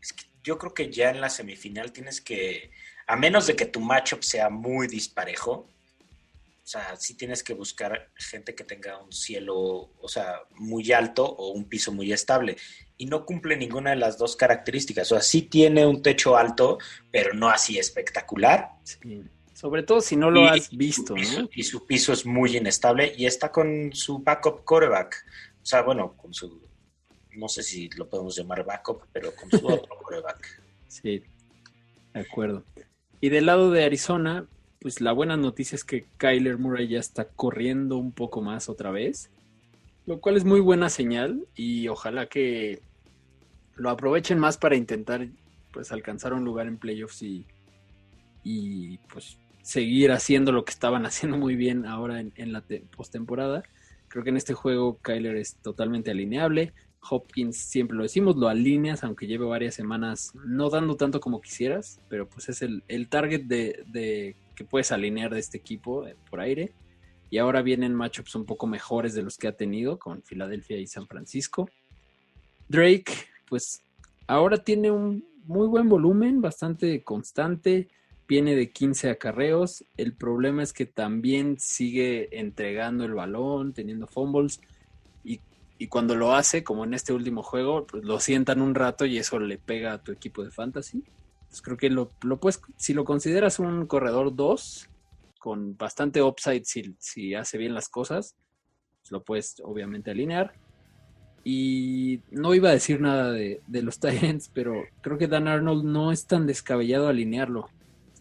es 0.00 0.12
que 0.12 0.24
yo 0.42 0.58
creo 0.58 0.74
que 0.74 0.90
ya 0.90 1.10
en 1.10 1.20
la 1.20 1.30
semifinal 1.30 1.92
tienes 1.92 2.20
que, 2.20 2.70
a 3.06 3.16
menos 3.16 3.46
de 3.46 3.56
que 3.56 3.66
tu 3.66 3.80
matchup 3.80 4.22
sea 4.22 4.50
muy 4.50 4.86
disparejo, 4.86 5.68
o 6.64 6.66
sea, 6.66 6.96
sí 6.96 7.14
tienes 7.14 7.42
que 7.42 7.52
buscar 7.52 8.10
gente 8.16 8.54
que 8.54 8.64
tenga 8.64 8.98
un 8.98 9.12
cielo, 9.12 9.92
o 10.00 10.08
sea, 10.08 10.40
muy 10.52 10.92
alto 10.92 11.22
o 11.22 11.50
un 11.50 11.68
piso 11.68 11.92
muy 11.92 12.10
estable. 12.10 12.56
Y 12.96 13.04
no 13.04 13.26
cumple 13.26 13.58
ninguna 13.58 13.90
de 13.90 13.96
las 13.96 14.16
dos 14.16 14.34
características. 14.34 15.12
O 15.12 15.16
sea, 15.16 15.22
sí 15.22 15.42
tiene 15.42 15.84
un 15.84 16.00
techo 16.00 16.38
alto, 16.38 16.78
pero 17.12 17.34
no 17.34 17.50
así 17.50 17.78
espectacular. 17.78 18.70
Sí. 18.82 19.24
Sobre 19.54 19.82
todo 19.84 20.00
si 20.00 20.16
no 20.16 20.30
lo 20.30 20.42
Y- 20.42 20.48
has 20.48 20.70
visto, 20.76 21.16
y 21.16 21.24
su, 21.24 21.42
¿no? 21.42 21.48
y 21.54 21.62
su 21.62 21.86
piso 21.86 22.12
es 22.12 22.26
muy 22.26 22.56
inestable 22.56 23.14
y 23.16 23.24
está 23.26 23.50
con 23.50 23.90
su 23.94 24.18
backup 24.18 24.64
quarterback. 24.64 25.24
O 25.62 25.64
sea, 25.66 25.82
bueno, 25.82 26.12
con 26.16 26.34
su, 26.34 26.60
no 27.36 27.48
sé 27.48 27.62
si 27.62 27.88
lo 27.90 28.08
podemos 28.08 28.36
llamar 28.36 28.64
backup, 28.64 29.04
pero 29.12 29.32
con 29.34 29.48
su 29.50 29.66
otro 29.66 29.96
quarterback. 30.02 30.60
Sí, 30.88 31.22
de 32.12 32.20
acuerdo. 32.20 32.64
Y 33.20 33.28
del 33.30 33.46
lado 33.46 33.70
de 33.70 33.84
Arizona, 33.84 34.46
pues 34.80 35.00
la 35.00 35.12
buena 35.12 35.36
noticia 35.36 35.76
es 35.76 35.84
que 35.84 36.04
Kyler 36.18 36.58
Murray 36.58 36.88
ya 36.88 36.98
está 36.98 37.24
corriendo 37.24 37.96
un 37.96 38.12
poco 38.12 38.42
más 38.42 38.68
otra 38.68 38.90
vez, 38.90 39.30
lo 40.04 40.20
cual 40.20 40.36
es 40.36 40.44
muy 40.44 40.60
buena 40.60 40.90
señal 40.90 41.46
y 41.54 41.88
ojalá 41.88 42.26
que 42.26 42.82
lo 43.76 43.88
aprovechen 43.88 44.38
más 44.38 44.58
para 44.58 44.76
intentar 44.76 45.26
pues 45.72 45.90
alcanzar 45.92 46.34
un 46.34 46.44
lugar 46.44 46.66
en 46.66 46.76
playoffs 46.76 47.22
y, 47.22 47.46
y 48.44 48.98
pues 49.12 49.38
seguir 49.64 50.12
haciendo 50.12 50.52
lo 50.52 50.64
que 50.64 50.72
estaban 50.72 51.06
haciendo 51.06 51.38
muy 51.38 51.56
bien 51.56 51.86
ahora 51.86 52.20
en, 52.20 52.52
la 52.52 52.60
te- 52.60 52.84
postemporada. 52.96 53.62
Creo 54.08 54.22
que 54.22 54.30
en 54.30 54.36
este 54.36 54.54
juego 54.54 54.98
Kyler 55.02 55.36
es 55.36 55.56
totalmente 55.56 56.10
alineable. 56.10 56.72
Hopkins, 57.10 57.56
siempre 57.56 57.96
lo 57.96 58.02
decimos, 58.04 58.36
lo 58.36 58.48
alineas, 58.48 59.02
aunque 59.04 59.26
lleve 59.26 59.44
varias 59.44 59.74
semanas 59.74 60.32
no 60.46 60.70
dando 60.70 60.96
tanto 60.96 61.20
como 61.20 61.40
quisieras, 61.40 62.00
pero 62.08 62.28
pues 62.28 62.48
es 62.48 62.62
el, 62.62 62.82
el 62.88 63.08
target 63.08 63.42
de, 63.42 63.84
de 63.88 64.36
que 64.54 64.64
puedes 64.64 64.92
alinear 64.92 65.32
de 65.34 65.40
este 65.40 65.58
equipo 65.58 66.06
eh, 66.06 66.16
por 66.30 66.40
aire. 66.40 66.72
Y 67.30 67.38
ahora 67.38 67.62
vienen 67.62 67.94
matchups 67.94 68.34
un 68.36 68.44
poco 68.44 68.66
mejores 68.66 69.14
de 69.14 69.22
los 69.22 69.36
que 69.36 69.48
ha 69.48 69.52
tenido 69.56 69.98
con 69.98 70.22
Filadelfia 70.22 70.78
y 70.78 70.86
San 70.86 71.06
Francisco. 71.06 71.68
Drake, 72.68 73.12
pues 73.48 73.82
ahora 74.26 74.58
tiene 74.58 74.90
un 74.90 75.24
muy 75.44 75.66
buen 75.66 75.88
volumen, 75.88 76.40
bastante 76.40 77.02
constante, 77.02 77.88
viene 78.28 78.54
de 78.54 78.70
15 78.70 79.10
acarreos. 79.10 79.84
El 79.96 80.14
problema 80.14 80.62
es 80.62 80.72
que 80.72 80.86
también 80.86 81.58
sigue 81.58 82.38
entregando 82.38 83.04
el 83.04 83.14
balón, 83.14 83.72
teniendo 83.72 84.06
fumbles. 84.06 84.60
Y, 85.24 85.40
y 85.78 85.88
cuando 85.88 86.14
lo 86.14 86.34
hace, 86.34 86.64
como 86.64 86.84
en 86.84 86.94
este 86.94 87.12
último 87.12 87.42
juego, 87.42 87.86
pues 87.86 88.04
lo 88.04 88.20
sientan 88.20 88.60
un 88.60 88.74
rato 88.74 89.04
y 89.06 89.18
eso 89.18 89.38
le 89.38 89.58
pega 89.58 89.92
a 89.92 90.02
tu 90.02 90.12
equipo 90.12 90.42
de 90.42 90.50
fantasy. 90.50 91.04
Entonces 91.42 91.62
creo 91.62 91.76
que 91.76 91.90
lo, 91.90 92.10
lo 92.22 92.40
puedes, 92.40 92.60
si 92.76 92.94
lo 92.94 93.04
consideras 93.04 93.58
un 93.58 93.86
corredor 93.86 94.34
2, 94.34 94.88
con 95.38 95.76
bastante 95.76 96.22
upside 96.22 96.64
si, 96.64 96.96
si 96.98 97.34
hace 97.34 97.58
bien 97.58 97.74
las 97.74 97.90
cosas, 97.90 98.34
pues 99.00 99.12
lo 99.12 99.22
puedes 99.22 99.60
obviamente 99.62 100.10
alinear. 100.10 100.54
Y 101.44 102.22
no 102.30 102.54
iba 102.54 102.70
a 102.70 102.72
decir 102.72 103.02
nada 103.02 103.30
de, 103.30 103.60
de 103.66 103.82
los 103.82 103.98
Titans, 104.00 104.50
pero 104.54 104.82
creo 105.02 105.18
que 105.18 105.28
Dan 105.28 105.46
Arnold 105.46 105.84
no 105.84 106.12
es 106.12 106.26
tan 106.26 106.46
descabellado 106.46 107.08
alinearlo. 107.08 107.68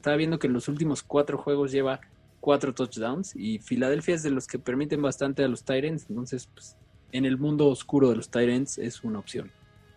Estaba 0.04 0.18
viendo 0.18 0.38
que 0.38 0.48
en 0.48 0.54
los 0.54 0.68
últimos 0.68 1.02
cuatro 1.02 1.38
juegos 1.38 1.72
lleva 1.72 2.02
cuatro 2.42 2.74
touchdowns 2.74 3.38
y 3.38 3.60
Filadelfia 3.60 4.16
es 4.16 4.22
de 4.22 4.32
los 4.32 4.48
que 4.48 4.60
permiten 4.60 5.02
bastante 5.02 5.46
a 5.46 5.48
los 5.48 5.64
Titans, 5.64 6.08
entonces 6.10 6.50
pues, 6.54 6.76
en 7.14 7.24
el 7.24 7.38
mundo 7.38 7.70
oscuro 7.70 8.10
de 8.10 8.18
los 8.18 8.30
Titans 8.30 8.80
es 8.80 9.06
una 9.06 9.20
opción. 9.20 9.50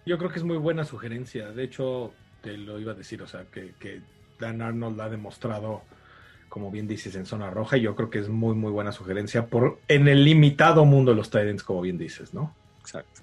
Yo 0.06 0.16
creo 0.16 0.30
que 0.30 0.38
es 0.38 0.44
muy 0.44 0.58
buena 0.58 0.84
sugerencia. 0.84 1.50
De 1.50 1.64
hecho, 1.64 2.12
te 2.40 2.56
lo 2.56 2.78
iba 2.78 2.92
a 2.92 2.94
decir, 2.94 3.20
o 3.20 3.26
sea, 3.26 3.46
que, 3.46 3.74
que 3.80 4.00
Dan 4.38 4.62
Arnold 4.62 5.00
ha 5.00 5.08
demostrado, 5.08 5.82
como 6.48 6.70
bien 6.70 6.86
dices, 6.86 7.16
en 7.16 7.26
zona 7.26 7.50
roja. 7.50 7.76
Y 7.76 7.80
yo 7.80 7.96
creo 7.96 8.08
que 8.08 8.20
es 8.20 8.28
muy, 8.28 8.54
muy 8.54 8.70
buena 8.70 8.92
sugerencia 8.92 9.46
por 9.46 9.80
en 9.88 10.06
el 10.06 10.24
limitado 10.24 10.84
mundo 10.84 11.10
de 11.10 11.16
los 11.16 11.30
Titans, 11.30 11.64
como 11.64 11.80
bien 11.80 11.98
dices, 11.98 12.32
¿no? 12.32 12.54
Exacto. 12.78 13.22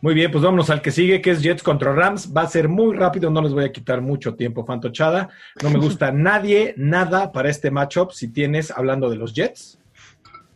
Muy 0.00 0.14
bien, 0.14 0.30
pues 0.30 0.44
vámonos 0.44 0.70
al 0.70 0.80
que 0.80 0.92
sigue, 0.92 1.20
que 1.20 1.30
es 1.32 1.42
Jets 1.42 1.62
contra 1.62 1.92
Rams. 1.92 2.32
Va 2.36 2.42
a 2.42 2.46
ser 2.48 2.68
muy 2.68 2.94
rápido, 2.96 3.30
no 3.30 3.42
les 3.42 3.52
voy 3.52 3.64
a 3.64 3.72
quitar 3.72 4.00
mucho 4.00 4.34
tiempo, 4.36 4.64
Fantochada. 4.64 5.28
No 5.62 5.70
me 5.70 5.78
gusta 5.78 6.12
nadie, 6.12 6.74
nada 6.76 7.32
para 7.32 7.48
este 7.50 7.70
matchup. 7.72 8.12
Si 8.12 8.28
tienes, 8.28 8.70
hablando 8.70 9.10
de 9.10 9.16
los 9.16 9.34
Jets, 9.34 9.78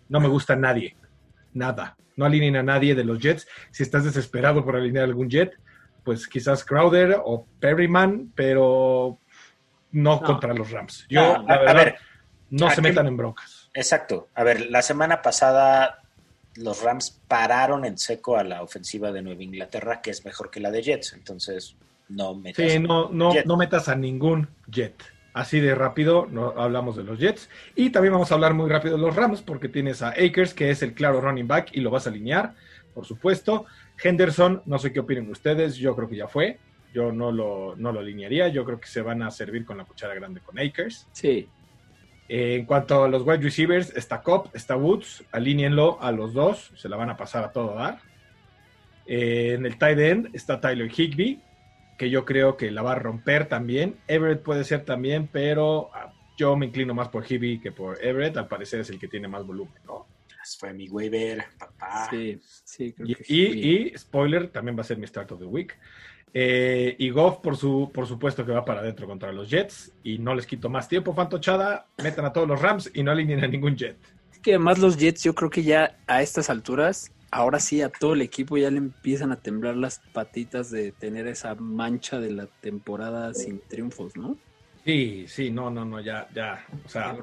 no 0.08 0.20
me 0.20 0.28
gusta 0.28 0.54
nadie, 0.54 0.94
nada. 1.54 1.96
No 2.14 2.24
alineen 2.24 2.56
a 2.56 2.62
nadie 2.62 2.94
de 2.94 3.04
los 3.04 3.18
Jets. 3.18 3.48
Si 3.72 3.82
estás 3.82 4.04
desesperado 4.04 4.64
por 4.64 4.76
alinear 4.76 5.04
algún 5.06 5.28
Jet, 5.28 5.54
pues 6.04 6.28
quizás 6.28 6.64
Crowder 6.64 7.16
o 7.24 7.46
Perryman, 7.58 8.30
pero 8.36 9.18
no, 9.92 10.20
No. 10.20 10.22
contra 10.22 10.52
los 10.54 10.70
Rams. 10.70 11.06
Yo, 11.08 11.38
No, 11.38 11.42
la 11.48 11.54
a- 11.54 11.56
a 11.56 11.60
verdad, 11.60 11.74
ver, 11.74 11.94
no 12.50 12.70
se 12.70 12.82
metan 12.82 13.06
en 13.08 13.16
broncas. 13.16 13.70
Exacto. 13.74 14.28
A 14.34 14.44
ver, 14.44 14.70
la 14.70 14.82
semana 14.82 15.22
pasada 15.22 16.01
los 16.56 16.82
Rams 16.82 17.20
pararon 17.28 17.84
en 17.84 17.98
seco 17.98 18.36
a 18.36 18.44
la 18.44 18.62
ofensiva 18.62 19.12
de 19.12 19.22
Nueva 19.22 19.42
Inglaterra, 19.42 20.00
que 20.02 20.10
es 20.10 20.24
mejor 20.24 20.50
que 20.50 20.60
la 20.60 20.70
de 20.70 20.82
Jets. 20.82 21.12
Entonces, 21.14 21.76
no 22.08 22.34
metas. 22.34 22.70
Sí, 22.70 22.78
no, 22.78 23.08
no, 23.10 23.32
Jet. 23.32 23.46
no 23.46 23.56
metas 23.56 23.88
a 23.88 23.94
ningún 23.94 24.48
Jet. 24.70 25.02
Así 25.34 25.60
de 25.60 25.74
rápido 25.74 26.26
no 26.30 26.52
hablamos 26.58 26.96
de 26.96 27.04
los 27.04 27.18
Jets. 27.18 27.48
Y 27.74 27.90
también 27.90 28.12
vamos 28.12 28.30
a 28.30 28.34
hablar 28.34 28.54
muy 28.54 28.68
rápido 28.68 28.96
de 28.96 29.02
los 29.02 29.16
Rams, 29.16 29.40
porque 29.40 29.68
tienes 29.68 30.02
a 30.02 30.10
Akers, 30.10 30.52
que 30.52 30.70
es 30.70 30.82
el 30.82 30.92
claro 30.94 31.20
running 31.20 31.48
back, 31.48 31.70
y 31.72 31.80
lo 31.80 31.90
vas 31.90 32.06
a 32.06 32.10
alinear, 32.10 32.54
por 32.94 33.06
supuesto. 33.06 33.64
Henderson, 34.02 34.62
no 34.66 34.78
sé 34.78 34.92
qué 34.92 35.00
opinen 35.00 35.30
ustedes, 35.30 35.76
yo 35.76 35.96
creo 35.96 36.08
que 36.08 36.16
ya 36.16 36.28
fue. 36.28 36.58
Yo 36.92 37.10
no 37.12 37.32
lo, 37.32 37.74
no 37.76 37.92
lo 37.92 38.00
alinearía, 38.00 38.48
yo 38.48 38.66
creo 38.66 38.78
que 38.78 38.88
se 38.88 39.00
van 39.00 39.22
a 39.22 39.30
servir 39.30 39.64
con 39.64 39.78
la 39.78 39.84
cuchara 39.84 40.14
grande 40.14 40.40
con 40.40 40.58
Akers. 40.58 41.06
Sí. 41.12 41.48
Eh, 42.34 42.54
en 42.54 42.64
cuanto 42.64 43.04
a 43.04 43.08
los 43.08 43.22
wide 43.26 43.42
receivers, 43.42 43.94
está 43.94 44.22
Cobb, 44.22 44.48
está 44.54 44.74
Woods, 44.74 45.22
alíñenlo 45.32 46.00
a 46.00 46.12
los 46.12 46.32
dos, 46.32 46.72
se 46.76 46.88
la 46.88 46.96
van 46.96 47.10
a 47.10 47.16
pasar 47.18 47.44
a 47.44 47.52
todo 47.52 47.74
dar. 47.74 47.98
Eh, 49.06 49.52
en 49.54 49.66
el 49.66 49.76
tight 49.76 49.98
end 49.98 50.30
está 50.32 50.58
Tyler 50.58 50.90
Higby, 50.90 51.42
que 51.98 52.08
yo 52.08 52.24
creo 52.24 52.56
que 52.56 52.70
la 52.70 52.80
va 52.80 52.92
a 52.92 52.98
romper 52.98 53.48
también. 53.48 53.96
Everett 54.08 54.42
puede 54.42 54.64
ser 54.64 54.84
también, 54.86 55.28
pero 55.30 55.90
ah, 55.94 56.10
yo 56.38 56.56
me 56.56 56.64
inclino 56.66 56.94
más 56.94 57.08
por 57.10 57.30
Higby 57.30 57.60
que 57.60 57.70
por 57.70 58.02
Everett, 58.02 58.36
al 58.38 58.48
parecer 58.48 58.80
es 58.80 58.88
el 58.88 58.98
que 58.98 59.08
tiene 59.08 59.28
más 59.28 59.44
volumen, 59.44 59.74
¿no? 59.84 60.06
Fue 60.58 60.72
mi 60.72 60.88
waiver, 60.88 61.44
papá. 61.58 62.08
Sí, 62.10 62.40
sí, 62.64 62.92
creo 62.94 63.08
Y, 63.08 63.14
que 63.14 63.22
y- 63.28 63.52
sí. 63.52 63.92
y, 63.94 63.98
spoiler, 63.98 64.48
también 64.48 64.76
va 64.76 64.80
a 64.80 64.84
ser 64.84 64.96
mi 64.98 65.06
start 65.06 65.30
of 65.32 65.38
the 65.38 65.44
week. 65.44 65.78
Eh, 66.34 66.96
y 66.98 67.10
Goff, 67.10 67.38
por, 67.38 67.56
su, 67.56 67.90
por 67.92 68.06
supuesto, 68.06 68.44
que 68.46 68.52
va 68.52 68.64
para 68.64 68.80
adentro 68.80 69.06
contra 69.06 69.32
los 69.32 69.50
Jets. 69.50 69.92
Y 70.02 70.18
no 70.18 70.34
les 70.34 70.46
quito 70.46 70.68
más 70.68 70.88
tiempo, 70.88 71.14
fantochada. 71.14 71.86
Metan 72.02 72.24
a 72.24 72.32
todos 72.32 72.48
los 72.48 72.60
Rams 72.60 72.90
y 72.94 73.02
no 73.02 73.10
alineen 73.10 73.44
a 73.44 73.48
ningún 73.48 73.76
Jet. 73.76 73.96
Es 74.32 74.38
que 74.38 74.52
además 74.52 74.78
los 74.78 74.96
Jets, 74.96 75.22
yo 75.22 75.34
creo 75.34 75.50
que 75.50 75.62
ya 75.62 75.98
a 76.06 76.22
estas 76.22 76.48
alturas, 76.50 77.12
ahora 77.30 77.60
sí 77.60 77.82
a 77.82 77.90
todo 77.90 78.14
el 78.14 78.22
equipo 78.22 78.56
ya 78.56 78.70
le 78.70 78.78
empiezan 78.78 79.32
a 79.32 79.36
temblar 79.36 79.76
las 79.76 80.00
patitas 80.12 80.70
de 80.70 80.92
tener 80.92 81.26
esa 81.26 81.54
mancha 81.54 82.18
de 82.18 82.30
la 82.30 82.46
temporada 82.46 83.34
sin 83.34 83.60
triunfos, 83.68 84.16
¿no? 84.16 84.36
Sí, 84.84 85.26
sí, 85.28 85.50
no, 85.50 85.70
no, 85.70 85.84
no, 85.84 86.00
ya, 86.00 86.28
ya. 86.34 86.64
O 86.84 86.88
sea, 86.88 87.16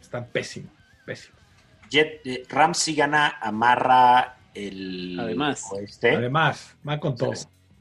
están 0.00 0.26
pésimo, 0.26 0.70
pésimo. 1.04 1.36
Jet, 1.90 2.20
eh, 2.24 2.44
Rams 2.48 2.78
si 2.78 2.94
gana, 2.94 3.38
amarra 3.40 4.38
el 4.54 5.18
Además. 5.18 5.64
oeste. 5.72 6.14
Además, 6.14 6.76
van 6.82 6.98
con 6.98 7.16
todo, 7.16 7.32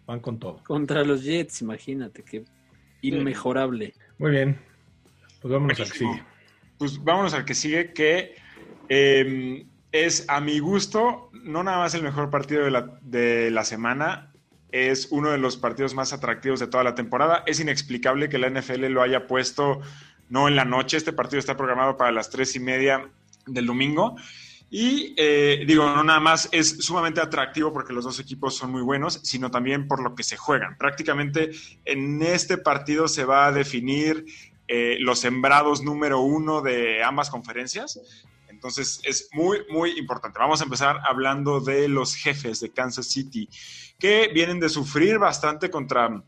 van 0.06 0.20
con 0.20 0.40
todo. 0.40 0.62
Contra 0.64 1.04
los 1.04 1.24
Jets, 1.24 1.62
imagínate, 1.62 2.24
qué 2.24 2.46
inmejorable. 3.02 3.94
Muy 4.18 4.32
bien, 4.32 4.60
pues 5.42 5.54
vámonos 5.54 5.80
al 5.80 5.92
que 5.92 5.98
sigue. 5.98 6.24
Pues 6.78 7.04
vámonos 7.04 7.34
al 7.34 7.46
que 7.46 7.54
sigue, 7.54 7.94
que 7.94 8.36
eh, 8.90 9.66
es 9.92 10.26
a 10.28 10.42
mi 10.42 10.60
gusto, 10.60 11.30
no 11.34 11.64
nada 11.64 11.80
más 11.80 11.94
el 11.96 12.04
mejor 12.04 12.30
partido 12.30 12.64
de 12.66 12.72
la, 12.72 13.00
de 13.02 13.52
la 13.52 13.64
semana, 13.64 14.32
es 14.72 15.08
uno 15.12 15.32
de 15.32 15.38
los 15.38 15.56
partidos 15.56 15.94
más 15.94 16.12
atractivos 16.12 16.60
de 16.60 16.68
toda 16.68 16.84
la 16.84 16.96
temporada. 16.96 17.44
Es 17.46 17.62
inexplicable 17.62 18.28
que 18.28 18.38
la 18.38 18.50
NFL 18.50 18.88
lo 18.88 19.02
haya 19.02 19.26
puesto 19.26 19.80
no 20.30 20.48
en 20.48 20.56
la 20.56 20.66
noche, 20.66 20.98
este 20.98 21.14
partido 21.14 21.40
está 21.40 21.56
programado 21.56 21.98
para 21.98 22.12
las 22.12 22.30
tres 22.30 22.56
y 22.56 22.60
media 22.60 23.10
del 23.46 23.68
domingo. 23.68 24.16
Y 24.70 25.14
eh, 25.16 25.64
digo, 25.68 25.86
no 25.86 26.04
nada 26.04 26.20
más 26.20 26.50
es 26.52 26.84
sumamente 26.84 27.22
atractivo 27.22 27.72
porque 27.72 27.94
los 27.94 28.04
dos 28.04 28.20
equipos 28.20 28.56
son 28.56 28.72
muy 28.72 28.82
buenos, 28.82 29.20
sino 29.24 29.52
también 29.52 29.88
por 29.88 30.02
lo 30.02 30.16
que 30.16 30.24
se 30.24 30.38
juegan. 30.38 30.78
Prácticamente 30.78 31.52
en 31.86 32.22
este 32.22 32.58
partido 32.58 33.08
se 33.08 33.26
va 33.26 33.48
a 33.48 33.52
definir 33.52 34.26
eh, 34.68 34.98
los 35.00 35.20
sembrados 35.20 35.84
número 35.84 36.20
uno 36.20 36.62
de 36.62 37.04
ambas 37.04 37.30
conferencias. 37.30 38.00
Entonces 38.50 39.00
es 39.04 39.30
muy, 39.34 39.60
muy 39.70 39.92
importante. 40.00 40.40
Vamos 40.40 40.62
a 40.62 40.64
empezar 40.64 41.00
hablando 41.08 41.60
de 41.60 41.88
los 41.88 42.16
jefes 42.16 42.60
de 42.62 42.72
Kansas 42.72 43.08
City, 43.08 43.48
que 44.00 44.30
vienen 44.34 44.60
de 44.60 44.70
sufrir 44.70 45.20
bastante 45.20 45.70
contra, 45.70 46.24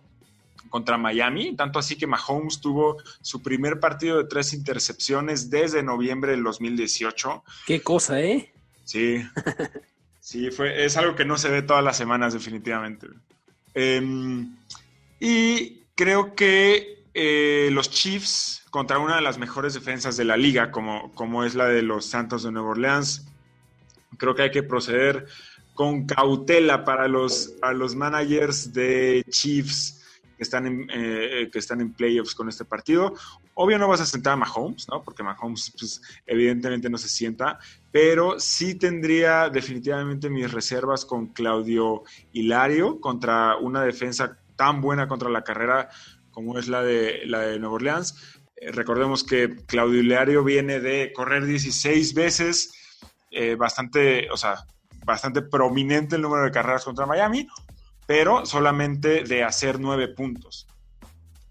contra 0.70 0.98
Miami, 0.98 1.56
tanto 1.56 1.80
así 1.80 1.96
que 1.96 2.08
Mahomes 2.08 2.60
tuvo 2.60 2.98
su 3.22 3.42
primer 3.42 3.80
partido 3.80 4.18
de 4.18 4.26
tres 4.26 4.54
intercepciones 4.54 5.50
desde 5.50 5.84
noviembre 5.84 6.32
del 6.32 6.44
2018. 6.44 7.44
Qué 7.66 7.82
cosa, 7.82 8.22
¿eh? 8.22 8.52
Sí, 8.84 9.22
sí, 10.20 10.52
fue, 10.52 10.86
es 10.86 10.98
algo 10.98 11.16
que 11.16 11.26
no 11.26 11.38
se 11.38 11.50
ve 11.50 11.62
todas 11.62 11.84
las 11.84 11.98
semanas 11.98 12.34
definitivamente. 12.34 13.08
Em, 13.74 14.56
y 15.20 15.82
creo 15.96 16.36
que 16.36 17.04
eh, 17.14 17.70
los 17.72 17.90
Chiefs 17.90 18.64
contra 18.70 19.00
una 19.00 19.16
de 19.16 19.22
las 19.22 19.38
mejores 19.38 19.74
defensas 19.74 20.18
de 20.18 20.26
la 20.26 20.38
liga, 20.38 20.72
como, 20.72 21.12
como 21.14 21.44
es 21.44 21.56
la 21.56 21.66
de 21.66 21.82
los 21.82 22.06
Santos 22.06 22.44
de 22.44 22.52
Nueva 22.52 22.70
Orleans, 22.70 23.26
creo 24.18 24.36
que 24.36 24.44
hay 24.44 24.52
que 24.52 24.64
proceder 24.64 25.26
con 25.74 26.06
cautela 26.06 26.84
para 26.84 27.08
los, 27.08 27.54
a 27.62 27.72
los 27.74 27.96
managers 27.96 28.74
de 28.74 29.24
Chiefs 29.30 29.97
que 30.38 30.44
están, 30.44 30.68
en, 30.68 30.88
eh, 30.94 31.50
que 31.52 31.60
están 31.60 31.82
en 31.82 31.94
playoffs 31.94 32.36
con 32.36 32.48
este 32.48 32.64
partido. 32.64 33.16
Obvio 33.56 33.80
no 33.80 33.88
vas 33.88 34.02
a 34.02 34.06
sentar 34.06 34.34
a 34.34 34.38
Mahomes, 34.38 34.88
¿no? 34.88 35.04
Porque 35.04 35.24
Mahomes 35.24 35.74
pues, 35.78 36.02
evidentemente 36.26 36.90
no 36.90 36.98
se 36.98 37.10
sienta, 37.10 37.60
pero 37.92 38.40
sí 38.40 38.76
tendría 38.76 39.50
definitivamente 39.50 40.30
mis 40.30 40.52
reservas 40.52 41.06
con 41.06 41.28
Claudio 41.28 42.04
Hilario 42.34 43.02
contra 43.02 43.58
una 43.58 43.82
defensa 43.82 44.38
tan 44.56 44.82
buena 44.82 45.08
contra 45.08 45.30
la 45.30 45.44
carrera 45.44 45.90
como 46.32 46.60
es 46.60 46.68
la 46.68 46.84
de, 46.84 47.22
la 47.26 47.40
de 47.40 47.58
Nueva 47.58 47.76
Orleans. 47.76 48.16
Eh, 48.58 48.72
recordemos 48.72 49.24
que 49.24 49.56
Claudio 49.66 50.02
Hilario 50.02 50.44
viene 50.44 50.80
de 50.80 51.12
correr 51.14 51.46
16 51.46 52.14
veces, 52.14 52.74
eh, 53.32 53.56
bastante, 53.56 54.30
o 54.30 54.38
sea, 54.38 54.66
bastante 55.04 55.42
prominente 55.42 56.16
el 56.16 56.22
número 56.22 56.44
de 56.44 56.52
carreras 56.52 56.86
contra 56.86 57.08
Miami, 57.08 57.48
pero 58.08 58.46
solamente 58.46 59.24
de 59.24 59.44
hacer 59.44 59.80
nueve 59.80 60.08
puntos. 60.08 60.66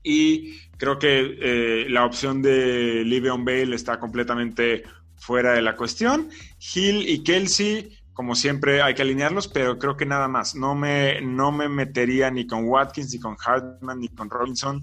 Y 0.02 0.58
creo 0.78 0.98
que 0.98 1.36
eh, 1.40 1.86
la 1.88 2.04
opción 2.04 2.42
de 2.42 3.04
Livion 3.04 3.44
Bale 3.44 3.76
está 3.76 4.00
completamente 4.00 4.82
fuera 5.16 5.52
de 5.52 5.62
la 5.62 5.76
cuestión. 5.76 6.30
Hill 6.74 7.08
y 7.08 7.22
Kelsey, 7.22 7.98
como 8.14 8.34
siempre, 8.34 8.82
hay 8.82 8.94
que 8.94 9.02
alinearlos, 9.02 9.48
pero 9.48 9.78
creo 9.78 9.96
que 9.96 10.06
nada 10.06 10.28
más. 10.28 10.54
No 10.54 10.74
me, 10.74 11.20
no 11.20 11.52
me 11.52 11.68
metería 11.68 12.30
ni 12.30 12.46
con 12.46 12.64
Watkins, 12.64 13.12
ni 13.12 13.20
con 13.20 13.36
Hartman, 13.44 14.00
ni 14.00 14.08
con 14.08 14.30
Robinson, 14.30 14.82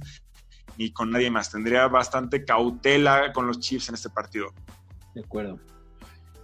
ni 0.77 0.91
con 0.91 1.09
nadie 1.09 1.31
más. 1.31 1.51
Tendría 1.51 1.87
bastante 1.87 2.45
cautela 2.45 3.33
con 3.33 3.47
los 3.47 3.59
Chiefs 3.59 3.89
en 3.89 3.95
este 3.95 4.09
partido. 4.09 4.53
De 5.15 5.21
acuerdo. 5.21 5.59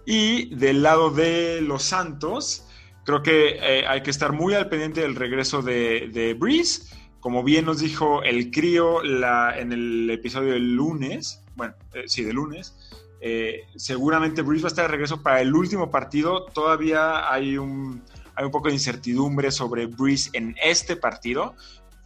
Y 0.06 0.54
del 0.56 0.82
lado 0.82 1.10
de 1.10 1.60
los 1.60 1.84
Santos, 1.84 2.66
creo 3.04 3.22
que 3.22 3.58
eh, 3.60 3.86
hay 3.86 4.02
que 4.02 4.10
estar 4.10 4.32
muy 4.32 4.54
al 4.54 4.68
pendiente 4.68 5.00
del 5.00 5.16
regreso 5.16 5.62
de, 5.62 6.36
Breeze. 6.38 6.94
Como 7.20 7.44
bien 7.44 7.66
nos 7.66 7.80
dijo 7.80 8.22
el 8.22 8.50
crío 8.50 9.02
en 9.04 9.72
el 9.72 10.08
episodio 10.10 10.54
del 10.54 10.74
lunes, 10.74 11.42
bueno, 11.54 11.74
eh, 11.92 12.04
sí, 12.06 12.24
de 12.24 12.32
lunes, 12.32 12.74
eh, 13.20 13.64
seguramente 13.76 14.40
Breeze 14.40 14.62
va 14.62 14.68
a 14.68 14.70
estar 14.70 14.84
de 14.86 14.92
regreso 14.92 15.22
para 15.22 15.42
el 15.42 15.54
último 15.54 15.90
partido. 15.90 16.46
Todavía 16.46 17.30
hay 17.30 17.58
un, 17.58 18.02
hay 18.34 18.46
un 18.46 18.50
poco 18.50 18.68
de 18.68 18.74
incertidumbre 18.74 19.50
sobre 19.50 19.86
Breeze 19.86 20.30
en 20.32 20.56
este 20.62 20.96
partido. 20.96 21.54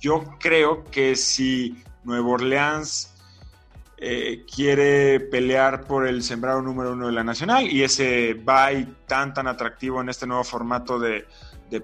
Yo 0.00 0.24
creo 0.40 0.84
que 0.84 1.14
si 1.14 1.82
Nueva 2.02 2.30
Orleans 2.30 3.13
eh, 3.96 4.44
quiere 4.52 5.20
pelear 5.20 5.84
por 5.84 6.06
el 6.06 6.22
sembrado 6.22 6.60
número 6.60 6.92
uno 6.92 7.06
de 7.06 7.12
la 7.12 7.22
nacional 7.22 7.70
y 7.70 7.84
ese 7.84 8.34
bye 8.34 8.86
tan 9.06 9.32
tan 9.32 9.46
atractivo 9.46 10.00
en 10.00 10.08
este 10.08 10.26
nuevo 10.26 10.42
formato 10.42 10.98
de, 10.98 11.26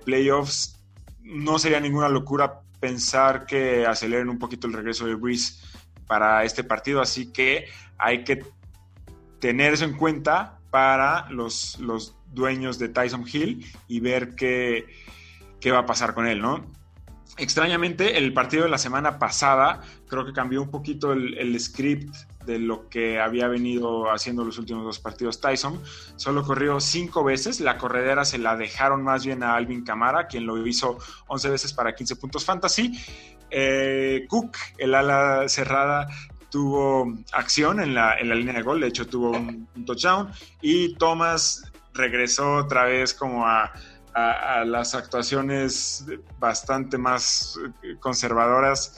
playoffs, 0.04 0.80
no 1.22 1.58
sería 1.58 1.80
ninguna 1.80 2.08
locura 2.08 2.60
pensar 2.78 3.44
que 3.44 3.86
aceleren 3.86 4.28
un 4.28 4.38
poquito 4.38 4.68
el 4.68 4.72
regreso 4.72 5.04
de 5.04 5.16
Breeze 5.16 5.60
para 6.06 6.44
este 6.44 6.62
partido, 6.62 7.00
así 7.00 7.32
que 7.32 7.66
hay 7.98 8.22
que 8.22 8.44
tener 9.40 9.72
eso 9.72 9.84
en 9.84 9.96
cuenta 9.96 10.60
para 10.70 11.28
los, 11.30 11.78
los 11.80 12.14
dueños 12.32 12.78
de 12.78 12.88
Tyson 12.88 13.24
Hill 13.26 13.66
y 13.88 13.98
ver 13.98 14.36
qué, 14.36 14.86
qué 15.60 15.72
va 15.72 15.80
a 15.80 15.86
pasar 15.86 16.14
con 16.14 16.28
él, 16.28 16.40
¿no? 16.40 16.64
Extrañamente, 17.40 18.18
el 18.18 18.34
partido 18.34 18.64
de 18.64 18.68
la 18.68 18.76
semana 18.76 19.18
pasada 19.18 19.80
creo 20.06 20.26
que 20.26 20.34
cambió 20.34 20.60
un 20.60 20.70
poquito 20.70 21.12
el, 21.12 21.58
script 21.58 22.14
de 22.44 22.58
lo 22.58 22.90
que 22.90 23.18
había 23.18 23.48
venido 23.48 24.10
haciendo 24.10 24.44
los 24.44 24.58
últimos 24.58 24.84
dos 24.84 24.98
partidos 24.98 25.40
Tyson. 25.40 25.80
Solo 26.16 26.42
corrió 26.42 26.80
cinco 26.80 27.24
veces, 27.24 27.60
la 27.60 27.78
corredera 27.78 28.26
se 28.26 28.36
la 28.36 28.56
dejaron 28.56 29.02
más 29.02 29.24
bien 29.24 29.42
a 29.42 29.54
Alvin 29.54 29.84
Camara, 29.84 30.26
quien 30.26 30.44
lo 30.44 30.66
hizo 30.66 30.98
11 31.28 31.48
veces 31.48 31.72
para 31.72 31.94
15 31.94 32.16
puntos 32.16 32.44
fantasy. 32.44 32.92
Eh, 33.50 34.26
Cook, 34.28 34.58
el 34.76 34.94
ala 34.94 35.48
cerrada, 35.48 36.08
tuvo 36.50 37.10
acción 37.32 37.80
en 37.80 37.94
la, 37.94 38.18
en 38.18 38.28
la, 38.28 38.34
línea 38.34 38.52
de 38.52 38.62
gol, 38.62 38.80
de 38.80 38.88
hecho 38.88 39.06
tuvo 39.06 39.30
un 39.30 39.86
touchdown, 39.86 40.30
y 40.60 40.94
Thomas 40.96 41.64
regresó 41.94 42.56
otra 42.56 42.84
vez 42.84 43.14
como 43.14 43.46
a 43.46 43.72
a, 44.14 44.64
las 44.64 44.94
actuaciones 44.94 46.04
bastante 46.38 46.98
más 46.98 47.58
eh, 47.82 47.96
conservadoras 48.00 48.94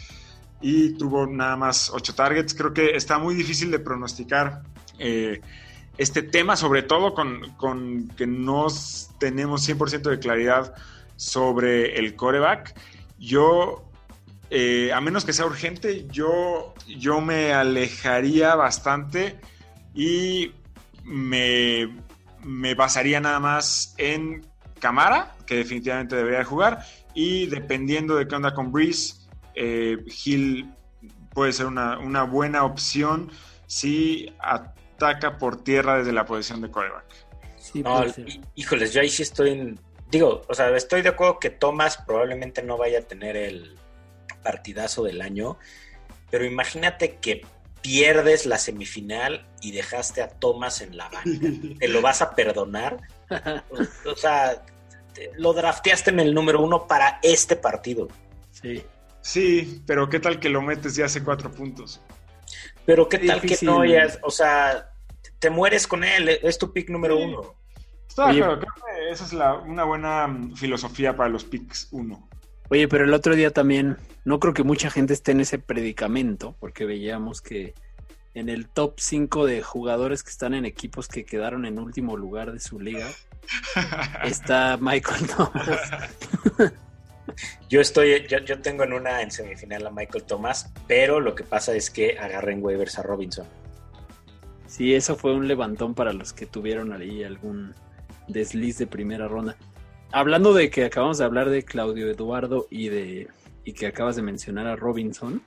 y 0.60 0.94
tuvo 0.94 1.26
nada 1.26 1.56
más 1.56 1.90
ocho 1.90 2.14
targets. 2.14 2.54
Creo 2.54 2.72
que 2.72 2.96
está 2.96 3.18
muy 3.18 3.34
difícil 3.34 3.70
de 3.70 3.78
pronosticar 3.78 4.62
eh, 4.98 5.40
este 5.98 6.22
tema, 6.22 6.56
sobre 6.56 6.82
todo 6.82 7.14
con, 7.14 8.08
que 8.16 8.26
no 8.26 8.68
tenemos 9.18 9.68
100% 9.68 10.02
de 10.02 10.18
claridad 10.18 10.74
sobre 11.16 11.98
el 11.98 12.16
coreback. 12.16 12.74
Yo, 13.18 13.90
eh, 14.50 14.92
a 14.92 15.00
menos 15.00 15.24
que 15.24 15.32
sea 15.32 15.46
urgente, 15.46 16.06
yo, 16.08 16.74
yo 16.86 17.20
me 17.20 17.52
alejaría 17.52 18.54
bastante 18.54 19.38
y 19.94 20.52
me, 21.04 21.94
me 22.42 22.74
basaría 22.74 23.20
nada 23.20 23.40
más 23.40 23.94
en 23.98 24.51
Camara, 24.82 25.36
que 25.46 25.54
definitivamente 25.54 26.16
debería 26.16 26.42
jugar, 26.44 26.84
y 27.14 27.46
dependiendo 27.46 28.16
de 28.16 28.26
qué 28.26 28.34
onda 28.34 28.52
con 28.52 28.72
Breeze, 28.72 29.14
eh, 29.54 29.96
Hill 30.24 30.74
puede 31.32 31.52
ser 31.52 31.66
una, 31.66 32.24
buena 32.24 32.64
opción 32.64 33.30
si 33.68 34.34
ataca 34.40 35.38
por 35.38 35.62
tierra 35.62 35.98
desde 35.98 36.12
la 36.12 36.26
posición 36.26 36.62
de 36.62 36.70
coreback. 36.72 37.04
Sí, 37.60 37.84
híjoles, 38.56 38.92
yo 38.92 39.02
ahí 39.02 39.08
sí 39.08 39.22
estoy 39.22 39.50
en, 39.50 39.78
digo, 40.10 40.42
o 40.48 40.54
sea, 40.54 40.76
estoy 40.76 41.02
de 41.02 41.10
acuerdo 41.10 41.38
que 41.38 41.50
Thomas 41.50 41.98
probablemente 42.04 42.60
no 42.64 42.76
vaya 42.76 42.98
a 42.98 43.02
tener 43.02 43.36
el 43.36 43.78
partidazo 44.42 45.04
del 45.04 45.22
año, 45.22 45.58
pero 46.28 46.44
imagínate 46.44 47.18
que 47.18 47.42
pierdes 47.82 48.46
la 48.46 48.58
semifinal 48.58 49.46
y 49.60 49.72
dejaste 49.72 50.22
a 50.22 50.28
Thomas 50.28 50.80
en 50.80 50.96
la 50.96 51.08
banca. 51.08 51.30
¿Te 51.78 51.88
lo 51.88 52.00
vas 52.00 52.22
a 52.22 52.34
perdonar? 52.34 52.98
O, 54.04 54.14
sea, 54.14 54.62
lo 55.36 55.52
drafteaste 55.52 56.10
en 56.10 56.20
el 56.20 56.34
número 56.34 56.60
uno 56.60 56.86
para 56.86 57.18
este 57.22 57.56
partido. 57.56 58.08
Sí. 58.50 58.84
Sí, 59.20 59.82
pero 59.86 60.08
¿qué 60.08 60.18
tal 60.18 60.40
que 60.40 60.48
lo 60.48 60.62
metes 60.62 60.98
y 60.98 61.02
hace 61.02 61.22
cuatro 61.22 61.50
puntos? 61.50 62.00
Pero 62.84 63.08
¿qué 63.08 63.18
tal 63.18 63.40
que 63.40 63.56
no 63.62 63.82
o 64.22 64.30
sea, 64.30 64.92
te 65.38 65.50
mueres 65.50 65.86
con 65.86 66.04
él, 66.04 66.28
es 66.28 66.58
tu 66.58 66.72
pick 66.72 66.88
número 66.88 67.16
uno. 67.18 67.54
creo 68.14 68.60
que 68.60 68.66
esa 69.10 69.24
es 69.24 69.32
una 69.66 69.84
buena 69.84 70.26
mm, 70.26 70.54
filosofía 70.56 71.16
para 71.16 71.28
los 71.28 71.44
picks 71.44 71.88
uno. 71.92 72.28
Oye, 72.68 72.88
pero 72.88 73.04
el 73.04 73.12
otro 73.12 73.34
día 73.34 73.50
también, 73.50 73.98
no 74.24 74.40
creo 74.40 74.54
que 74.54 74.62
mucha 74.62 74.90
gente 74.90 75.12
esté 75.12 75.32
en 75.32 75.40
ese 75.40 75.58
predicamento, 75.58 76.56
porque 76.58 76.84
veíamos 76.84 77.42
que 77.42 77.74
en 78.34 78.48
el 78.48 78.68
top 78.68 78.94
5 78.98 79.46
de 79.46 79.62
jugadores 79.62 80.22
que 80.22 80.30
están 80.30 80.54
en 80.54 80.64
equipos 80.64 81.08
que 81.08 81.24
quedaron 81.24 81.66
en 81.66 81.78
último 81.78 82.16
lugar 82.16 82.52
de 82.52 82.60
su 82.60 82.80
liga, 82.80 83.08
está 84.24 84.76
Michael 84.80 85.26
Thomas. 85.26 85.80
Yo 87.70 87.80
estoy, 87.80 88.26
yo, 88.26 88.60
tengo 88.60 88.84
en 88.84 88.92
una 88.92 89.22
en 89.22 89.30
semifinal 89.30 89.86
a 89.86 89.90
Michael 89.90 90.24
Thomas, 90.24 90.70
pero 90.86 91.18
lo 91.18 91.34
que 91.34 91.44
pasa 91.44 91.74
es 91.74 91.88
que 91.88 92.18
agarren 92.18 92.62
waivers 92.62 92.98
a 92.98 93.02
Robinson. 93.02 93.46
Sí, 94.66 94.94
eso 94.94 95.16
fue 95.16 95.32
un 95.32 95.48
levantón 95.48 95.94
para 95.94 96.12
los 96.12 96.34
que 96.34 96.44
tuvieron 96.44 96.92
ahí 96.92 97.24
algún 97.24 97.74
desliz 98.28 98.76
de 98.76 98.86
primera 98.86 99.28
ronda 99.28 99.56
hablando 100.12 100.52
de 100.52 100.70
que 100.70 100.84
acabamos 100.84 101.18
de 101.18 101.24
hablar 101.24 101.50
de 101.50 101.64
Claudio 101.64 102.08
Eduardo 102.08 102.68
y 102.70 102.88
de 102.88 103.28
y 103.64 103.72
que 103.72 103.86
acabas 103.86 104.16
de 104.16 104.22
mencionar 104.22 104.66
a 104.66 104.76
Robinson, 104.76 105.40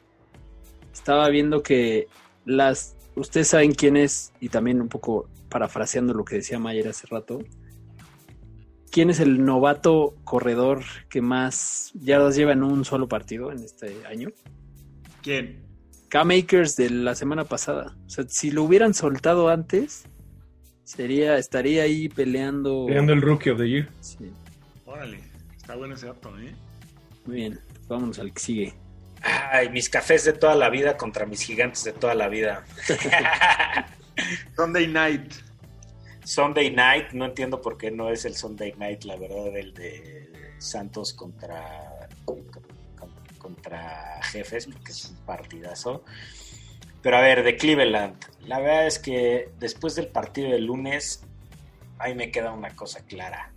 estaba 0.94 1.28
viendo 1.30 1.62
que 1.62 2.08
las 2.46 2.96
ustedes 3.16 3.50
saben 3.50 3.74
quién 3.74 3.98
es 3.98 4.32
y 4.40 4.50
también 4.50 4.82
un 4.82 4.88
poco 4.88 5.30
parafraseando 5.50 6.14
lo 6.14 6.26
que 6.26 6.36
decía 6.36 6.60
Mayer 6.60 6.88
hace 6.88 7.08
rato. 7.08 7.40
¿Quién 8.96 9.10
es 9.10 9.20
el 9.20 9.44
novato 9.44 10.16
corredor 10.24 10.86
que 11.10 11.22
más 11.22 11.92
yardas 11.96 12.38
lleva 12.38 12.54
en 12.54 12.64
un 12.64 12.86
solo 12.86 13.10
partido 13.10 13.52
en 13.52 13.62
este 13.62 13.94
año? 14.06 14.30
¿Quién? 15.22 15.66
K-Makers 16.08 16.78
de 16.78 16.90
la 16.92 17.14
semana 17.14 17.44
pasada. 17.44 17.94
O 18.06 18.10
sea, 18.10 18.24
si 18.30 18.52
lo 18.52 18.64
hubieran 18.64 18.94
soltado 18.94 19.50
antes, 19.50 20.06
sería, 20.86 21.38
estaría 21.38 21.84
ahí 21.84 22.08
peleando. 22.08 22.86
Peleando 22.88 23.12
el 23.12 23.22
Rookie 23.22 23.50
of 23.50 23.58
the 23.58 23.70
Year. 23.70 23.90
Sí. 24.00 24.32
Órale, 24.86 25.20
está 25.58 25.76
bueno 25.76 25.96
ese 25.96 26.06
dato, 26.06 26.30
¿eh? 26.40 26.56
Muy 27.26 27.36
bien, 27.36 27.60
vámonos 27.90 28.18
al 28.20 28.32
que 28.32 28.40
sigue. 28.40 28.74
Ay, 29.22 29.68
mis 29.72 29.90
cafés 29.90 30.24
de 30.24 30.32
toda 30.32 30.56
la 30.56 30.70
vida 30.70 30.96
contra 30.96 31.26
mis 31.26 31.42
gigantes 31.42 31.84
de 31.84 31.92
toda 31.92 32.16
la 32.16 32.30
vida. 32.30 32.64
Sunday 34.56 34.88
night. 34.88 35.34
Sunday 36.26 36.72
night, 36.72 37.12
no 37.14 37.26
entiendo 37.26 37.62
por 37.62 37.78
qué 37.78 37.92
no 37.92 38.10
es 38.10 38.26
el 38.26 38.36
Sunday 38.36 38.74
night, 38.78 39.04
la 39.04 39.16
verdad, 39.16 39.56
el 39.56 39.74
de 39.74 40.32
Santos 40.58 41.14
contra, 41.14 42.10
contra 43.38 44.22
Jefes, 44.24 44.68
porque 44.68 44.92
es 44.92 45.06
un 45.06 45.18
partidazo. 45.26 46.04
Pero 47.02 47.18
a 47.18 47.22
ver, 47.22 47.44
de 47.44 47.56
Cleveland, 47.56 48.18
la 48.42 48.60
verdad 48.60 48.88
es 48.88 49.00
que 49.00 49.50
después 49.60 49.96
del 49.96 50.08
partido 50.08 50.50
del 50.50 50.66
lunes, 50.66 51.24
ahí 52.00 52.16
me 52.16 52.32
queda 52.32 52.52
una 52.52 52.76
cosa 52.76 53.06
clara 53.06 53.52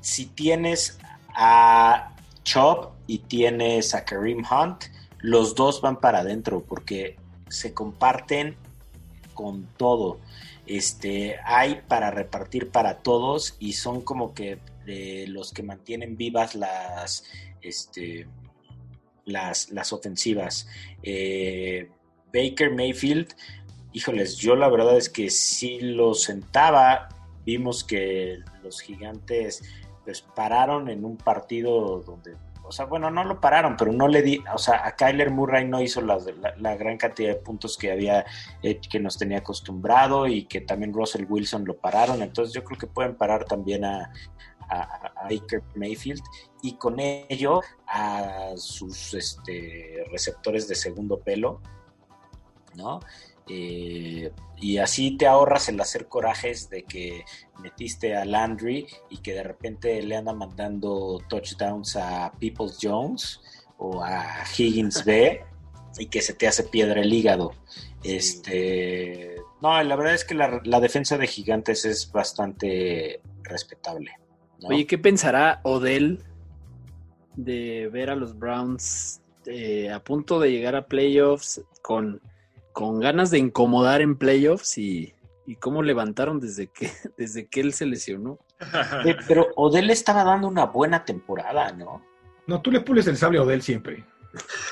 si 0.00 0.26
tienes 0.26 0.98
a 1.34 2.14
Chop 2.44 2.92
y 3.06 3.18
tienes 3.18 3.94
a 3.94 4.04
Kareem 4.04 4.42
Hunt, 4.50 4.84
los 5.18 5.54
dos 5.54 5.80
van 5.80 6.00
para 6.00 6.20
adentro 6.20 6.62
porque 6.66 7.16
se 7.48 7.74
comparten 7.74 8.56
con 9.34 9.66
todo. 9.76 10.18
Este, 10.70 11.36
hay 11.44 11.80
para 11.88 12.12
repartir 12.12 12.70
para 12.70 12.98
todos 12.98 13.56
y 13.58 13.72
son 13.72 14.02
como 14.02 14.34
que 14.34 14.60
los 15.26 15.52
que 15.52 15.64
mantienen 15.64 16.16
vivas 16.16 16.54
las, 16.54 17.24
este, 17.60 18.28
las, 19.24 19.70
las 19.70 19.92
ofensivas. 19.92 20.68
Eh, 21.02 21.88
Baker 22.32 22.70
Mayfield, 22.70 23.34
híjoles, 23.92 24.36
yo 24.36 24.54
la 24.54 24.68
verdad 24.68 24.96
es 24.96 25.08
que 25.08 25.28
si 25.28 25.80
lo 25.80 26.14
sentaba, 26.14 27.08
vimos 27.44 27.82
que 27.82 28.38
los 28.62 28.80
gigantes 28.80 29.64
pues 30.04 30.22
pararon 30.22 30.88
en 30.88 31.04
un 31.04 31.16
partido 31.16 32.00
donde, 32.06 32.36
o 32.70 32.72
sea, 32.72 32.84
bueno, 32.84 33.10
no 33.10 33.24
lo 33.24 33.40
pararon, 33.40 33.76
pero 33.76 33.90
no 33.92 34.06
le 34.06 34.22
di, 34.22 34.40
o 34.54 34.58
sea, 34.58 34.86
a 34.86 34.94
Kyler 34.94 35.32
Murray 35.32 35.66
no 35.66 35.82
hizo 35.82 36.00
la, 36.00 36.76
gran 36.76 36.96
cantidad 36.98 37.30
de 37.30 37.34
puntos 37.34 37.76
que 37.76 37.90
había, 37.90 38.24
eh, 38.62 38.78
que 38.80 39.00
nos 39.00 39.18
tenía 39.18 39.38
acostumbrado 39.38 40.28
y 40.28 40.44
que 40.44 40.60
también 40.60 40.94
Russell 40.94 41.26
Wilson 41.28 41.64
lo 41.64 41.76
pararon, 41.76 42.22
entonces 42.22 42.54
yo 42.54 42.62
creo 42.62 42.78
que 42.78 42.86
pueden 42.86 43.16
parar 43.16 43.44
también 43.44 43.84
a, 43.84 44.12
a, 44.68 45.24
Baker 45.28 45.64
Mayfield 45.74 46.22
y 46.62 46.76
con 46.76 47.00
ello 47.00 47.60
a 47.88 48.52
sus 48.54 49.14
este, 49.14 50.04
receptores 50.12 50.68
de 50.68 50.76
segundo 50.76 51.18
pelo, 51.18 51.60
¿no? 52.76 53.00
Eh, 53.52 54.30
y 54.58 54.78
así 54.78 55.16
te 55.16 55.26
ahorras 55.26 55.68
el 55.68 55.80
hacer 55.80 56.06
corajes 56.06 56.70
de 56.70 56.84
que 56.84 57.24
metiste 57.60 58.14
a 58.14 58.24
Landry 58.24 58.86
y 59.08 59.18
que 59.18 59.34
de 59.34 59.42
repente 59.42 60.00
le 60.02 60.16
anda 60.16 60.32
mandando 60.32 61.20
touchdowns 61.28 61.96
a 61.96 62.30
Peoples 62.38 62.78
Jones 62.80 63.40
o 63.78 64.04
a 64.04 64.44
Higgins 64.56 65.04
B 65.04 65.42
y 65.98 66.06
que 66.06 66.20
se 66.20 66.34
te 66.34 66.46
hace 66.46 66.62
piedra 66.62 67.00
el 67.00 67.12
hígado. 67.12 67.52
Este, 68.04 69.36
no, 69.60 69.82
la 69.82 69.96
verdad 69.96 70.14
es 70.14 70.24
que 70.24 70.34
la, 70.34 70.80
defensa 70.80 71.18
de 71.18 71.26
Gigantes 71.26 71.84
es 71.84 72.12
bastante 72.12 73.20
respetable. 73.42 74.12
Oye, 74.62 74.86
¿qué 74.86 74.98
pensará 74.98 75.60
Odell 75.64 76.22
de 77.34 77.88
ver 77.90 78.10
a 78.10 78.14
los 78.14 78.38
Browns 78.38 79.22
eh, 79.46 79.90
a 79.90 80.04
punto 80.04 80.38
de 80.38 80.52
llegar 80.52 80.76
a 80.76 80.86
playoffs 80.86 81.62
con 81.82 82.20
con 82.72 83.00
ganas 83.00 83.30
de 83.30 83.38
incomodar 83.38 84.00
en 84.00 84.16
playoffs 84.16 84.78
y, 84.78 85.14
cómo 85.58 85.82
levantaron 85.82 86.38
desde 86.38 86.68
que, 86.68 86.90
desde 87.16 87.48
que 87.48 87.60
él 87.60 87.72
se 87.72 87.86
lesionó. 87.86 88.38
pero 89.26 89.48
Odell 89.56 89.90
estaba 89.90 90.24
dando 90.24 90.48
una 90.48 90.66
buena 90.66 91.04
temporada, 91.04 91.72
¿no? 91.72 92.02
No, 92.46 92.60
tú 92.62 92.70
le 92.70 92.80
pules 92.80 93.06
el 93.06 93.16
sable 93.16 93.38
a 93.38 93.42
Odell 93.42 93.62
siempre. 93.62 94.04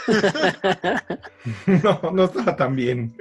no, 1.82 2.10
no 2.12 2.24
estaba 2.24 2.56
tan 2.56 2.76
bien. 2.76 3.16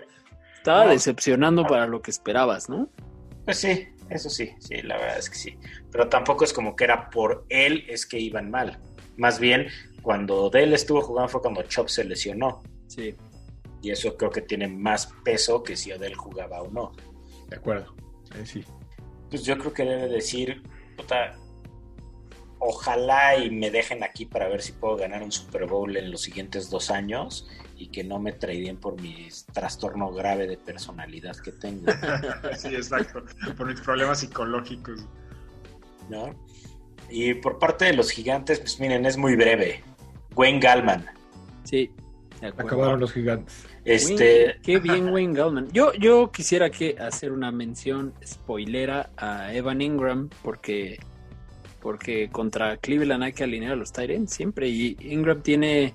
Estaba 0.57 0.87
decepcionando 0.87 1.65
para 1.65 1.87
lo 1.87 2.01
que 2.01 2.11
esperabas, 2.11 2.69
¿no? 2.69 2.89
Pues 3.45 3.57
sí, 3.57 3.87
eso 4.09 4.29
sí, 4.29 4.51
sí, 4.59 4.81
la 4.81 4.97
verdad 4.97 5.17
es 5.17 5.29
que 5.29 5.37
sí. 5.37 5.57
Pero 5.91 6.09
tampoco 6.09 6.43
es 6.43 6.53
como 6.53 6.75
que 6.75 6.83
era 6.83 7.09
por 7.09 7.45
él 7.49 7.85
es 7.87 8.05
que 8.05 8.19
iban 8.19 8.51
mal. 8.51 8.79
Más 9.15 9.39
bien, 9.39 9.67
cuando 10.01 10.43
Odell 10.43 10.73
estuvo 10.73 11.01
jugando 11.01 11.29
fue 11.29 11.41
cuando 11.41 11.63
Chop 11.63 11.87
se 11.87 12.03
lesionó. 12.03 12.61
Sí. 12.87 13.15
Y 13.81 13.91
eso 13.91 14.17
creo 14.17 14.31
que 14.31 14.41
tiene 14.41 14.67
más 14.67 15.07
peso 15.23 15.63
que 15.63 15.75
si 15.75 15.91
Odell 15.91 16.15
jugaba 16.15 16.61
o 16.61 16.69
no. 16.69 16.91
De 17.49 17.57
acuerdo, 17.57 17.95
sí. 18.43 18.63
Pues 19.29 19.43
yo 19.43 19.57
creo 19.57 19.73
que 19.73 19.83
debe 19.83 20.07
decir, 20.07 20.63
ojalá 22.59 23.37
y 23.37 23.51
me 23.51 23.69
dejen 23.69 24.03
aquí 24.03 24.25
para 24.25 24.47
ver 24.47 24.61
si 24.61 24.71
puedo 24.71 24.95
ganar 24.95 25.21
un 25.21 25.31
Super 25.31 25.65
Bowl 25.65 25.95
en 25.95 26.11
los 26.11 26.21
siguientes 26.21 26.69
dos 26.69 26.89
años 26.89 27.47
y 27.77 27.87
que 27.87 28.03
no 28.03 28.19
me 28.19 28.33
traiden 28.33 28.77
por 28.77 28.99
mi 28.99 29.29
trastorno 29.53 30.11
grave 30.11 30.47
de 30.47 30.57
personalidad 30.57 31.35
que 31.37 31.51
tengo. 31.51 31.85
sí, 32.57 32.69
exacto, 32.69 33.23
por 33.55 33.67
mis 33.67 33.81
problemas 33.81 34.19
psicológicos. 34.19 35.05
¿No? 36.09 36.33
Y 37.09 37.35
por 37.35 37.59
parte 37.59 37.85
de 37.85 37.93
los 37.93 38.11
gigantes, 38.11 38.59
pues 38.59 38.79
miren, 38.79 39.05
es 39.05 39.17
muy 39.17 39.35
breve. 39.35 39.83
Wayne 40.35 40.59
Gallman. 40.59 41.05
Sí. 41.63 41.91
Acabaron 42.41 42.99
los 42.99 43.11
gigantes. 43.13 43.65
Este, 43.85 44.13
Wayne- 44.45 44.55
qué 44.63 44.79
bien 44.79 45.09
Wayne 45.09 45.33
Gallman. 45.33 45.67
Yo, 45.71 45.93
yo 45.93 46.31
quisiera 46.31 46.69
que 46.69 46.95
hacer 46.99 47.31
una 47.31 47.51
mención 47.51 48.13
spoilera 48.25 49.09
a 49.17 49.53
Evan 49.53 49.81
Ingram 49.81 50.29
porque, 50.43 50.99
porque 51.81 52.29
contra 52.29 52.77
Cleveland 52.77 53.23
hay 53.23 53.33
que 53.33 53.43
alinear 53.43 53.73
a 53.73 53.75
los 53.75 53.91
Tyrants 53.91 54.33
siempre. 54.33 54.67
Y 54.67 54.97
Ingram 55.01 55.41
tiene, 55.41 55.93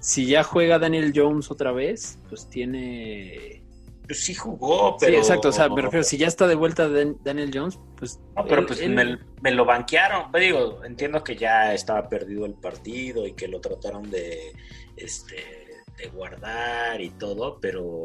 si 0.00 0.26
ya 0.26 0.42
juega 0.42 0.78
Daniel 0.78 1.12
Jones 1.14 1.50
otra 1.50 1.72
vez, 1.72 2.18
pues 2.28 2.48
tiene... 2.50 3.62
pues 4.06 4.22
sí 4.24 4.34
jugó, 4.34 4.96
pero. 4.98 5.12
Sí, 5.12 5.18
exacto. 5.18 5.48
O 5.48 5.52
sea, 5.52 5.68
me 5.68 5.80
refiero, 5.82 6.04
si 6.04 6.18
ya 6.18 6.26
está 6.26 6.46
de 6.46 6.56
vuelta 6.56 6.88
Dan- 6.88 7.16
Daniel 7.24 7.50
Jones, 7.54 7.78
pues... 7.96 8.18
No, 8.36 8.44
pero 8.44 8.60
él- 8.62 8.66
pues 8.66 8.80
él- 8.80 8.92
me, 8.94 9.18
me 9.40 9.50
lo 9.52 9.64
banquearon. 9.64 10.30
Digo, 10.32 10.84
entiendo 10.84 11.22
que 11.24 11.36
ya 11.36 11.72
estaba 11.72 12.08
perdido 12.08 12.44
el 12.44 12.54
partido 12.54 13.26
y 13.26 13.32
que 13.32 13.46
lo 13.48 13.60
trataron 13.60 14.10
de, 14.10 14.52
este, 14.96 15.82
de 15.96 16.08
guardar 16.08 17.00
y 17.00 17.10
todo, 17.10 17.58
pero 17.60 18.02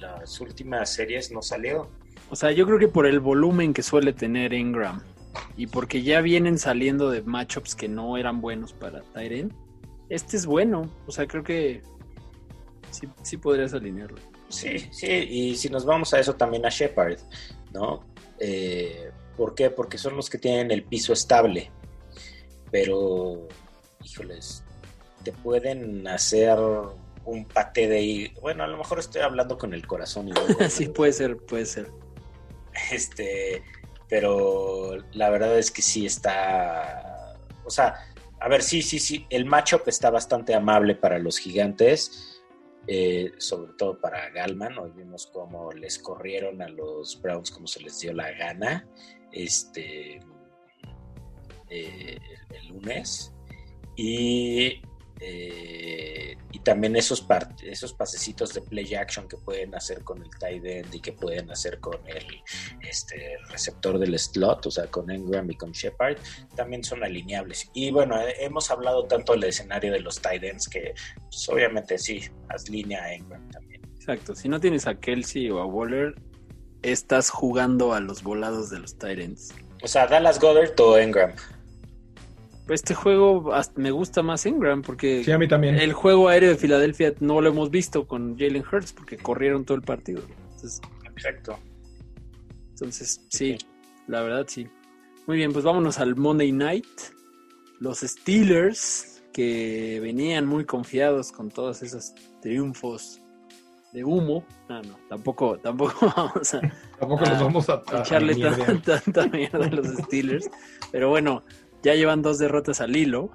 las 0.00 0.40
últimas 0.40 0.92
series 0.92 1.30
no 1.30 1.42
salió. 1.42 1.88
O 2.30 2.36
sea, 2.36 2.52
yo 2.52 2.66
creo 2.66 2.78
que 2.78 2.88
por 2.88 3.06
el 3.06 3.20
volumen 3.20 3.72
que 3.72 3.82
suele 3.82 4.12
tener 4.12 4.52
Ingram 4.52 5.02
y 5.56 5.66
porque 5.66 6.02
ya 6.02 6.20
vienen 6.20 6.58
saliendo 6.58 7.10
de 7.10 7.22
matchups 7.22 7.74
que 7.74 7.88
no 7.88 8.16
eran 8.16 8.40
buenos 8.40 8.72
para 8.72 9.02
Tyren, 9.02 9.52
este 10.08 10.36
es 10.36 10.46
bueno. 10.46 10.90
O 11.06 11.12
sea, 11.12 11.26
creo 11.26 11.42
que 11.42 11.82
sí, 12.90 13.08
sí 13.22 13.36
podrías 13.36 13.74
alinearlo. 13.74 14.18
Sí, 14.48 14.78
sí, 14.90 15.06
y 15.06 15.56
si 15.56 15.68
nos 15.68 15.84
vamos 15.84 16.12
a 16.12 16.18
eso 16.18 16.34
también 16.34 16.66
a 16.66 16.70
Shepard, 16.70 17.18
¿no? 17.72 18.04
Eh, 18.40 19.10
¿Por 19.36 19.54
qué? 19.54 19.70
Porque 19.70 19.96
son 19.96 20.16
los 20.16 20.28
que 20.28 20.38
tienen 20.38 20.70
el 20.72 20.82
piso 20.82 21.12
estable, 21.12 21.70
pero, 22.70 23.48
híjoles, 24.02 24.64
te 25.22 25.32
pueden 25.32 26.06
hacer 26.08 26.58
un 27.24 27.44
pate 27.44 27.88
de... 27.88 27.96
ahí. 27.96 28.34
Bueno, 28.40 28.64
a 28.64 28.66
lo 28.66 28.78
mejor 28.78 28.98
estoy 28.98 29.22
hablando 29.22 29.58
con 29.58 29.74
el 29.74 29.86
corazón. 29.86 30.28
Y 30.28 30.32
sí, 30.70 30.88
puede 30.88 31.12
ser, 31.12 31.36
puede 31.36 31.66
ser. 31.66 31.90
Este, 32.90 33.62
pero 34.08 34.96
la 35.12 35.30
verdad 35.30 35.58
es 35.58 35.70
que 35.70 35.82
sí 35.82 36.06
está, 36.06 37.36
o 37.64 37.70
sea, 37.70 37.94
a 38.40 38.48
ver, 38.48 38.62
sí, 38.62 38.82
sí, 38.82 38.98
sí, 38.98 39.26
el 39.28 39.44
matchup 39.44 39.86
está 39.86 40.10
bastante 40.10 40.54
amable 40.54 40.94
para 40.94 41.18
los 41.18 41.38
gigantes, 41.38 42.42
eh, 42.86 43.32
sobre 43.38 43.72
todo 43.74 44.00
para 44.00 44.30
Galman. 44.30 44.78
Hoy 44.78 44.92
vimos 44.96 45.26
cómo 45.26 45.72
les 45.72 45.98
corrieron 45.98 46.62
a 46.62 46.68
los 46.68 47.20
Browns 47.20 47.50
como 47.50 47.66
se 47.66 47.82
les 47.82 48.00
dio 48.00 48.12
la 48.14 48.32
gana, 48.32 48.88
este, 49.30 50.20
eh, 51.68 52.18
el, 52.50 52.56
el 52.56 52.68
lunes 52.68 53.32
y 53.94 54.80
eh, 55.20 56.36
y 56.50 56.58
también 56.60 56.96
esos, 56.96 57.26
esos 57.62 57.92
pasecitos 57.92 58.54
de 58.54 58.62
play 58.62 58.94
action 58.94 59.28
que 59.28 59.36
pueden 59.36 59.74
hacer 59.74 60.02
con 60.02 60.22
el 60.22 60.30
tight 60.38 60.64
end 60.64 60.94
y 60.94 61.00
que 61.00 61.12
pueden 61.12 61.50
hacer 61.50 61.78
con 61.78 61.98
el 62.06 62.26
este, 62.80 63.36
receptor 63.50 63.98
del 63.98 64.18
slot, 64.18 64.66
o 64.66 64.70
sea, 64.70 64.86
con 64.86 65.10
Engram 65.10 65.50
y 65.50 65.56
con 65.56 65.72
Shepard, 65.72 66.16
también 66.56 66.82
son 66.82 67.04
alineables. 67.04 67.70
Y 67.74 67.90
bueno, 67.90 68.20
eh, 68.20 68.34
hemos 68.40 68.70
hablado 68.70 69.04
tanto 69.04 69.32
del 69.32 69.44
escenario 69.44 69.92
de 69.92 70.00
los 70.00 70.20
tight 70.20 70.42
ends 70.42 70.68
que 70.68 70.94
pues, 71.16 71.48
obviamente 71.48 71.98
sí, 71.98 72.22
haz 72.48 72.68
línea 72.68 73.02
a 73.02 73.14
Engram 73.14 73.48
también. 73.50 73.82
Exacto. 73.94 74.34
Si 74.34 74.48
no 74.48 74.58
tienes 74.58 74.86
a 74.86 74.94
Kelsey 74.94 75.50
o 75.50 75.60
a 75.60 75.66
Waller, 75.66 76.14
estás 76.82 77.28
jugando 77.28 77.92
a 77.92 78.00
los 78.00 78.22
volados 78.22 78.70
de 78.70 78.78
los 78.78 78.98
Tyrants. 78.98 79.52
O 79.82 79.88
sea, 79.88 80.06
Dallas 80.06 80.40
Goddard 80.40 80.78
o 80.80 80.98
Engram. 80.98 81.32
Este 82.72 82.94
juego 82.94 83.52
hasta 83.54 83.80
me 83.80 83.90
gusta 83.90 84.22
más 84.22 84.46
Ingram 84.46 84.82
porque 84.82 85.22
Sí, 85.24 85.32
a 85.32 85.38
mí 85.38 85.48
también. 85.48 85.74
el 85.76 85.92
juego 85.92 86.28
aéreo 86.28 86.50
de 86.50 86.56
Filadelfia 86.56 87.14
no 87.20 87.40
lo 87.40 87.48
hemos 87.50 87.70
visto 87.70 88.06
con 88.06 88.38
Jalen 88.38 88.62
Hurts 88.70 88.92
porque 88.92 89.16
corrieron 89.16 89.64
todo 89.64 89.76
el 89.76 89.82
partido. 89.82 90.22
Entonces, 90.54 90.80
Exacto. 91.14 91.58
Entonces, 92.70 93.20
sí, 93.28 93.58
la 94.06 94.22
verdad 94.22 94.46
sí. 94.48 94.68
Muy 95.26 95.36
bien, 95.36 95.52
pues 95.52 95.64
vámonos 95.64 95.98
al 95.98 96.16
Monday 96.16 96.50
Night. 96.52 96.86
Los 97.78 97.98
Steelers, 98.00 99.22
que 99.32 100.00
venían 100.02 100.46
muy 100.46 100.64
confiados 100.64 101.32
con 101.32 101.50
todos 101.50 101.82
esos 101.82 102.12
triunfos 102.40 103.20
de 103.92 104.04
humo. 104.04 104.44
No, 104.68 104.80
no, 104.82 104.98
tampoco, 105.08 105.58
tampoco 105.58 106.12
vamos 106.16 106.54
a 106.54 106.60
Tampoco 106.98 107.20
los 107.24 107.30
ah, 107.30 107.42
vamos 107.42 107.68
a, 107.68 107.72
a- 107.74 107.82
a 107.98 108.00
echarle 108.00 108.34
tanta 108.84 109.26
mierda 109.28 109.66
a 109.66 109.70
los 109.70 109.86
Steelers. 109.88 110.48
Pero 110.92 111.08
bueno, 111.10 111.42
ya 111.82 111.94
llevan 111.94 112.22
dos 112.22 112.38
derrotas 112.38 112.80
al 112.80 112.96
hilo. 112.96 113.30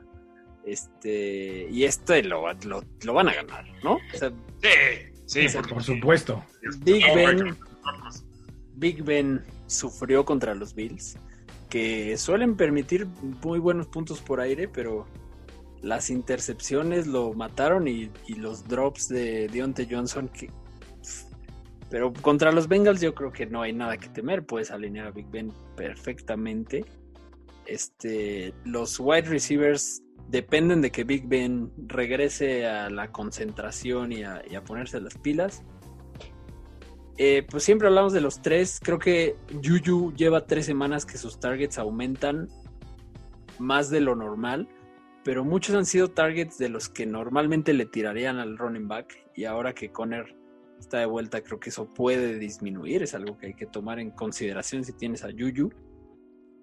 Este, 0.65 1.67
y 1.69 1.83
este 1.83 2.23
lo, 2.23 2.51
lo, 2.63 2.83
lo 3.03 3.13
van 3.13 3.29
a 3.29 3.33
ganar, 3.35 3.65
¿no? 3.83 3.93
O 4.13 4.17
sea, 4.17 4.31
Sí, 5.25 5.49
sí, 5.49 5.57
Por 5.69 5.83
supuesto. 5.83 6.43
Big 6.83 7.03
Ben, 7.13 7.57
Big 8.75 9.03
Ben 9.03 9.43
sufrió 9.67 10.25
contra 10.25 10.53
los 10.53 10.75
Bills, 10.75 11.17
que 11.69 12.17
suelen 12.17 12.55
permitir 12.55 13.07
muy 13.43 13.59
buenos 13.59 13.87
puntos 13.87 14.21
por 14.21 14.39
aire, 14.39 14.67
pero 14.67 15.07
las 15.81 16.09
intercepciones 16.09 17.07
lo 17.07 17.33
mataron 17.33 17.87
y, 17.87 18.11
y 18.27 18.35
los 18.35 18.67
drops 18.67 19.07
de 19.07 19.47
Deontay 19.47 19.87
Johnson 19.89 20.27
que 20.29 20.49
pero 21.89 22.11
contra 22.13 22.51
los 22.51 22.67
Bengals 22.67 22.99
yo 22.99 23.13
creo 23.13 23.31
que 23.31 23.45
no 23.45 23.61
hay 23.61 23.71
nada 23.71 23.97
que 23.97 24.09
temer, 24.09 24.43
puedes 24.43 24.71
alinear 24.71 25.07
a 25.07 25.11
Big 25.11 25.29
Ben 25.29 25.53
perfectamente. 25.77 26.83
Este, 27.66 28.53
los 28.63 28.99
wide 28.99 29.24
receivers 29.24 30.01
dependen 30.30 30.82
de 30.82 30.91
que 30.91 31.03
Big 31.03 31.28
Ben 31.28 31.72
regrese 31.88 32.66
a 32.66 32.89
la 32.89 33.11
concentración 33.11 34.11
y 34.11 34.24
a, 34.24 34.41
ponerse 34.66 34.99
las 34.99 35.18
pilas. 35.18 35.63
Eh, 37.18 37.45
pues 37.49 37.63
siempre 37.63 37.88
hablamos 37.88 38.13
de 38.13 38.22
los 38.22 38.41
tres. 38.41 38.80
Creo 38.84 38.99
que 38.99 39.36
Juju 39.63 40.13
lleva 40.16 40.45
tres 40.45 40.66
semanas 40.66 41.05
que 41.05 41.18
sus 41.18 41.39
targets 41.39 41.78
aumentan 41.78 42.49
más 43.59 43.89
de 43.89 44.01
lo 44.01 44.16
normal. 44.16 44.68
Pero 45.24 45.43
muchos 45.43 45.76
han 45.76 45.86
sido 45.86 46.11
targets 46.11 46.57
de 46.57 46.70
los 46.70 46.88
que 46.88 47.05
normalmente 47.05 47.74
le 47.74 47.86
tirarían 47.86 48.38
al 48.38 48.57
running 48.57 48.88
back. 48.88 49.28
Y 49.36 49.45
ahora 49.45 49.74
que 49.74 49.91
Conner 49.91 50.36
está 50.80 50.99
de 50.99 51.05
vuelta, 51.05 51.41
creo 51.41 51.59
que 51.59 51.70
eso 51.70 51.91
puede 51.93 52.38
disminuir. 52.38 53.01
Es 53.01 53.16
algo 53.16 53.38
que 53.38 53.47
hay 53.47 53.53
que 53.53 53.66
tomar 53.66 53.99
en 53.99 54.11
consideración 54.11 54.84
si 54.84 54.93
tienes 54.93 55.24
a 55.24 55.30
Juju. 55.32 55.72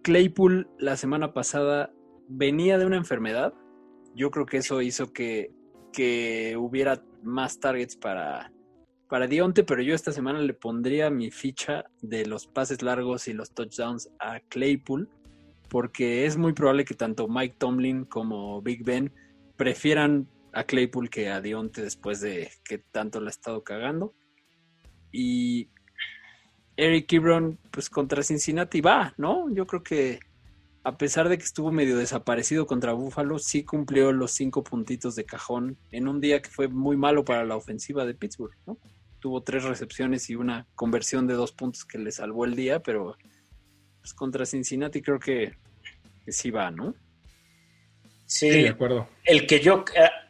Claypool 0.02 0.68
la 0.78 0.96
semana 0.96 1.32
pasada 1.32 1.92
venía 2.28 2.78
de 2.78 2.86
una 2.86 2.96
enfermedad. 2.96 3.54
Yo 4.14 4.30
creo 4.30 4.46
que 4.46 4.58
eso 4.58 4.82
hizo 4.82 5.12
que, 5.12 5.52
que 5.92 6.56
hubiera 6.58 7.02
más 7.22 7.60
targets 7.60 7.96
para, 7.96 8.52
para 9.08 9.26
Dionte, 9.26 9.64
pero 9.64 9.82
yo 9.82 9.94
esta 9.94 10.12
semana 10.12 10.40
le 10.40 10.54
pondría 10.54 11.10
mi 11.10 11.30
ficha 11.30 11.84
de 12.00 12.26
los 12.26 12.46
pases 12.46 12.82
largos 12.82 13.28
y 13.28 13.32
los 13.32 13.52
touchdowns 13.52 14.10
a 14.18 14.40
Claypool, 14.40 15.08
porque 15.68 16.26
es 16.26 16.36
muy 16.36 16.52
probable 16.52 16.84
que 16.84 16.94
tanto 16.94 17.28
Mike 17.28 17.56
Tomlin 17.58 18.04
como 18.04 18.60
Big 18.60 18.84
Ben 18.84 19.12
prefieran 19.56 20.28
a 20.52 20.64
Claypool 20.64 21.08
que 21.08 21.28
a 21.28 21.40
Dionte 21.40 21.82
después 21.82 22.20
de 22.20 22.50
que 22.64 22.78
tanto 22.78 23.20
la 23.20 23.28
ha 23.28 23.30
estado 23.30 23.62
cagando. 23.62 24.14
Y 25.12 25.70
Eric 26.76 27.12
Ebron, 27.12 27.58
pues 27.70 27.90
contra 27.90 28.22
Cincinnati 28.22 28.80
va, 28.80 29.14
¿no? 29.16 29.52
Yo 29.54 29.66
creo 29.66 29.82
que 29.82 30.20
a 30.84 30.96
pesar 30.96 31.28
de 31.28 31.38
que 31.38 31.44
estuvo 31.44 31.70
medio 31.70 31.96
desaparecido 31.96 32.66
contra 32.66 32.92
Buffalo, 32.92 33.38
sí 33.38 33.62
cumplió 33.64 34.10
los 34.12 34.32
cinco 34.32 34.64
puntitos 34.64 35.14
de 35.14 35.24
cajón 35.24 35.78
en 35.90 36.08
un 36.08 36.20
día 36.20 36.42
que 36.42 36.50
fue 36.50 36.66
muy 36.68 36.96
malo 36.96 37.24
para 37.24 37.44
la 37.44 37.56
ofensiva 37.56 38.04
de 38.04 38.14
Pittsburgh, 38.14 38.56
¿no? 38.66 38.78
Tuvo 39.20 39.42
tres 39.44 39.62
recepciones 39.62 40.28
y 40.30 40.34
una 40.34 40.66
conversión 40.74 41.28
de 41.28 41.34
dos 41.34 41.52
puntos 41.52 41.84
que 41.84 41.98
le 41.98 42.10
salvó 42.10 42.44
el 42.44 42.56
día, 42.56 42.80
pero 42.80 43.16
pues 44.00 44.12
contra 44.14 44.44
Cincinnati 44.44 45.00
creo 45.02 45.20
que, 45.20 45.54
que 46.24 46.32
sí 46.32 46.50
va, 46.50 46.70
¿no? 46.72 46.94
Sí, 48.26 48.50
Sí, 48.50 48.62
de 48.62 48.68
acuerdo. 48.70 49.08
el 49.24 49.46
que 49.46 49.60
yo, 49.60 49.84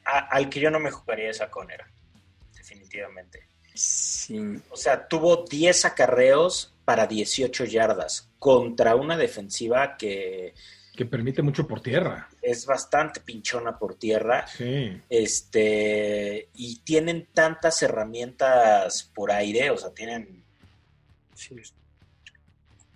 a- 0.04 0.10
a- 0.18 0.26
al 0.36 0.50
que 0.50 0.60
yo 0.60 0.70
no 0.70 0.80
me 0.80 0.90
jugaría 0.90 1.30
es 1.30 1.40
a 1.40 1.50
Conner, 1.50 1.80
definitivamente. 2.54 3.46
Sí. 3.74 4.38
O 4.70 4.76
sea, 4.76 5.08
tuvo 5.08 5.44
10 5.48 5.84
acarreos 5.84 6.74
para 6.84 7.06
18 7.06 7.64
yardas 7.64 8.28
contra 8.38 8.96
una 8.96 9.16
defensiva 9.16 9.96
que 9.96 10.54
Que 10.96 11.06
permite 11.06 11.42
mucho 11.42 11.66
por 11.66 11.80
tierra. 11.80 12.28
es 12.42 12.66
bastante 12.66 13.20
pinchona 13.20 13.78
por 13.78 13.94
tierra. 13.94 14.46
Sí. 14.46 15.00
Este, 15.08 16.48
y 16.54 16.80
tienen 16.80 17.28
tantas 17.32 17.82
herramientas 17.82 19.04
por 19.14 19.30
aire, 19.30 19.70
o 19.70 19.76
sea, 19.78 19.90
tienen 19.90 20.42
sí. 21.34 21.56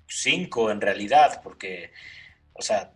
cinco 0.09 0.71
en 0.71 0.81
realidad, 0.81 1.41
porque, 1.43 1.91
o 2.53 2.63
sea, 2.63 2.93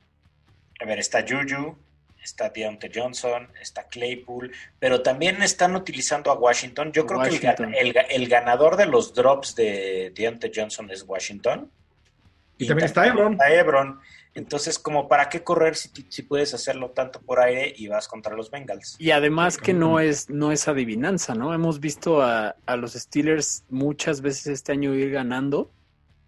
a 0.80 0.84
ver, 0.84 0.98
está 0.98 1.22
Juju, 1.26 1.76
está 2.22 2.50
Deontay 2.50 2.90
Johnson, 2.94 3.48
está 3.60 3.84
Claypool, 3.84 4.52
pero 4.78 5.02
también 5.02 5.42
están 5.42 5.74
utilizando 5.76 6.30
a 6.30 6.34
Washington. 6.34 6.92
Yo 6.92 7.06
creo 7.06 7.20
que 7.22 7.54
el, 8.10 8.28
ganador 8.28 8.76
de 8.76 8.86
los 8.86 9.14
drops 9.14 9.54
de 9.54 10.12
Deontay 10.14 10.52
Johnson 10.54 10.90
es 10.90 11.04
Washington. 11.06 11.70
Y 12.58 12.66
también 12.66 12.86
está 12.86 13.06
Ebron. 13.06 13.32
Está 13.32 13.52
Ebron. 13.52 14.00
Entonces, 14.34 14.78
como 14.78 15.08
para 15.08 15.28
qué 15.28 15.42
correr 15.42 15.74
si, 15.74 15.90
si, 16.08 16.22
puedes 16.22 16.54
hacerlo 16.54 16.90
tanto 16.90 17.20
por 17.20 17.40
aire 17.40 17.72
y 17.76 17.88
vas 17.88 18.06
contra 18.06 18.36
los 18.36 18.50
Bengals. 18.50 18.96
Y 18.98 19.10
además 19.10 19.58
que 19.58 19.72
no 19.72 19.98
es, 19.98 20.30
no 20.30 20.52
es 20.52 20.68
adivinanza, 20.68 21.34
¿no? 21.34 21.52
Hemos 21.52 21.80
visto 21.80 22.22
a, 22.22 22.54
a 22.64 22.76
los 22.76 22.92
Steelers 22.92 23.64
muchas 23.70 24.20
veces 24.20 24.46
este 24.46 24.72
año 24.72 24.94
ir 24.94 25.10
ganando 25.10 25.72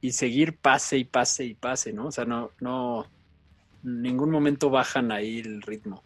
y 0.00 0.12
seguir 0.12 0.56
pase 0.56 0.98
y 0.98 1.04
pase 1.04 1.44
y 1.44 1.54
pase, 1.54 1.92
¿no? 1.92 2.08
O 2.08 2.10
sea, 2.10 2.24
no, 2.24 2.50
no, 2.58 3.06
en 3.84 4.02
ningún 4.02 4.30
momento 4.30 4.70
bajan 4.70 5.12
ahí 5.12 5.40
el 5.40 5.62
ritmo. 5.62 6.02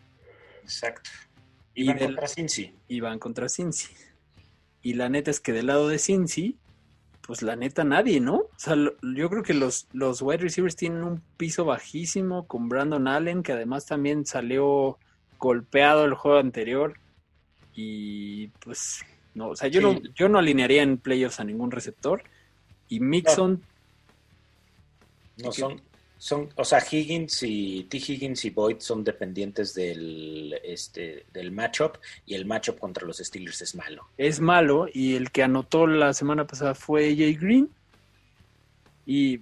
Exacto. 0.62 1.10
Y, 1.74 1.86
van 1.88 1.98
contra 1.98 2.28
Cincy. 2.28 2.74
Y 2.88 3.00
van 3.00 3.18
contra 3.18 3.48
Cincy. 3.48 3.92
Y 4.82 4.94
la 4.94 5.08
neta 5.08 5.30
es 5.30 5.40
que 5.40 5.52
del 5.52 5.66
lado 5.66 5.88
de 5.88 5.98
Cincy, 5.98 6.56
pues 7.20 7.42
la 7.42 7.56
neta 7.56 7.84
nadie, 7.84 8.20
¿no? 8.20 8.36
O 8.36 8.50
sea, 8.56 8.76
yo 8.76 9.28
creo 9.28 9.42
que 9.42 9.52
los, 9.52 9.88
los 9.92 10.22
wide 10.22 10.38
receivers 10.38 10.76
tienen 10.76 11.02
un 11.02 11.22
piso 11.36 11.64
bajísimo 11.64 12.46
con 12.46 12.68
Brandon 12.68 13.08
Allen, 13.08 13.42
que 13.42 13.52
además 13.52 13.84
también 13.84 14.24
salió 14.24 14.98
golpeado 15.38 16.04
el 16.04 16.14
juego 16.14 16.38
anterior. 16.38 16.98
Y 17.74 18.48
pues, 18.64 19.04
no, 19.34 19.48
o 19.48 19.56
sea, 19.56 19.68
yo, 19.68 19.80
no, 19.80 20.00
yo 20.14 20.28
no 20.28 20.38
alinearía 20.38 20.82
en 20.82 20.98
playoffs 20.98 21.40
a 21.40 21.44
ningún 21.44 21.70
receptor. 21.70 22.22
Y 22.88 23.00
Mixon 23.00 23.62
no 25.36 25.52
son, 25.52 25.82
son, 26.18 26.48
o 26.56 26.64
sea, 26.64 26.82
Higgins 26.90 27.42
y 27.42 27.84
T. 27.84 27.98
Higgins 27.98 28.44
y 28.44 28.50
Boyd 28.50 28.78
son 28.78 29.04
dependientes 29.04 29.74
del, 29.74 30.58
este, 30.64 31.26
del 31.32 31.52
matchup 31.52 31.98
y 32.24 32.34
el 32.34 32.46
matchup 32.46 32.78
contra 32.78 33.06
los 33.06 33.18
Steelers 33.18 33.60
es 33.62 33.74
malo. 33.74 34.08
Es 34.16 34.40
malo 34.40 34.88
y 34.92 35.14
el 35.14 35.30
que 35.30 35.42
anotó 35.42 35.86
la 35.86 36.14
semana 36.14 36.46
pasada 36.46 36.74
fue 36.74 37.14
Jay 37.16 37.34
Green 37.34 37.70
y 39.04 39.40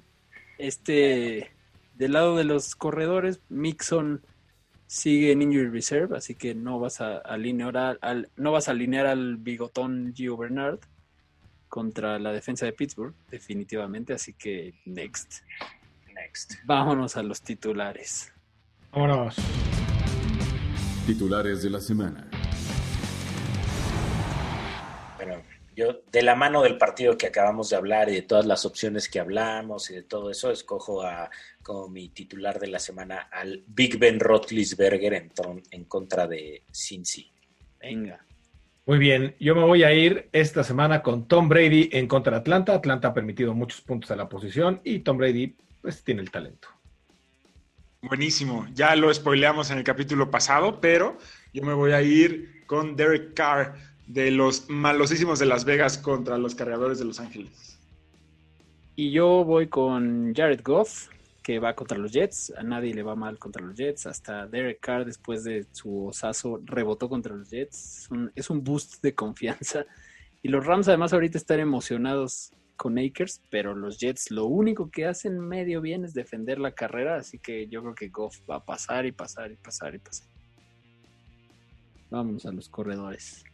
este 0.59 1.51
del 1.95 2.13
lado 2.13 2.37
de 2.37 2.45
los 2.45 2.75
corredores 2.75 3.41
Mixon 3.49 4.21
sigue 4.87 5.33
en 5.33 5.43
injury 5.43 5.69
reserve, 5.69 6.17
así 6.17 6.35
que 6.35 6.55
no 6.55 6.79
vas 6.79 7.01
a 7.01 7.19
alinear 7.19 7.99
al, 8.01 8.29
no 8.37 8.53
vas 8.53 8.69
a 8.69 8.73
alinear 8.73 9.07
al 9.07 9.37
bigotón 9.37 10.13
Gio 10.15 10.37
Bernard 10.37 10.81
contra 11.69 12.19
la 12.19 12.33
defensa 12.33 12.67
de 12.67 12.73
Pittsburgh, 12.73 13.15
definitivamente, 13.31 14.13
así 14.13 14.33
que 14.35 14.75
next. 14.85 15.43
Vámonos 16.65 17.17
a 17.17 17.23
los 17.23 17.43
titulares. 17.43 18.33
Vámonos. 18.93 19.37
Titulares 21.07 21.63
de 21.63 21.71
la 21.71 21.81
semana. 21.81 22.29
Bueno, 25.17 25.43
yo 25.77 26.01
de 26.11 26.23
la 26.23 26.35
mano 26.35 26.63
del 26.63 26.79
partido 26.79 27.17
que 27.19 27.27
acabamos 27.27 27.71
de 27.71 27.77
hablar 27.77 28.09
y 28.09 28.15
de 28.15 28.23
todas 28.23 28.47
las 28.47 28.65
opciones 28.65 29.09
que 29.09 29.21
hablamos 29.21 29.91
y 29.91 29.95
de 29.95 30.03
todo 30.03 30.31
eso, 30.31 30.51
escojo 30.51 31.03
a, 31.03 31.31
como 31.63 31.89
mi 31.89 32.09
titular 32.09 32.59
de 32.59 32.69
la 32.69 32.79
semana 32.79 33.29
al 33.31 33.63
Big 33.67 33.99
Ben 33.99 34.19
Roethlisberger 34.21 35.15
en, 35.15 35.33
en 35.71 35.85
contra 35.85 36.27
de 36.27 36.63
Cincy. 36.73 37.31
Venga. 37.81 38.25
Muy 38.87 38.99
bien, 38.99 39.35
yo 39.41 39.55
me 39.55 39.63
voy 39.63 39.83
a 39.83 39.93
ir 39.93 40.29
esta 40.33 40.63
semana 40.63 41.03
con 41.03 41.27
Tom 41.27 41.49
Brady 41.49 41.89
en 41.93 42.07
contra 42.07 42.33
de 42.33 42.39
Atlanta. 42.39 42.75
Atlanta 42.75 43.09
ha 43.09 43.15
permitido 43.15 43.55
muchos 43.55 43.81
puntos 43.81 44.11
a 44.11 44.17
la 44.17 44.29
posición 44.29 44.81
y 44.85 44.99
Tom 45.01 45.17
Brady 45.17 45.57
pues 45.85 46.03
tiene 46.03 46.23
el 46.23 46.31
talento. 46.31 46.69
Buenísimo, 48.01 48.67
ya 48.73 48.97
lo 48.97 49.13
spoileamos 49.13 49.71
en 49.71 49.77
el 49.77 49.85
capítulo 49.85 50.31
pasado, 50.31 50.81
pero 50.81 51.19
yo 51.53 51.63
me 51.63 51.75
voy 51.75 51.93
a 51.93 52.01
ir 52.01 52.65
con 52.65 52.97
Derek 52.97 53.35
Carr 53.35 53.75
de 54.07 54.31
los 54.31 54.71
malosísimos 54.71 55.39
de 55.39 55.45
Las 55.45 55.67
Vegas 55.67 55.99
contra 55.99 56.39
los 56.39 56.55
cargadores 56.55 56.99
de 56.99 57.05
Los 57.05 57.21
Ángeles. 57.21 57.79
Y 58.97 59.11
yo 59.11 59.45
voy 59.45 59.67
con 59.67 60.33
Jared 60.35 60.63
Goff, 60.65 61.09
que 61.43 61.59
va 61.59 61.75
contra 61.75 61.99
los 61.99 62.13
Jets. 62.13 62.55
A 62.57 62.63
nadie 62.63 62.95
le 62.95 63.03
va 63.03 63.15
mal 63.15 63.39
contra 63.39 63.63
los 63.63 63.77
Jets. 63.77 64.07
Hasta 64.07 64.47
Derek 64.47 64.81
Carr, 64.81 65.05
después 65.05 65.45
de 65.45 65.67
su 65.73 66.07
osazo, 66.07 66.63
rebotó 66.65 67.11
contra 67.11 67.35
los 67.35 67.51
Jets. 67.51 68.05
Es 68.05 68.11
un, 68.11 68.33
es 68.35 68.49
un 68.49 68.65
boost 68.65 69.03
de 69.03 69.15
confianza. 69.15 69.85
Y 70.43 70.49
los 70.49 70.65
Rams, 70.65 70.89
además, 70.89 71.13
ahorita 71.13 71.37
están 71.37 71.61
emocionados 71.61 72.55
con 72.77 72.99
Akers, 72.99 73.41
pero 73.51 73.75
los 73.75 73.99
Jets 73.99 74.31
lo 74.31 74.47
único 74.47 74.91
que 74.91 75.07
hacen 75.07 75.39
medio 75.39 75.81
bien 75.81 76.05
es 76.05 76.15
defender 76.15 76.59
la 76.59 76.73
carrera, 76.73 77.17
así 77.17 77.39
que 77.39 77.67
yo 77.69 77.83
creo 77.83 77.95
que 77.95 78.09
Goff 78.09 78.39
va 78.49 78.57
a 78.57 78.65
pasar 78.65 79.07
y 79.07 79.13
pasar 79.13 79.53
y 79.53 79.57
pasar 79.57 79.95
y 79.95 79.99
pasar. 79.99 80.27
Vamos 82.11 82.47
a 82.47 82.53
los 82.53 82.69
corredores. 82.69 83.45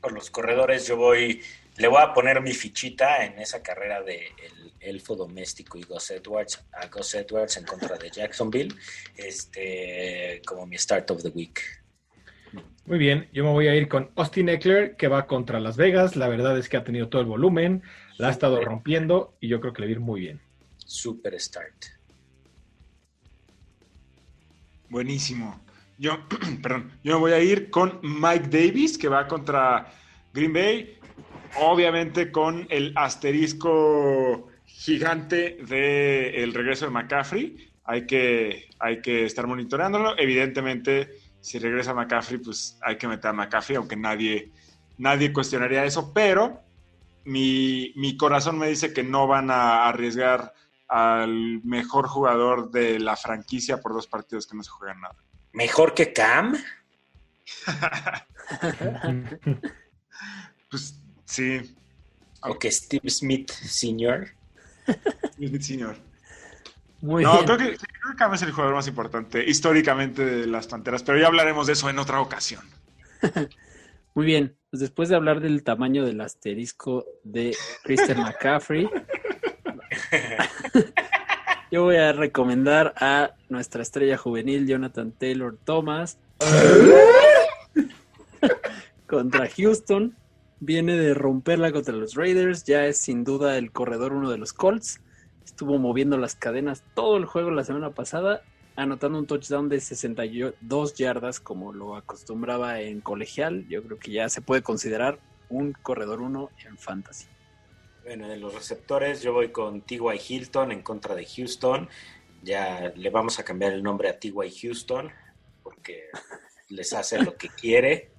Por 0.00 0.12
los 0.12 0.30
corredores 0.30 0.86
yo 0.86 0.96
voy, 0.96 1.42
le 1.76 1.88
voy 1.88 2.02
a 2.02 2.12
poner 2.12 2.40
mi 2.42 2.52
fichita 2.52 3.24
en 3.24 3.38
esa 3.38 3.62
carrera 3.62 4.02
de 4.02 4.26
el 4.26 4.72
elfo 4.80 5.14
doméstico 5.14 5.78
y 5.78 5.82
Gus 5.82 6.10
Edwards 6.10 6.64
a 6.72 6.88
Gus 6.88 7.14
Edwards 7.14 7.56
en 7.56 7.64
contra 7.64 7.96
de 7.96 8.10
Jacksonville, 8.10 8.74
este 9.16 10.42
como 10.44 10.66
mi 10.66 10.76
start 10.76 11.10
of 11.10 11.22
the 11.22 11.28
week. 11.28 11.81
Muy 12.84 12.98
bien, 12.98 13.28
yo 13.32 13.44
me 13.44 13.50
voy 13.50 13.68
a 13.68 13.76
ir 13.76 13.86
con 13.86 14.10
Austin 14.16 14.48
Eckler, 14.48 14.96
que 14.96 15.06
va 15.06 15.28
contra 15.28 15.60
Las 15.60 15.76
Vegas. 15.76 16.16
La 16.16 16.26
verdad 16.26 16.58
es 16.58 16.68
que 16.68 16.76
ha 16.76 16.82
tenido 16.82 17.08
todo 17.08 17.22
el 17.22 17.28
volumen, 17.28 17.82
la 18.18 18.26
ha 18.26 18.30
estado 18.30 18.60
rompiendo 18.60 19.36
y 19.40 19.46
yo 19.46 19.60
creo 19.60 19.72
que 19.72 19.82
le 19.82 19.86
va 19.86 19.90
a 19.90 19.92
ir 19.92 20.00
muy 20.00 20.20
bien. 20.20 20.40
Super 20.78 21.38
start. 21.40 21.84
Buenísimo. 24.88 25.64
Yo, 25.96 26.26
perdón, 26.62 26.90
yo 27.04 27.14
me 27.14 27.20
voy 27.20 27.32
a 27.32 27.40
ir 27.40 27.70
con 27.70 28.00
Mike 28.02 28.48
Davis, 28.48 28.98
que 28.98 29.08
va 29.08 29.28
contra 29.28 29.86
Green 30.34 30.52
Bay. 30.52 30.98
Obviamente 31.60 32.32
con 32.32 32.66
el 32.68 32.92
asterisco 32.96 34.48
gigante 34.64 35.58
del 35.68 36.52
regreso 36.52 36.86
de 36.86 36.90
McCaffrey. 36.90 37.70
Hay 37.84 38.06
que, 38.06 38.68
hay 38.80 39.00
que 39.00 39.24
estar 39.24 39.46
monitoreándolo. 39.46 40.18
Evidentemente 40.18 41.21
si 41.42 41.58
regresa 41.58 41.92
McCaffrey, 41.92 42.38
pues 42.38 42.78
hay 42.82 42.96
que 42.96 43.08
meter 43.08 43.30
a 43.30 43.32
McCaffrey, 43.32 43.76
aunque 43.76 43.96
nadie, 43.96 44.52
nadie 44.96 45.32
cuestionaría 45.32 45.84
eso, 45.84 46.12
pero 46.14 46.62
mi, 47.24 48.16
corazón 48.16 48.58
me 48.58 48.68
dice 48.68 48.92
que 48.92 49.02
no 49.02 49.26
van 49.26 49.50
a 49.50 49.88
arriesgar 49.88 50.54
al 50.88 51.62
mejor 51.64 52.06
jugador 52.06 52.70
de 52.70 53.00
la 53.00 53.16
franquicia 53.16 53.80
por 53.80 53.92
dos 53.92 54.06
partidos 54.06 54.46
que 54.46 54.56
no 54.56 54.62
se 54.62 54.70
juegan 54.70 55.00
nada. 55.00 55.16
¿Mejor 55.52 55.94
que 55.94 56.12
Cam? 56.12 56.56
pues 60.70 61.02
sí. 61.24 61.74
O 62.42 62.58
que 62.58 62.70
Steve 62.70 63.10
Smith 63.10 63.50
Sr. 63.50 64.32
Steve 65.34 65.58
Smith 65.58 65.62
Sr 65.62 66.11
no, 67.02 67.44
creo 67.44 67.58
que, 67.58 67.76
creo 67.76 68.30
que 68.30 68.36
es 68.36 68.42
el 68.42 68.52
jugador 68.52 68.76
más 68.76 68.86
importante 68.86 69.44
históricamente 69.44 70.24
de 70.24 70.46
las 70.46 70.68
Panteras, 70.68 71.02
pero 71.02 71.18
ya 71.18 71.26
hablaremos 71.26 71.66
de 71.66 71.72
eso 71.72 71.90
en 71.90 71.98
otra 71.98 72.20
ocasión. 72.20 72.62
Muy 74.14 74.24
bien, 74.24 74.56
pues 74.70 74.80
después 74.80 75.08
de 75.08 75.16
hablar 75.16 75.40
del 75.40 75.64
tamaño 75.64 76.04
del 76.04 76.20
asterisco 76.20 77.04
de 77.24 77.56
Christian 77.82 78.20
McCaffrey, 78.20 78.88
yo 81.72 81.82
voy 81.82 81.96
a 81.96 82.12
recomendar 82.12 82.94
a 82.98 83.32
nuestra 83.48 83.82
estrella 83.82 84.16
juvenil 84.16 84.68
Jonathan 84.68 85.10
Taylor 85.12 85.58
Thomas 85.64 86.18
contra 89.06 89.48
Houston. 89.48 90.16
Viene 90.60 90.96
de 90.96 91.14
romperla 91.14 91.72
contra 91.72 91.94
los 91.94 92.14
Raiders, 92.14 92.62
ya 92.62 92.86
es 92.86 92.98
sin 92.98 93.24
duda 93.24 93.58
el 93.58 93.72
corredor 93.72 94.12
uno 94.12 94.30
de 94.30 94.38
los 94.38 94.52
Colts 94.52 95.00
estuvo 95.44 95.78
moviendo 95.78 96.16
las 96.18 96.34
cadenas 96.34 96.82
todo 96.94 97.16
el 97.16 97.24
juego 97.24 97.50
la 97.50 97.64
semana 97.64 97.90
pasada, 97.90 98.42
anotando 98.76 99.18
un 99.18 99.26
touchdown 99.26 99.68
de 99.68 99.80
62 99.80 100.94
yardas 100.94 101.40
como 101.40 101.72
lo 101.72 101.96
acostumbraba 101.96 102.80
en 102.80 103.00
colegial. 103.00 103.66
Yo 103.68 103.82
creo 103.82 103.98
que 103.98 104.12
ya 104.12 104.28
se 104.28 104.40
puede 104.40 104.62
considerar 104.62 105.18
un 105.48 105.72
corredor 105.72 106.20
uno 106.20 106.50
en 106.66 106.78
fantasy. 106.78 107.26
Bueno, 108.04 108.28
de 108.28 108.36
los 108.36 108.54
receptores 108.54 109.22
yo 109.22 109.32
voy 109.32 109.52
con 109.52 109.82
T.Y. 109.82 110.20
Hilton 110.28 110.72
en 110.72 110.82
contra 110.82 111.14
de 111.14 111.24
Houston. 111.24 111.88
Ya 112.42 112.92
le 112.96 113.10
vamos 113.10 113.38
a 113.38 113.44
cambiar 113.44 113.72
el 113.72 113.82
nombre 113.82 114.08
a 114.08 114.18
T.Y. 114.18 114.50
Houston 114.62 115.10
porque 115.62 116.08
les 116.68 116.92
hace 116.92 117.22
lo 117.22 117.36
que 117.36 117.48
quiere. 117.48 118.10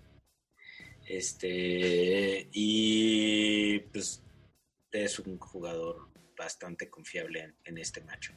Este, 1.06 2.48
y 2.54 3.80
pues 3.80 4.24
es 4.92 5.20
un 5.20 5.38
jugador 5.38 6.13
bastante 6.38 6.90
confiable 6.90 7.56
en, 7.64 7.78
este 7.78 8.02
matchup. 8.02 8.36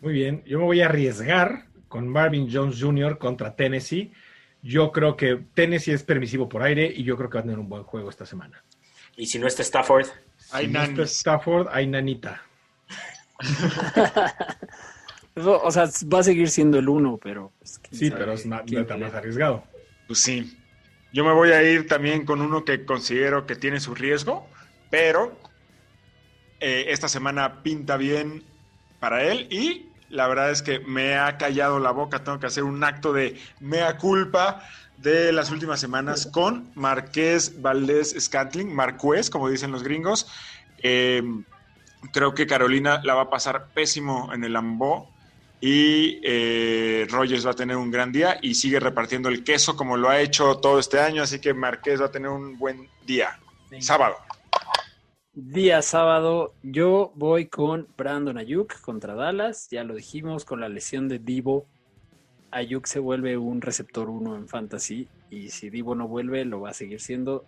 Muy 0.00 0.12
bien, 0.12 0.42
yo 0.44 0.58
me 0.58 0.64
voy 0.64 0.80
a 0.80 0.86
arriesgar 0.86 1.66
con 1.88 2.08
Marvin 2.08 2.48
Jones 2.52 2.80
Jr. 2.80 3.18
contra 3.18 3.54
Tennessee. 3.54 4.12
Yo 4.62 4.92
creo 4.92 5.16
que 5.16 5.44
Tennessee 5.54 5.92
es 5.92 6.02
permisivo 6.02 6.48
por 6.48 6.62
aire 6.62 6.92
y 6.94 7.04
yo 7.04 7.16
creo 7.16 7.30
que 7.30 7.34
va 7.34 7.40
a 7.40 7.44
tener 7.44 7.58
un 7.58 7.68
buen 7.68 7.84
juego 7.84 8.10
esta 8.10 8.26
semana. 8.26 8.64
¿Y 9.16 9.26
si 9.26 9.38
no 9.38 9.46
está 9.46 9.62
Stafford? 9.62 10.06
Si 10.36 10.66
no 10.66 10.82
está 10.82 11.02
Stafford, 11.02 11.68
hay 11.70 11.86
nanita. 11.86 12.42
o 15.36 15.70
sea, 15.70 15.88
va 16.12 16.20
a 16.20 16.22
seguir 16.22 16.48
siendo 16.50 16.78
el 16.78 16.88
uno, 16.88 17.18
pero... 17.22 17.52
Pues, 17.58 17.80
sí, 17.92 18.10
pero 18.10 18.32
es 18.32 18.46
más, 18.46 18.62
más 18.70 19.14
arriesgado. 19.14 19.64
Pues 20.06 20.18
sí. 20.18 20.58
Yo 21.12 21.24
me 21.24 21.32
voy 21.32 21.52
a 21.52 21.62
ir 21.62 21.86
también 21.86 22.24
con 22.24 22.40
uno 22.40 22.64
que 22.64 22.84
considero 22.84 23.46
que 23.46 23.54
tiene 23.54 23.78
su 23.78 23.94
riesgo, 23.94 24.48
pero 24.90 25.38
eh, 26.66 26.92
esta 26.92 27.08
semana 27.08 27.62
pinta 27.62 27.98
bien 27.98 28.42
para 28.98 29.22
él 29.22 29.48
y 29.50 29.90
La 30.08 30.28
verdad 30.28 30.50
es 30.50 30.62
que 30.62 30.78
me 30.78 31.16
ha 31.16 31.36
callado 31.36 31.78
la 31.78 31.90
boca. 31.90 32.24
Tengo 32.24 32.40
que 32.40 32.46
hacer 32.46 32.62
un 32.62 32.82
acto 32.82 33.12
de 33.12 33.38
mea 33.60 33.98
culpa 33.98 34.62
de 34.96 35.30
las 35.32 35.50
últimas 35.50 35.78
semanas 35.78 36.26
con 36.32 36.70
Marqués 36.74 37.60
Valdés 37.60 38.16
Scantling, 38.18 38.74
Marqués, 38.74 39.28
como 39.28 39.50
dicen 39.50 39.72
los 39.72 39.82
gringos. 39.82 40.26
Eh, 40.78 41.22
creo 42.12 42.32
que 42.32 42.46
Carolina 42.46 43.02
la 43.04 43.12
va 43.12 43.22
a 43.22 43.30
pasar 43.30 43.68
pésimo 43.74 44.32
en 44.32 44.42
el 44.44 44.56
Ambó 44.56 45.10
y 45.60 46.20
eh, 46.22 47.06
Rogers 47.10 47.46
va 47.46 47.50
a 47.50 47.56
tener 47.56 47.76
un 47.76 47.90
gran 47.90 48.10
día 48.10 48.38
y 48.40 48.54
sigue 48.54 48.80
repartiendo 48.80 49.28
el 49.28 49.44
queso 49.44 49.76
como 49.76 49.98
lo 49.98 50.08
ha 50.08 50.20
hecho 50.20 50.56
todo 50.58 50.78
este 50.78 50.98
año, 50.98 51.22
así 51.22 51.40
que 51.40 51.52
Marqués 51.52 52.00
va 52.00 52.06
a 52.06 52.10
tener 52.10 52.30
un 52.30 52.56
buen 52.56 52.88
día. 53.04 53.38
Sábado. 53.80 54.16
Día 55.36 55.82
sábado, 55.82 56.54
yo 56.62 57.10
voy 57.16 57.46
con 57.46 57.88
Brandon 57.96 58.38
Ayuk 58.38 58.80
contra 58.82 59.14
Dallas, 59.14 59.66
ya 59.68 59.82
lo 59.82 59.96
dijimos, 59.96 60.44
con 60.44 60.60
la 60.60 60.68
lesión 60.68 61.08
de 61.08 61.18
Divo. 61.18 61.66
Ayuk 62.52 62.86
se 62.86 63.00
vuelve 63.00 63.36
un 63.36 63.60
receptor 63.60 64.10
1 64.10 64.36
en 64.36 64.46
fantasy 64.46 65.08
y 65.30 65.50
si 65.50 65.70
Divo 65.70 65.96
no 65.96 66.06
vuelve, 66.06 66.44
lo 66.44 66.60
va 66.60 66.70
a 66.70 66.74
seguir 66.74 67.00
siendo. 67.00 67.44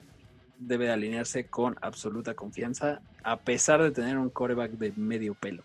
Debe 0.59 0.87
de 0.87 0.95
alinearse 0.95 1.47
con 1.47 1.77
absoluta 1.81 2.35
confianza, 2.35 3.03
a 3.23 3.37
pesar 3.39 3.81
de 3.81 3.93
tener 3.93 4.19
un 4.19 4.31
coreback 4.31 4.73
de 4.73 4.93
medio 4.97 5.35
pelo. 5.35 5.63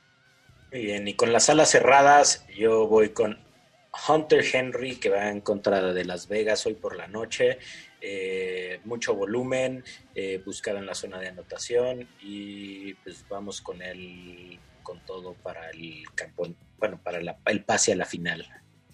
Muy 0.71 0.83
bien, 0.83 1.07
y 1.07 1.15
con 1.15 1.33
las 1.33 1.49
alas 1.49 1.71
cerradas, 1.71 2.45
yo 2.55 2.87
voy 2.87 3.09
con 3.09 3.39
Hunter 4.07 4.45
Henry, 4.53 4.97
que 4.97 5.09
va 5.09 5.29
en 5.29 5.41
contra 5.41 5.91
de 5.91 6.05
Las 6.05 6.27
Vegas 6.27 6.67
hoy 6.67 6.75
por 6.75 6.95
la 6.95 7.07
noche. 7.07 7.57
Eh, 8.03 8.79
mucho 8.85 9.13
volumen, 9.13 9.83
eh, 10.15 10.41
buscado 10.43 10.79
en 10.79 10.87
la 10.87 10.95
zona 10.95 11.19
de 11.19 11.27
anotación 11.27 12.07
y 12.19 12.95
pues 12.95 13.23
vamos 13.29 13.61
con 13.61 13.79
él 13.81 14.59
con 14.81 14.99
todo 15.05 15.35
para 15.35 15.69
el 15.69 16.03
campo, 16.15 16.47
bueno, 16.79 16.99
para 17.03 17.19
el 17.19 17.63
pase 17.63 17.93
a 17.93 17.95
la 17.95 18.05
final. 18.05 18.45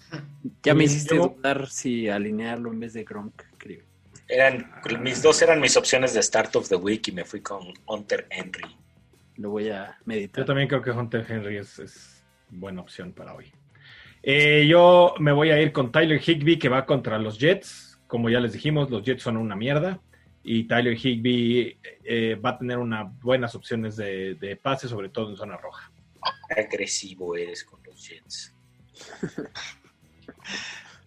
Ya 0.63 0.73
me 0.73 0.85
hiciste 0.85 1.15
dudar 1.15 1.67
si 1.69 2.09
alinearlo 2.09 2.71
en 2.71 2.79
vez 2.79 2.93
de 2.93 3.03
Gronk, 3.03 3.43
creo. 3.57 3.83
Eran, 4.27 4.69
mis 5.01 5.21
dos 5.21 5.41
eran 5.41 5.61
mis 5.61 5.77
opciones 5.77 6.13
de 6.13 6.21
Start 6.21 6.55
of 6.57 6.67
the 6.67 6.75
Week 6.75 7.07
y 7.07 7.11
me 7.13 7.23
fui 7.23 7.41
con 7.41 7.73
Hunter 7.85 8.27
Henry. 8.29 8.75
Lo 9.37 9.51
voy 9.51 9.69
a 9.69 9.97
meditar. 10.05 10.43
Yo 10.43 10.45
también 10.45 10.67
creo 10.67 10.81
que 10.81 10.91
Hunter 10.91 11.25
Henry 11.27 11.57
es, 11.57 12.25
buena 12.49 12.81
opción 12.81 13.13
para 13.13 13.33
hoy. 13.33 13.51
Eh, 14.23 14.65
yo 14.67 15.13
me 15.19 15.31
voy 15.31 15.51
a 15.51 15.61
ir 15.61 15.71
con 15.71 15.91
Tyler 15.91 16.21
Higby, 16.21 16.59
que 16.59 16.67
va 16.67 16.85
contra 16.85 17.17
los 17.17 17.39
Jets. 17.39 17.86
Como 18.07 18.29
ya 18.29 18.39
les 18.39 18.53
dijimos, 18.53 18.89
los 18.89 19.03
Jets 19.03 19.23
son 19.23 19.37
una 19.37 19.55
mierda. 19.55 19.99
Y 20.43 20.63
Tyler 20.63 20.97
Higby 20.97 21.77
eh, 22.05 22.35
va 22.35 22.51
a 22.51 22.57
tener 22.57 22.77
unas 22.77 23.19
buenas 23.19 23.53
opciones 23.53 23.97
de, 23.97 24.35
de 24.35 24.55
pase, 24.55 24.87
sobre 24.87 25.09
todo 25.09 25.29
en 25.29 25.35
zona 25.35 25.57
roja. 25.57 25.91
Agresivo 26.55 27.35
eres 27.35 27.63
con 27.63 27.81
los 27.83 28.07
Jets. 28.07 28.55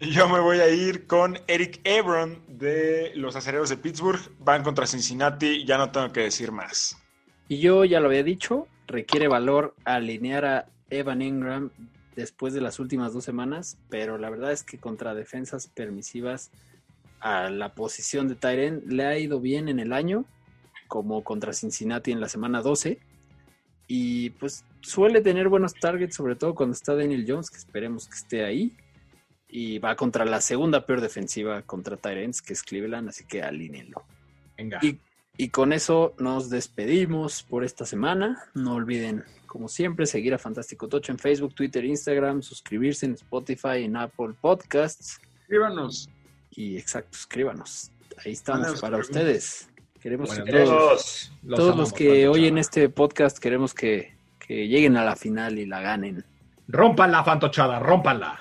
Yo 0.00 0.30
me 0.30 0.40
voy 0.40 0.60
a 0.60 0.68
ir 0.70 1.06
con 1.06 1.38
Eric 1.46 1.80
Ebron 1.84 2.42
de 2.48 3.12
los 3.16 3.36
acereros 3.36 3.68
de 3.68 3.76
Pittsburgh. 3.76 4.20
Van 4.38 4.62
contra 4.62 4.86
Cincinnati, 4.86 5.66
ya 5.66 5.76
no 5.76 5.90
tengo 5.90 6.10
que 6.10 6.20
decir 6.20 6.52
más. 6.52 6.96
Y 7.48 7.58
yo 7.58 7.84
ya 7.84 8.00
lo 8.00 8.06
había 8.06 8.22
dicho, 8.22 8.66
requiere 8.86 9.28
valor 9.28 9.74
alinear 9.84 10.44
a 10.46 10.66
Evan 10.88 11.20
Ingram 11.20 11.70
después 12.16 12.54
de 12.54 12.62
las 12.62 12.78
últimas 12.78 13.12
dos 13.12 13.24
semanas, 13.24 13.76
pero 13.90 14.16
la 14.16 14.30
verdad 14.30 14.52
es 14.52 14.62
que 14.62 14.78
contra 14.78 15.14
defensas 15.14 15.66
permisivas 15.66 16.50
a 17.20 17.50
la 17.50 17.74
posición 17.74 18.28
de 18.28 18.34
Tyren 18.34 18.82
le 18.86 19.04
ha 19.04 19.18
ido 19.18 19.40
bien 19.40 19.68
en 19.68 19.78
el 19.78 19.92
año, 19.92 20.24
como 20.88 21.22
contra 21.22 21.52
Cincinnati 21.52 22.12
en 22.12 22.20
la 22.20 22.28
semana 22.28 22.62
12. 22.62 22.98
Y 23.86 24.30
pues 24.30 24.64
suele 24.80 25.20
tener 25.20 25.48
buenos 25.48 25.74
targets, 25.74 26.16
sobre 26.16 26.36
todo 26.36 26.54
cuando 26.54 26.74
está 26.74 26.94
Daniel 26.94 27.24
Jones, 27.26 27.50
que 27.50 27.58
esperemos 27.58 28.06
que 28.08 28.14
esté 28.14 28.44
ahí. 28.44 28.76
Y 29.48 29.78
va 29.80 29.96
contra 29.96 30.24
la 30.24 30.40
segunda 30.40 30.86
peor 30.86 31.00
defensiva 31.00 31.62
contra 31.62 31.96
Tyrants, 31.96 32.40
que 32.40 32.52
es 32.52 32.62
Cleveland, 32.62 33.08
así 33.08 33.24
que 33.26 33.42
alínenlo. 33.42 34.04
Venga. 34.56 34.80
Y 35.36 35.48
con 35.48 35.72
eso 35.72 36.14
nos 36.18 36.50
despedimos 36.50 37.42
por 37.42 37.64
esta 37.64 37.86
semana. 37.86 38.44
No 38.54 38.74
olviden, 38.74 39.24
como 39.46 39.68
siempre, 39.68 40.04
seguir 40.06 40.34
a 40.34 40.38
Fantástico 40.38 40.86
Tocho 40.86 41.12
en 41.12 41.18
Facebook, 41.18 41.54
Twitter, 41.54 41.84
Instagram, 41.84 42.42
suscribirse 42.42 43.06
en 43.06 43.14
Spotify, 43.14 43.84
en 43.84 43.96
Apple 43.96 44.34
Podcasts. 44.38 45.18
Escríbanos. 45.40 46.10
Y 46.50 46.76
exacto, 46.76 47.16
escríbanos. 47.16 47.90
Ahí 48.24 48.32
estamos 48.32 48.80
para 48.80 48.98
ustedes. 48.98 49.68
Queremos 50.00 50.32
que 50.32 50.50
todos, 50.50 51.32
todos 51.46 51.76
los 51.76 51.92
que 51.92 52.26
oyen 52.26 52.56
este 52.56 52.88
podcast 52.88 53.38
queremos 53.38 53.74
que, 53.74 54.16
que 54.38 54.66
lleguen 54.66 54.96
a 54.96 55.04
la 55.04 55.14
final 55.14 55.58
y 55.58 55.66
la 55.66 55.80
ganen. 55.80 56.24
Rompan 56.68 57.12
fantochada, 57.24 57.78
rompanla. 57.78 58.38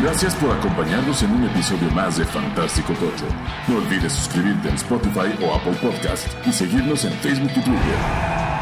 Gracias 0.00 0.34
por 0.36 0.50
acompañarnos 0.50 1.22
en 1.22 1.30
un 1.30 1.44
episodio 1.44 1.90
más 1.90 2.18
de 2.18 2.24
Fantástico 2.24 2.92
Tocho. 2.94 3.26
No 3.68 3.78
olvides 3.78 4.12
suscribirte 4.12 4.68
en 4.68 4.74
Spotify 4.74 5.32
o 5.42 5.54
Apple 5.54 5.76
Podcast 5.80 6.28
y 6.46 6.52
seguirnos 6.52 7.04
en 7.04 7.12
Facebook 7.12 7.50
y 7.56 7.60
Twitter. 7.60 8.53